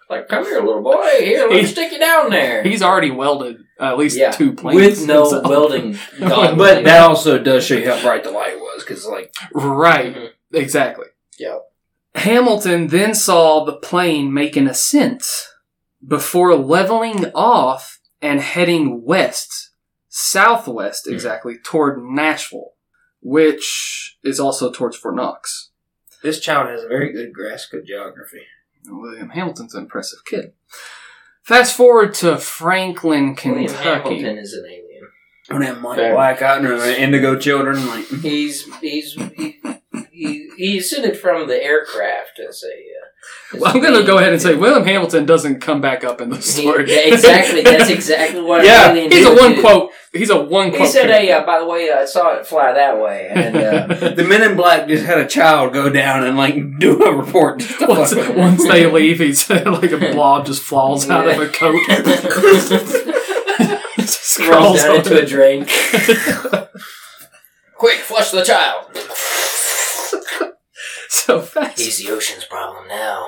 Like, 0.10 0.28
come 0.30 0.46
here, 0.46 0.60
little 0.62 0.82
boy. 0.82 1.02
Here, 1.20 1.40
let 1.42 1.50
me 1.50 1.56
He's- 1.60 1.72
stick 1.72 1.92
you 1.92 2.00
down 2.00 2.30
there. 2.30 2.64
he's 2.64 2.82
already 2.82 3.12
welded 3.12 3.58
at 3.80 3.98
least 3.98 4.18
Yeah, 4.18 4.32
two 4.32 4.54
planes. 4.54 4.76
with 5.00 5.08
no 5.08 5.22
himself. 5.24 5.48
welding. 5.48 5.98
goggles. 6.20 6.58
But 6.58 6.84
that 6.86 7.02
also 7.04 7.38
does 7.38 7.66
show 7.66 7.76
you 7.76 7.90
how 7.92 8.02
bright 8.02 8.24
the 8.24 8.32
light 8.32 8.58
was, 8.58 8.84
because 8.84 9.06
like 9.06 9.34
Right. 9.54 10.16
Mhm. 10.16 10.30
Exactly. 10.54 11.08
Yeah. 11.38 11.58
Hamilton 12.16 12.88
then 12.88 13.14
saw 13.14 13.66
the 13.66 13.74
plane 13.76 14.34
make 14.34 14.56
an 14.56 14.68
ascent 14.68 15.24
before 16.06 16.56
leveling 16.56 17.26
off 17.36 18.00
and 18.22 18.40
heading 18.42 19.04
west, 19.04 19.72
southwest 20.08 21.06
Hmm. 21.06 21.14
exactly, 21.14 21.58
toward 21.58 22.02
Nashville, 22.02 22.74
which 23.22 24.18
is 24.24 24.40
also 24.40 24.72
towards 24.72 24.96
Fort 24.98 25.16
Knox. 25.16 25.70
this 26.24 26.40
child 26.40 26.68
has 26.68 26.84
a 26.84 26.88
very 26.88 27.14
good 27.14 27.32
grasp 27.32 27.74
of 27.74 27.86
geography. 27.86 28.42
William 28.90 29.30
Hamilton's 29.30 29.74
an 29.76 29.84
impressive 29.84 30.20
kid. 30.26 30.54
Fast 31.44 31.76
forward 31.78 32.14
to 32.16 32.38
Franklin, 32.38 33.36
Kentucky. 33.36 33.50
William 33.52 33.68
Kentucky. 33.76 34.16
Hamilton 34.18 34.38
is 34.40 34.54
an 34.54 34.66
alien. 34.66 34.84
When 35.50 35.62
them 35.62 35.82
like 35.82 35.98
Fair. 35.98 36.14
black 36.14 36.42
eyed 36.42 36.66
and 36.66 36.82
indigo 36.82 37.38
children, 37.40 37.86
like 37.88 38.06
He's 38.22 38.66
he's 38.82 39.14
he, 39.14 39.58
he, 40.12 40.50
he 40.58 40.78
ascended 40.80 41.18
from 41.18 41.48
the 41.48 41.64
aircraft 41.64 42.40
as 42.48 42.64
a. 42.64 42.68
Uh, 42.68 43.54
as 43.56 43.62
Well, 43.62 43.74
I'm 43.76 43.82
going 43.82 43.94
to 44.00 44.06
go 44.06 44.18
ahead 44.18 44.34
and 44.34 44.42
say 44.42 44.56
William 44.56 44.86
Hamilton 44.86 45.26
doesn't 45.26 45.62
come 45.62 45.80
back 45.80 46.04
up 46.04 46.20
in 46.20 46.30
the 46.30 46.36
He- 46.36 46.42
story. 46.42 46.92
yeah, 46.92 47.14
exactly. 47.14 47.62
That's 47.62 47.90
exactly 48.00 48.42
what. 48.42 48.66
Yeah, 48.66 48.90
an 48.92 48.98
alien 48.98 49.12
He's 49.12 49.26
a 49.26 49.34
one 49.36 49.56
do. 49.56 49.62
quote. 49.62 49.92
He's 50.14 50.30
a 50.30 50.42
one. 50.42 50.72
He 50.72 50.86
said, 50.88 51.08
character. 51.08 51.14
"Hey, 51.26 51.32
uh, 51.32 51.46
by 51.46 51.60
the 51.60 51.66
way, 51.68 51.92
I 51.92 52.06
saw 52.06 52.34
it 52.36 52.48
fly 52.48 52.74
that 52.74 53.00
way." 53.00 53.28
And 53.30 53.56
uh, 53.56 53.88
the 54.16 54.24
Men 54.24 54.42
in 54.42 54.56
Black 54.56 54.88
just 54.88 55.06
had 55.06 55.20
a 55.20 55.28
child 55.28 55.74
go 55.74 55.90
down 55.90 56.24
and 56.26 56.38
like 56.38 56.80
do 56.80 57.04
a 57.04 57.16
report. 57.16 57.58
Once, 57.82 58.14
fuck 58.14 58.18
with 58.18 58.28
him. 58.30 58.38
once 58.38 58.68
they 58.68 58.86
leave, 58.90 59.20
he's 59.20 59.50
like 59.50 59.92
a 59.92 60.12
blob 60.14 60.46
just 60.46 60.64
falls 60.64 61.10
out 61.10 61.28
of 61.28 61.40
a 61.40 61.50
coat. 61.50 61.80
just 63.98 64.40
rolls 64.40 64.50
crawls 64.50 64.82
down 64.84 64.96
into 64.98 65.14
over. 65.14 65.24
a 65.24 65.26
drain. 65.26 65.66
Quick, 67.76 67.98
flush 68.00 68.32
the 68.32 68.44
child. 68.44 68.86
So 71.10 71.42
fast, 71.42 71.80
He's 71.80 71.98
the 72.00 72.12
ocean's 72.12 72.46
problem 72.46 72.88
now. 72.88 73.28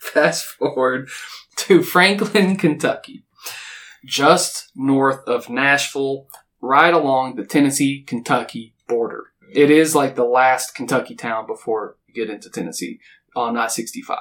fast 0.00 0.44
forward 0.46 1.08
to 1.56 1.82
Franklin, 1.82 2.56
Kentucky, 2.56 3.24
just 4.04 4.70
north 4.74 5.26
of 5.26 5.48
Nashville, 5.50 6.26
right 6.60 6.92
along 6.92 7.36
the 7.36 7.44
Tennessee 7.44 8.02
Kentucky 8.06 8.74
border. 8.88 9.26
It 9.52 9.70
is 9.70 9.94
like 9.94 10.14
the 10.14 10.24
last 10.24 10.74
Kentucky 10.74 11.14
town 11.14 11.46
before 11.46 11.96
you 12.06 12.14
get 12.14 12.32
into 12.32 12.50
Tennessee 12.50 13.00
on 13.34 13.56
I-65. 13.56 14.16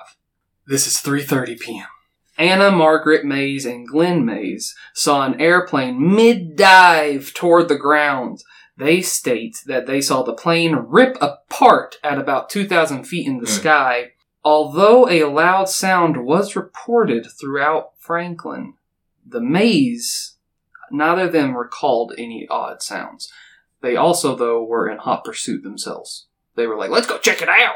This 0.66 0.88
is 0.88 0.98
3:30 0.98 1.60
p.m. 1.60 1.88
Anna 2.38 2.72
Margaret 2.72 3.26
Mays 3.26 3.66
and 3.66 3.88
Glenn 3.88 4.24
Mays 4.26 4.74
saw 4.94 5.26
an 5.26 5.40
airplane 5.42 6.16
mid-dive 6.16 7.34
toward 7.34 7.68
the 7.68 7.78
ground. 7.78 8.44
They 8.78 9.02
state 9.02 9.58
that 9.66 9.88
they 9.88 10.00
saw 10.00 10.24
the 10.24 10.34
plane 10.34 10.76
rip 10.88 11.18
apart 11.20 11.98
at 12.02 12.18
about 12.18 12.50
2,000 12.50 13.04
feet 13.04 13.28
in 13.28 13.40
the 13.40 13.46
Hmm. 13.46 13.52
sky. 13.52 14.12
Although 14.44 15.10
a 15.10 15.26
loud 15.26 15.68
sound 15.68 16.24
was 16.24 16.56
reported 16.56 17.28
throughout 17.40 17.90
Franklin, 18.00 18.76
the 19.30 19.42
Mays, 19.42 20.38
neither 20.92 21.26
of 21.26 21.32
them 21.32 21.56
recalled 21.56 22.14
any 22.18 22.48
odd 22.50 22.82
sounds. 22.82 23.32
They 23.82 23.96
also, 23.96 24.36
though, 24.36 24.64
were 24.64 24.90
in 24.90 24.98
hot 24.98 25.24
pursuit 25.24 25.64
themselves. 25.64 26.28
They 26.56 26.68
were 26.68 26.76
like, 26.76 26.90
"Let's 26.90 27.08
go 27.08 27.18
check 27.18 27.42
it 27.42 27.50
out." 27.50 27.76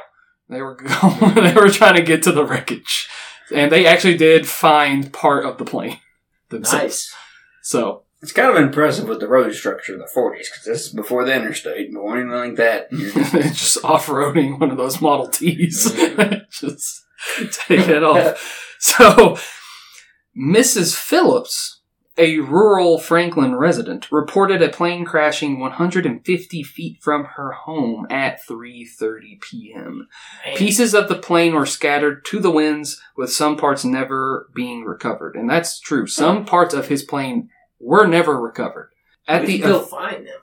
They 0.49 0.62
were 0.62 0.76
going, 0.76 0.89
mm-hmm. 0.89 1.39
they 1.45 1.54
were 1.54 1.70
trying 1.70 1.95
to 1.95 2.01
get 2.01 2.24
to 2.24 2.32
the 2.32 2.45
wreckage, 2.45 3.08
and 3.54 3.72
they 3.72 3.86
actually 3.86 4.18
did 4.18 4.47
find 4.47 5.12
part 5.14 5.45
of 5.45 5.58
the 5.58 5.66
plane 5.66 5.99
themselves. 6.49 6.84
Nice. 6.84 7.16
So 7.62 8.04
It's 8.22 8.34
kind 8.34 8.49
of 8.56 8.62
impressive 8.62 9.08
with 9.08 9.22
the 9.22 9.28
road 9.28 9.54
structure 9.54 9.93
of 9.93 9.99
the 9.99 10.10
40s 10.14 10.49
because 10.51 10.64
this 10.66 10.82
is 10.88 10.93
before 10.93 11.24
the 11.24 11.34
interstate. 11.34 11.93
But 11.93 12.01
anything 12.01 12.30
like 12.30 12.56
that, 12.58 12.88
you're 12.91 13.12
just- 13.12 13.56
just 13.58 13.86
off 13.86 14.08
roading 14.08 14.60
one 14.60 14.72
of 14.72 14.78
those 14.78 15.01
Model 15.01 15.28
Ts, 15.30 15.91
mm-hmm. 15.91 16.39
just 16.49 17.06
take 17.68 17.88
it 17.88 18.04
off. 18.04 18.76
So, 18.80 19.38
Mrs. 20.38 20.95
Phillips, 20.95 21.81
a 22.17 22.39
rural 22.39 22.99
Franklin 22.99 23.55
resident, 23.55 24.11
reported 24.11 24.61
a 24.61 24.69
plane 24.69 25.05
crashing 25.05 25.59
150 25.59 26.63
feet 26.63 27.01
from 27.01 27.25
her 27.36 27.51
home 27.51 28.07
at 28.09 28.39
3:30 28.47 29.41
p.m. 29.41 30.07
Pieces 30.55 30.93
of 30.93 31.07
the 31.09 31.17
plane 31.17 31.53
were 31.53 31.65
scattered 31.65 32.25
to 32.25 32.39
the 32.39 32.51
winds, 32.51 33.01
with 33.15 33.31
some 33.31 33.57
parts 33.57 33.86
never 33.86 34.49
being 34.55 34.84
recovered, 34.84 35.36
and 35.36 35.49
that's 35.49 35.79
true. 35.79 36.07
Some 36.07 36.45
parts 36.45 36.73
of 36.73 36.88
his 36.88 37.03
plane 37.03 37.49
were 37.79 38.07
never 38.07 38.39
recovered. 38.39 38.91
At 39.27 39.41
We 39.41 39.47
the 39.47 39.57
should 39.57 39.63
go 39.63 39.79
find 39.79 40.27
them. 40.27 40.39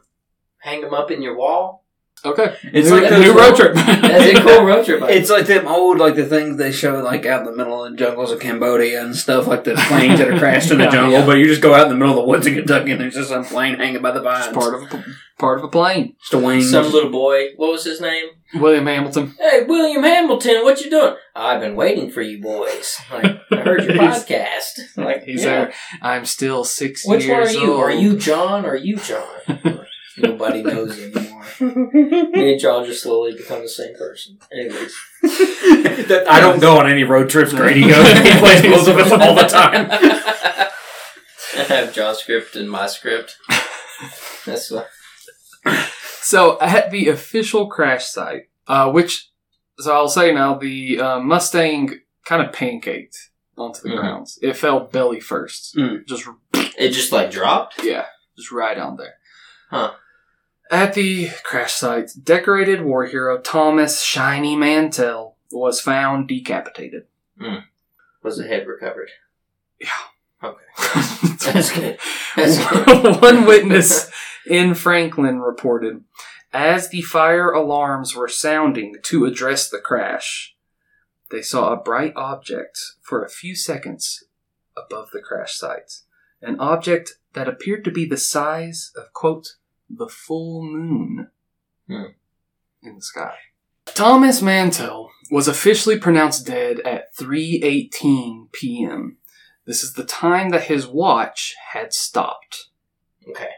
Hang 0.58 0.82
them 0.82 0.94
up 0.94 1.10
in 1.10 1.22
your 1.22 1.36
wall. 1.36 1.84
Okay, 2.24 2.56
It's 2.72 2.88
new, 2.90 3.00
like 3.00 3.10
new 3.10 3.32
road 3.32 3.48
old- 3.48 3.56
trip. 3.56 3.74
That's 3.74 4.38
a 4.38 4.42
cool 4.42 4.64
road 4.64 4.84
trip. 4.84 5.02
It's 5.04 5.30
like 5.30 5.46
them 5.46 5.66
old, 5.66 5.98
like 5.98 6.14
the 6.14 6.24
things 6.26 6.56
they 6.56 6.72
show, 6.72 6.98
like 7.02 7.26
out 7.26 7.40
in 7.40 7.46
the 7.46 7.56
middle 7.56 7.84
of 7.84 7.90
the 7.92 7.96
jungles 7.96 8.30
of 8.32 8.40
Cambodia 8.40 9.02
and 9.02 9.14
stuff, 9.16 9.46
like 9.46 9.64
the 9.64 9.74
planes 9.74 10.18
that 10.18 10.28
are 10.28 10.38
crashed 10.38 10.70
in 10.70 10.78
the 10.78 10.86
jungle. 10.90 11.12
yeah. 11.12 11.26
But 11.26 11.38
you 11.38 11.46
just 11.46 11.62
go 11.62 11.74
out 11.74 11.84
in 11.84 11.88
the 11.90 11.96
middle 11.96 12.18
of 12.18 12.24
the 12.24 12.28
woods 12.28 12.46
of 12.46 12.54
Kentucky 12.54 12.92
and 12.92 13.00
there's 13.00 13.14
just 13.14 13.28
some 13.30 13.44
plane 13.44 13.76
hanging 13.78 14.02
by 14.02 14.10
the 14.12 14.20
vines. 14.22 14.46
It's 14.46 14.56
part 14.56 14.74
of 14.74 14.82
a, 14.92 15.04
part 15.38 15.58
of 15.58 15.64
a 15.64 15.68
plane. 15.68 16.16
just 16.20 16.34
a 16.34 16.38
wing. 16.38 16.62
Some 16.62 16.90
little 16.92 17.10
boy. 17.10 17.48
What 17.56 17.72
was 17.72 17.84
his 17.84 18.00
name? 18.00 18.26
William 18.54 18.86
Hamilton. 18.86 19.32
Hey, 19.38 19.62
William 19.62 20.02
Hamilton, 20.02 20.64
what 20.64 20.80
you 20.80 20.90
doing? 20.90 21.14
I've 21.36 21.60
been 21.60 21.76
waiting 21.76 22.10
for 22.10 22.20
you 22.20 22.42
boys. 22.42 22.98
Like, 23.12 23.36
I 23.52 23.56
heard 23.56 23.84
your 23.84 23.92
podcast. 23.96 24.96
Like, 24.96 25.22
He's 25.22 25.44
yeah. 25.44 25.50
there. 25.66 25.72
I'm 26.02 26.24
still 26.24 26.64
six 26.64 27.06
Which 27.06 27.28
one 27.28 27.36
are 27.36 27.40
years 27.42 27.54
you? 27.54 27.72
old. 27.72 27.80
Are 27.80 27.92
you 27.92 28.16
John? 28.18 28.66
Or 28.66 28.70
are 28.70 28.76
you 28.76 28.96
John? 28.96 29.86
Nobody 30.18 30.62
knows 30.70 30.98
anymore. 30.98 31.44
Me 31.60 32.52
and 32.52 32.60
John 32.60 32.84
just 32.84 33.02
slowly 33.02 33.34
become 33.36 33.60
the 33.62 33.68
same 33.68 33.94
person. 33.96 34.38
Anyways. 34.52 34.94
That- 36.10 36.24
I 36.28 36.40
don't 36.40 36.60
go 36.60 36.78
on 36.78 36.90
any 36.90 37.04
road 37.04 37.30
trips. 37.30 37.52
Grady 37.52 37.82
goes. 37.86 38.06
he 38.18 38.38
plays 38.38 38.62
both 38.62 38.88
of 38.88 38.96
us 38.98 39.12
all 39.12 39.34
the 39.34 39.42
time. 39.46 39.86
I 39.90 41.62
have 41.68 41.92
John's 41.92 42.18
script 42.18 42.56
and 42.56 42.68
my 42.70 42.86
script. 42.86 43.36
That's 44.46 44.70
what. 44.70 44.88
So 46.20 46.58
at 46.60 46.90
the 46.90 47.08
official 47.08 47.68
crash 47.68 48.06
site, 48.06 48.48
uh, 48.66 48.90
which 48.90 49.30
so 49.78 49.92
I'll 49.94 50.08
say 50.08 50.32
now, 50.34 50.54
the 50.58 51.00
uh, 51.00 51.20
Mustang 51.20 52.00
kind 52.24 52.42
of 52.46 52.52
pancaked 52.54 53.16
onto 53.56 53.82
the 53.82 53.90
Mhm. 53.90 53.98
grounds. 54.00 54.38
It 54.42 54.56
fell 54.56 54.80
belly 54.80 55.20
first, 55.20 55.76
Mm. 55.76 56.06
just 56.06 56.26
It 56.78 56.90
just 56.90 57.12
like 57.12 57.30
dropped? 57.30 57.82
yeah, 57.84 58.06
just 58.36 58.50
right 58.52 58.76
on 58.78 58.96
there. 58.96 59.14
Huh. 59.70 59.92
At 60.70 60.94
the 60.94 61.30
crash 61.42 61.74
site, 61.74 62.10
decorated 62.22 62.82
war 62.82 63.06
hero 63.06 63.38
Thomas 63.38 64.02
Shiny 64.02 64.56
Mantell 64.56 65.36
was 65.50 65.80
found 65.80 66.28
decapitated. 66.28 67.06
Hmm. 67.38 67.60
Was 68.22 68.38
the 68.38 68.46
head 68.46 68.66
recovered? 68.66 69.10
Yeah. 69.80 69.88
Okay. 70.42 70.64
That's 71.52 71.72
good. 71.72 71.98
That's 72.36 72.58
good. 72.58 73.20
One 73.22 73.46
witness 73.46 74.10
in 74.46 74.74
Franklin 74.74 75.40
reported 75.40 76.04
as 76.52 76.88
the 76.88 77.02
fire 77.02 77.52
alarms 77.52 78.14
were 78.14 78.28
sounding 78.28 78.96
to 79.02 79.24
address 79.24 79.68
the 79.68 79.78
crash, 79.78 80.56
they 81.30 81.42
saw 81.42 81.72
a 81.72 81.80
bright 81.80 82.12
object 82.16 82.80
for 83.00 83.24
a 83.24 83.30
few 83.30 83.54
seconds 83.54 84.24
above 84.76 85.10
the 85.12 85.20
crash 85.20 85.54
site. 85.54 86.00
An 86.42 86.58
object 86.58 87.18
that 87.34 87.48
appeared 87.48 87.84
to 87.84 87.92
be 87.92 88.04
the 88.04 88.16
size 88.16 88.90
of, 88.96 89.12
quote, 89.12 89.54
the 89.94 90.08
full 90.08 90.62
moon 90.62 91.28
Hmm. 91.88 92.12
in 92.82 92.94
the 92.96 93.02
sky. 93.02 93.34
Thomas 93.86 94.40
Mantell 94.40 95.10
was 95.30 95.48
officially 95.48 95.98
pronounced 95.98 96.46
dead 96.46 96.78
at 96.80 97.14
3:18 97.16 98.50
p.m. 98.52 99.18
This 99.66 99.82
is 99.82 99.94
the 99.94 100.04
time 100.04 100.50
that 100.50 100.64
his 100.64 100.86
watch 100.86 101.54
had 101.72 101.92
stopped. 101.92 102.68
Okay. 103.28 103.50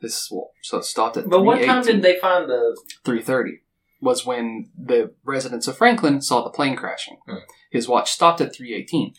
This 0.00 0.28
well, 0.30 0.52
so 0.62 0.78
it 0.78 0.84
stopped 0.84 1.16
at 1.16 1.28
But 1.28 1.42
what 1.42 1.64
time 1.64 1.82
did 1.82 2.02
they 2.02 2.18
find 2.18 2.48
the. 2.48 2.76
3:30 3.04 3.60
was 4.00 4.24
when 4.26 4.70
the 4.76 5.14
residents 5.24 5.66
of 5.66 5.76
Franklin 5.78 6.20
saw 6.20 6.42
the 6.44 6.50
plane 6.50 6.76
crashing. 6.76 7.18
Hmm. 7.26 7.38
His 7.70 7.88
watch 7.88 8.12
stopped 8.12 8.40
at 8.40 8.54
3:18. 8.54 9.14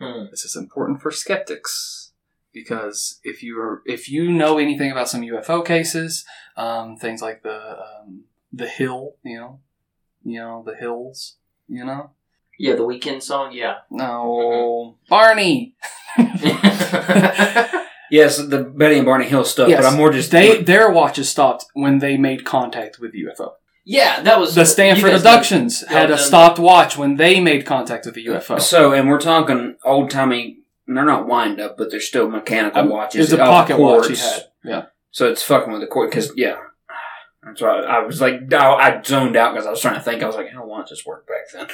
Hmm. 0.00 0.24
This 0.30 0.44
is 0.44 0.56
important 0.56 1.00
for 1.00 1.10
skeptics 1.10 2.01
because 2.52 3.20
if 3.24 3.42
you 3.42 3.58
are 3.60 3.82
if 3.86 4.08
you 4.08 4.30
know 4.30 4.58
anything 4.58 4.90
about 4.92 5.08
some 5.08 5.22
UFO 5.22 5.64
cases, 5.64 6.24
um, 6.56 6.96
things 6.96 7.22
like 7.22 7.42
the 7.42 7.78
um, 7.80 8.24
the 8.52 8.68
hill, 8.68 9.16
you 9.22 9.38
know, 9.38 9.60
you 10.24 10.38
know 10.38 10.62
the 10.66 10.74
hills, 10.76 11.36
you 11.68 11.84
know, 11.84 12.10
Yeah, 12.58 12.74
the 12.74 12.84
Weeknd 12.84 13.22
song? 13.22 13.52
Yeah. 13.52 13.76
no 13.90 14.96
Barney. 15.08 15.74
Yes, 18.10 18.36
the 18.36 18.62
Betty 18.62 18.96
and 18.96 19.06
Barney 19.06 19.24
Hill 19.24 19.42
stuff, 19.42 19.70
Yes. 19.70 19.80
but 19.82 19.88
I'm 19.90 19.96
more 19.96 20.12
just 20.12 20.30
They 20.30 20.60
their 20.62 20.90
watches 20.90 21.30
stopped 21.30 21.64
when 21.72 21.98
they 22.00 22.18
made 22.18 22.44
contact 22.44 22.98
with 23.00 23.12
the 23.12 23.22
UFO. 23.24 23.52
yeah, 23.86 24.20
that 24.20 24.38
was. 24.38 24.54
The 24.54 24.66
Stanford 24.66 25.12
you 25.12 25.16
Abductions 25.16 25.80
had 25.88 26.10
a 26.10 26.18
stopped 26.18 26.58
watch 26.58 26.98
when 26.98 27.16
they 27.16 27.40
made 27.40 27.64
contact 27.64 28.04
with 28.04 28.14
the 28.14 28.26
UFO. 28.26 28.60
So, 28.60 28.92
and 28.92 29.08
we're 29.08 29.18
talking 29.18 29.76
old 29.82 30.10
timey. 30.10 30.58
They're 30.94 31.04
not 31.04 31.26
wind 31.26 31.60
up, 31.60 31.76
but 31.76 31.90
they're 31.90 32.00
still 32.00 32.28
mechanical 32.28 32.80
Um, 32.82 32.88
watches. 32.88 33.32
It 33.32 33.38
was 33.38 33.40
a 33.40 33.42
off 33.42 33.68
pocket 33.68 33.78
watch 33.80 34.08
he 34.08 34.16
had. 34.16 34.44
Yeah. 34.64 34.84
So 35.10 35.30
it's 35.30 35.42
fucking 35.42 35.72
with 35.72 35.82
the 35.82 35.86
cord 35.86 36.10
because 36.10 36.32
yeah, 36.36 36.56
that's 37.42 37.60
right. 37.60 37.84
I 37.84 38.04
was 38.04 38.20
like, 38.20 38.52
I, 38.52 38.72
I 38.74 39.02
zoned 39.02 39.36
out 39.36 39.52
because 39.52 39.66
I 39.66 39.70
was 39.70 39.80
trying 39.80 39.94
to 39.94 40.00
think. 40.00 40.22
I 40.22 40.26
was 40.26 40.36
like, 40.36 40.50
how 40.52 40.66
long 40.66 40.80
does 40.82 40.90
this 40.90 41.04
work 41.06 41.26
back 41.26 41.50
then? 41.52 41.68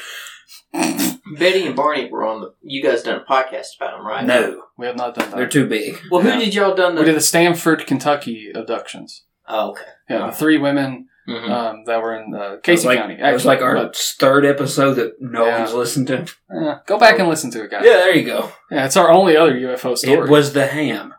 Betty 1.39 1.67
and 1.67 1.77
Barney 1.77 2.11
were 2.11 2.25
on 2.27 2.41
the. 2.41 2.55
You 2.63 2.83
guys 2.83 3.03
done 3.03 3.21
a 3.21 3.25
podcast 3.33 3.77
about 3.79 3.97
them, 3.97 4.07
right? 4.07 4.25
No, 4.25 4.65
We 4.77 4.87
have 4.87 4.97
not 4.97 5.15
done 5.15 5.31
that. 5.31 5.37
they're 5.37 5.47
too 5.49 5.67
big. 5.69 5.99
Well, 6.11 6.23
who 6.23 6.29
Yeah. 6.29 6.39
did 6.39 6.55
y'all 6.55 6.75
done 6.75 6.95
The- 6.95 7.03
we 7.03 7.05
did 7.07 7.15
the? 7.15 7.19
the 7.19 7.25
Stanford, 7.25 7.87
Kentucky 7.87 8.51
abductions. 8.55 9.25
Oh, 9.47 9.71
okay. 9.71 9.83
Yeah, 10.11 10.27
the 10.27 10.33
three 10.33 10.59
women 10.59 11.09
Mhm. 11.29 11.51
um, 11.51 11.85
that 11.85 12.01
were 12.01 12.17
in 12.17 12.35
uh, 12.35 12.57
Casey 12.63 12.87
like, 12.89 12.99
County. 12.99 13.17
It 13.21 13.33
was 13.33 13.45
like 13.45 13.61
our 13.61 13.75
but, 13.75 13.95
third 13.97 14.47
episode 14.47 14.95
that 14.95 15.21
no 15.21 15.47
Yeah. 15.47 15.59
one's 15.59 15.75
listened 15.75 16.07
to. 16.07 16.15
eh, 16.23 16.75
go 16.87 16.99
back 16.99 17.19
and 17.19 17.29
listen 17.29 17.51
to 17.51 17.65
it, 17.65 17.71
guys. 17.71 17.83
Yeah, 17.85 17.93
there 17.99 18.15
you 18.17 18.25
go. 18.25 18.51
Yeah, 18.71 18.87
it's 18.87 18.97
our 18.97 19.11
only 19.11 19.37
other 19.37 19.55
UFO 19.55 19.95
story. 19.97 20.15
It 20.17 20.29
was 20.31 20.55
the 20.55 20.67
ham. 20.67 21.15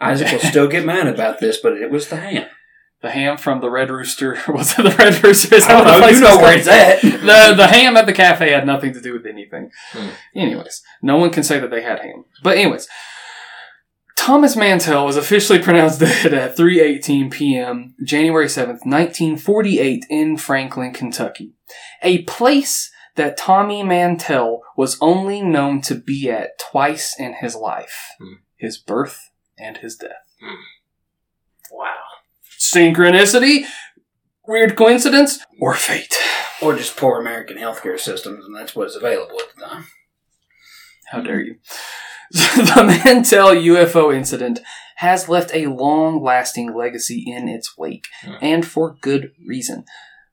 Isaac 0.00 0.30
will 0.32 0.38
still 0.50 0.68
get 0.68 0.84
mad 0.84 1.06
about 1.06 1.38
this, 1.40 1.56
but 1.58 1.72
it 1.74 1.90
was 1.90 2.08
the 2.08 2.16
ham. 2.16 2.46
the 3.02 3.10
ham 3.10 3.36
from 3.36 3.60
the 3.60 3.70
Red 3.70 3.90
Rooster. 3.90 4.36
Was 4.48 4.76
it 4.76 4.82
the 4.82 4.90
Red 4.90 5.22
Rooster? 5.22 5.54
Is 5.54 5.64
I 5.66 5.68
that 5.68 5.84
don't 5.84 6.00
the 6.00 6.00
know. 6.00 6.08
You 6.08 6.20
know 6.20 6.36
where 6.38 6.56
it's 6.58 6.66
at. 6.66 7.00
the 7.02 7.54
the 7.56 7.68
ham 7.68 7.96
at 7.96 8.06
the 8.06 8.12
cafe 8.12 8.50
had 8.50 8.66
nothing 8.66 8.92
to 8.92 9.00
do 9.00 9.12
with 9.12 9.24
anything. 9.24 9.70
Hmm. 9.92 10.08
Anyways, 10.34 10.82
no 11.00 11.16
one 11.16 11.30
can 11.30 11.44
say 11.44 11.60
that 11.60 11.70
they 11.70 11.82
had 11.82 12.00
ham. 12.00 12.24
But 12.42 12.56
anyways, 12.58 12.88
Thomas 14.18 14.56
Mantell 14.56 15.06
was 15.06 15.16
officially 15.16 15.60
pronounced 15.60 16.00
dead 16.00 16.34
at 16.34 16.56
3:18 16.56 17.30
p.m. 17.30 17.94
January 18.04 18.46
7th, 18.46 18.84
1948 18.84 20.04
in 20.10 20.36
Franklin, 20.36 20.92
Kentucky. 20.92 21.54
A 22.02 22.22
place 22.24 22.90
that 23.14 23.36
Tommy 23.36 23.82
Mantell 23.84 24.62
was 24.76 24.98
only 25.00 25.40
known 25.40 25.80
to 25.82 25.94
be 25.94 26.28
at 26.28 26.58
twice 26.58 27.14
in 27.18 27.34
his 27.34 27.54
life. 27.54 28.08
Hmm. 28.20 28.34
His 28.56 28.76
birth 28.76 29.30
and 29.56 29.78
his 29.78 29.96
death. 29.96 30.10
Wow. 31.70 31.94
Synchronicity? 32.58 33.66
Weird 34.46 34.76
coincidence? 34.76 35.38
Or 35.60 35.74
fate? 35.74 36.14
Or 36.60 36.74
just 36.74 36.96
poor 36.96 37.20
American 37.20 37.56
healthcare 37.56 38.00
systems, 38.00 38.44
and 38.44 38.54
that's 38.54 38.74
what's 38.74 38.96
available 38.96 39.38
at 39.40 39.54
the 39.54 39.64
time. 39.64 39.86
How 41.06 41.20
dare 41.20 41.40
you? 41.40 41.56
the 42.32 43.00
Mantell 43.04 43.50
UFO 43.54 44.14
incident 44.14 44.60
has 44.96 45.28
left 45.28 45.50
a 45.54 45.66
long 45.68 46.22
lasting 46.22 46.74
legacy 46.74 47.24
in 47.26 47.48
its 47.48 47.76
wake, 47.78 48.06
Hmm. 48.22 48.34
and 48.40 48.66
for 48.66 48.96
good 49.00 49.32
reason. 49.46 49.84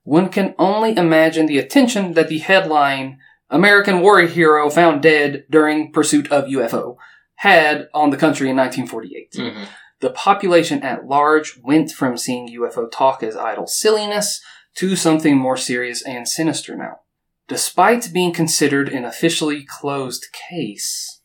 one 0.02 0.28
can 0.28 0.54
only 0.58 0.96
imagine 0.96 1.46
the 1.46 1.58
attention 1.58 2.12
that 2.14 2.28
the 2.28 2.38
headline 2.38 3.18
American 3.50 4.00
War 4.00 4.20
hero 4.22 4.68
found 4.70 5.02
dead 5.02 5.44
during 5.50 5.92
pursuit 5.92 6.30
of 6.30 6.44
UFO 6.46 6.96
had 7.36 7.88
on 7.92 8.10
the 8.10 8.16
country 8.16 8.48
in 8.50 8.56
1948. 8.56 9.32
Mm-hmm. 9.32 9.64
The 10.00 10.10
population 10.10 10.82
at 10.82 11.06
large 11.06 11.58
went 11.62 11.90
from 11.90 12.16
seeing 12.16 12.48
UFO 12.48 12.88
talk 12.90 13.22
as 13.22 13.36
idle 13.36 13.66
silliness 13.66 14.40
to 14.76 14.94
something 14.94 15.36
more 15.36 15.56
serious 15.56 16.02
and 16.02 16.28
sinister 16.28 16.76
now. 16.76 17.00
Despite 17.48 18.12
being 18.12 18.32
considered 18.32 18.88
an 18.88 19.04
officially 19.04 19.64
closed 19.64 20.26
case, 20.50 21.15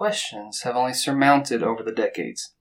questions 0.00 0.62
have 0.62 0.76
only 0.76 0.94
surmounted 0.94 1.62
over 1.62 1.82
the 1.82 1.92
decades. 1.92 2.54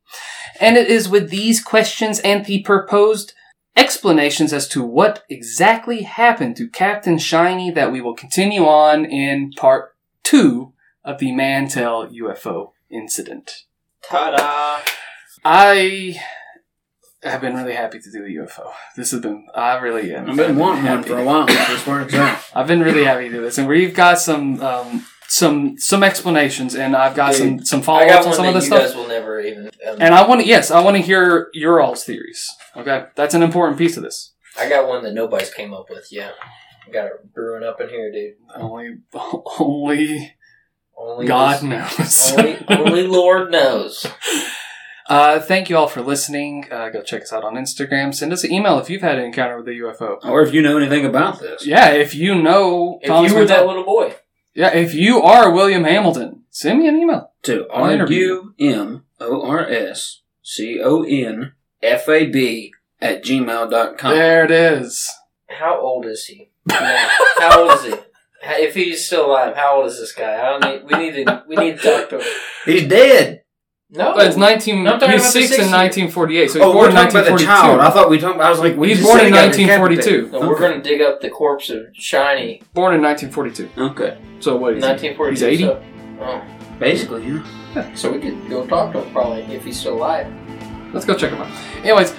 And 0.59 0.75
it 0.75 0.89
is 0.89 1.07
with 1.07 1.29
these 1.29 1.63
questions 1.63 2.19
and 2.19 2.45
the 2.45 2.63
proposed 2.63 3.31
explanations 3.77 4.51
as 4.51 4.67
to 4.67 4.83
what 4.83 5.23
exactly 5.29 6.01
happened 6.01 6.57
to 6.57 6.67
Captain 6.67 7.17
Shiny 7.17 7.71
that 7.71 7.93
we 7.93 8.01
will 8.01 8.13
continue 8.13 8.65
on 8.65 9.05
in 9.05 9.51
part 9.55 9.95
two 10.21 10.73
of 11.05 11.19
the 11.19 11.31
Mantell 11.31 12.09
UFO 12.09 12.73
incident. 12.91 13.63
Ta-da! 14.03 14.83
I 15.45 16.19
have 17.23 17.39
been 17.39 17.55
really 17.55 17.73
happy 17.73 17.99
to 17.99 18.11
do 18.11 18.25
a 18.25 18.43
UFO. 18.43 18.69
This 18.97 19.11
has 19.11 19.21
been, 19.21 19.47
I 19.55 19.77
really 19.77 20.13
am. 20.13 20.29
I've 20.29 20.35
been 20.35 20.57
wanting 20.57 20.83
one 20.83 21.03
for 21.03 21.17
a 21.17 21.23
while. 21.23 21.45
This 21.45 21.87
works 21.87 22.13
out. 22.15 22.43
I've 22.53 22.67
been 22.67 22.81
really 22.81 23.05
happy 23.05 23.29
to 23.29 23.35
do 23.35 23.41
this, 23.41 23.57
and 23.57 23.65
we've 23.65 23.95
got 23.95 24.19
some 24.19 24.61
um, 24.61 25.05
some 25.29 25.77
some 25.77 26.03
explanations, 26.03 26.75
and 26.75 26.95
I've 26.95 27.15
got 27.15 27.35
some 27.35 27.63
some 27.63 27.81
follow 27.81 28.05
ups 28.07 28.25
on 28.27 28.33
some 28.33 28.43
that 28.45 28.49
of 28.49 28.55
this 28.55 28.63
you 28.65 28.69
stuff. 28.75 28.81
guys 28.87 28.95
will 28.95 29.07
never 29.07 29.39
even. 29.39 29.67
Um, 29.87 29.97
And 30.01 30.13
I 30.13 30.27
want 30.27 30.41
to, 30.41 30.47
yes, 30.47 30.71
I 30.71 30.81
want 30.81 30.97
to 30.97 31.03
hear 31.03 31.49
your 31.53 31.79
all's 31.81 32.03
theories. 32.03 32.49
Okay, 32.75 33.05
that's 33.15 33.33
an 33.33 33.43
important 33.43 33.77
piece 33.77 33.95
of 33.97 34.03
this. 34.03 34.33
I 34.59 34.67
got 34.67 34.87
one 34.87 35.03
that 35.03 35.13
nobody's 35.13 35.53
came 35.53 35.73
up 35.73 35.85
with 35.89 36.07
yet. 36.11 36.33
I 36.87 36.91
got 36.91 37.05
it 37.05 37.33
brewing 37.33 37.63
up 37.63 37.79
in 37.79 37.89
here, 37.89 38.11
dude. 38.11 38.33
Only, 38.55 38.97
only 39.59 40.33
Only 40.97 41.27
God 41.27 41.61
this- 41.61 41.63
knows. 41.63 42.37
Only, 42.37 42.57
only 42.69 43.07
Lord 43.07 43.51
knows. 43.51 44.05
uh, 45.07 45.39
thank 45.39 45.69
you 45.69 45.77
all 45.77 45.87
for 45.87 46.01
listening. 46.01 46.65
Uh, 46.71 46.89
go 46.89 47.01
check 47.03 47.21
us 47.21 47.31
out 47.33 47.43
on 47.43 47.53
Instagram. 47.55 48.13
Send 48.13 48.33
us 48.33 48.43
an 48.43 48.51
email 48.51 48.79
if 48.79 48.89
you've 48.89 49.01
had 49.03 49.17
an 49.19 49.25
encounter 49.25 49.57
with 49.57 49.67
a 49.67 49.71
UFO. 49.71 50.17
Or 50.25 50.41
if 50.41 50.53
you 50.53 50.61
know 50.61 50.77
anything 50.77 51.05
about 51.05 51.39
this. 51.39 51.65
Yeah, 51.65 51.89
if 51.91 52.15
you 52.15 52.35
know 52.41 52.99
If 53.01 53.07
Thomas 53.07 53.31
you 53.31 53.37
were 53.37 53.45
that 53.45 53.65
little 53.67 53.85
boy, 53.85 54.13
yeah, 54.53 54.73
if 54.75 54.93
you 54.93 55.21
are 55.21 55.51
William 55.51 55.83
Hamilton, 55.83 56.43
send 56.49 56.79
me 56.79 56.87
an 56.87 56.97
email. 56.97 57.31
To 57.43 57.67
I'll 57.69 57.85
R 57.85 57.91
interview 57.91 58.51
U 58.57 58.75
M 58.75 59.03
O 59.19 59.47
R 59.47 59.67
S 59.67 60.21
C 60.41 60.79
O 60.83 61.03
N 61.03 61.53
F 61.81 62.09
A 62.09 62.25
B 62.25 62.73
at 63.01 63.23
gmail.com. 63.23 64.13
There 64.13 64.45
it 64.45 64.51
is. 64.51 65.09
how 65.47 65.79
old 65.79 66.05
is 66.05 66.25
he? 66.25 66.49
now? 66.67 67.09
How 67.37 67.63
old 67.63 67.79
is 67.79 67.93
he? 67.93 67.99
If 68.41 68.73
he's 68.73 69.05
still 69.05 69.25
alive, 69.27 69.55
how 69.55 69.77
old 69.77 69.87
is 69.87 69.99
this 69.99 70.13
guy? 70.13 70.35
I 70.35 70.57
don't 70.57 70.63
need. 70.63 70.91
We 70.91 70.97
need 70.97 71.25
to. 71.25 71.43
We 71.47 71.55
need 71.55 71.79
to 71.79 71.83
talk 71.83 72.09
to 72.09 72.19
him. 72.19 72.27
He's 72.65 72.87
dead. 72.87 73.43
No, 73.91 74.13
But 74.13 74.27
it's 74.27 74.37
19. 74.37 74.85
I'm 74.87 74.93
He's 74.99 75.03
about 75.03 75.11
the 75.11 75.19
six 75.19 75.51
in 75.53 75.71
1948. 75.71 76.51
So 76.51 76.59
he's 76.59 76.63
oh, 76.63 76.73
born 76.73 76.77
we're 76.77 76.89
in 76.89 76.95
talking 76.95 77.11
about 77.11 77.25
the 77.25 77.31
1942. 77.31 77.45
child. 77.45 77.79
I 77.79 77.89
thought 77.89 78.09
we 78.11 78.19
talking. 78.19 78.39
I 78.39 78.49
was 78.51 78.59
like, 78.59 78.73
He's 78.77 79.01
born 79.01 79.19
in 79.25 79.33
1942. 79.33 80.01
decapitated. 80.03 80.31
No, 80.31 80.39
we're 80.47 80.59
going 80.59 80.79
to 80.79 80.87
dig 80.87 81.01
up 81.01 81.21
the 81.21 81.29
corpse 81.31 81.71
of 81.71 81.87
Shiny. 81.93 82.61
Born 82.73 82.93
in 82.93 83.01
1942. 83.01 83.81
Okay, 83.81 84.17
So 84.41 84.57
what 84.57 84.75
is 84.75 84.83
he? 84.83 84.89
1942. 84.89 85.31
He's 85.31 85.43
80? 85.43 85.63
So, 85.63 85.83
oh, 86.21 86.43
basically, 86.77 87.41
yeah. 87.75 87.95
so 87.95 88.11
we 88.11 88.19
could 88.19 88.47
go 88.47 88.67
talk 88.67 88.93
to 88.93 89.01
him 89.01 89.11
probably 89.11 89.41
if 89.43 89.65
he's 89.65 89.79
still 89.79 89.95
alive. 89.95 90.31
Let's 90.93 91.05
go 91.07 91.15
check 91.15 91.31
him 91.31 91.41
out. 91.41 91.51
Anyways, 91.83 92.11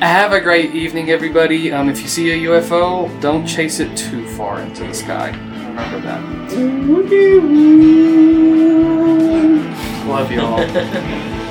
have 0.00 0.32
a 0.32 0.40
great 0.40 0.74
evening, 0.74 1.10
everybody. 1.10 1.72
Um, 1.72 1.90
if 1.90 2.00
you 2.00 2.08
see 2.08 2.30
a 2.32 2.48
UFO, 2.48 3.08
don't 3.20 3.46
chase 3.46 3.80
it 3.80 3.94
too 3.98 4.26
far 4.30 4.60
into 4.60 4.84
the 4.84 4.94
sky. 4.94 5.28
Remember 5.30 6.00
that. 6.00 7.48
Love 10.08 10.32
you 10.32 10.40
all. 10.40 11.44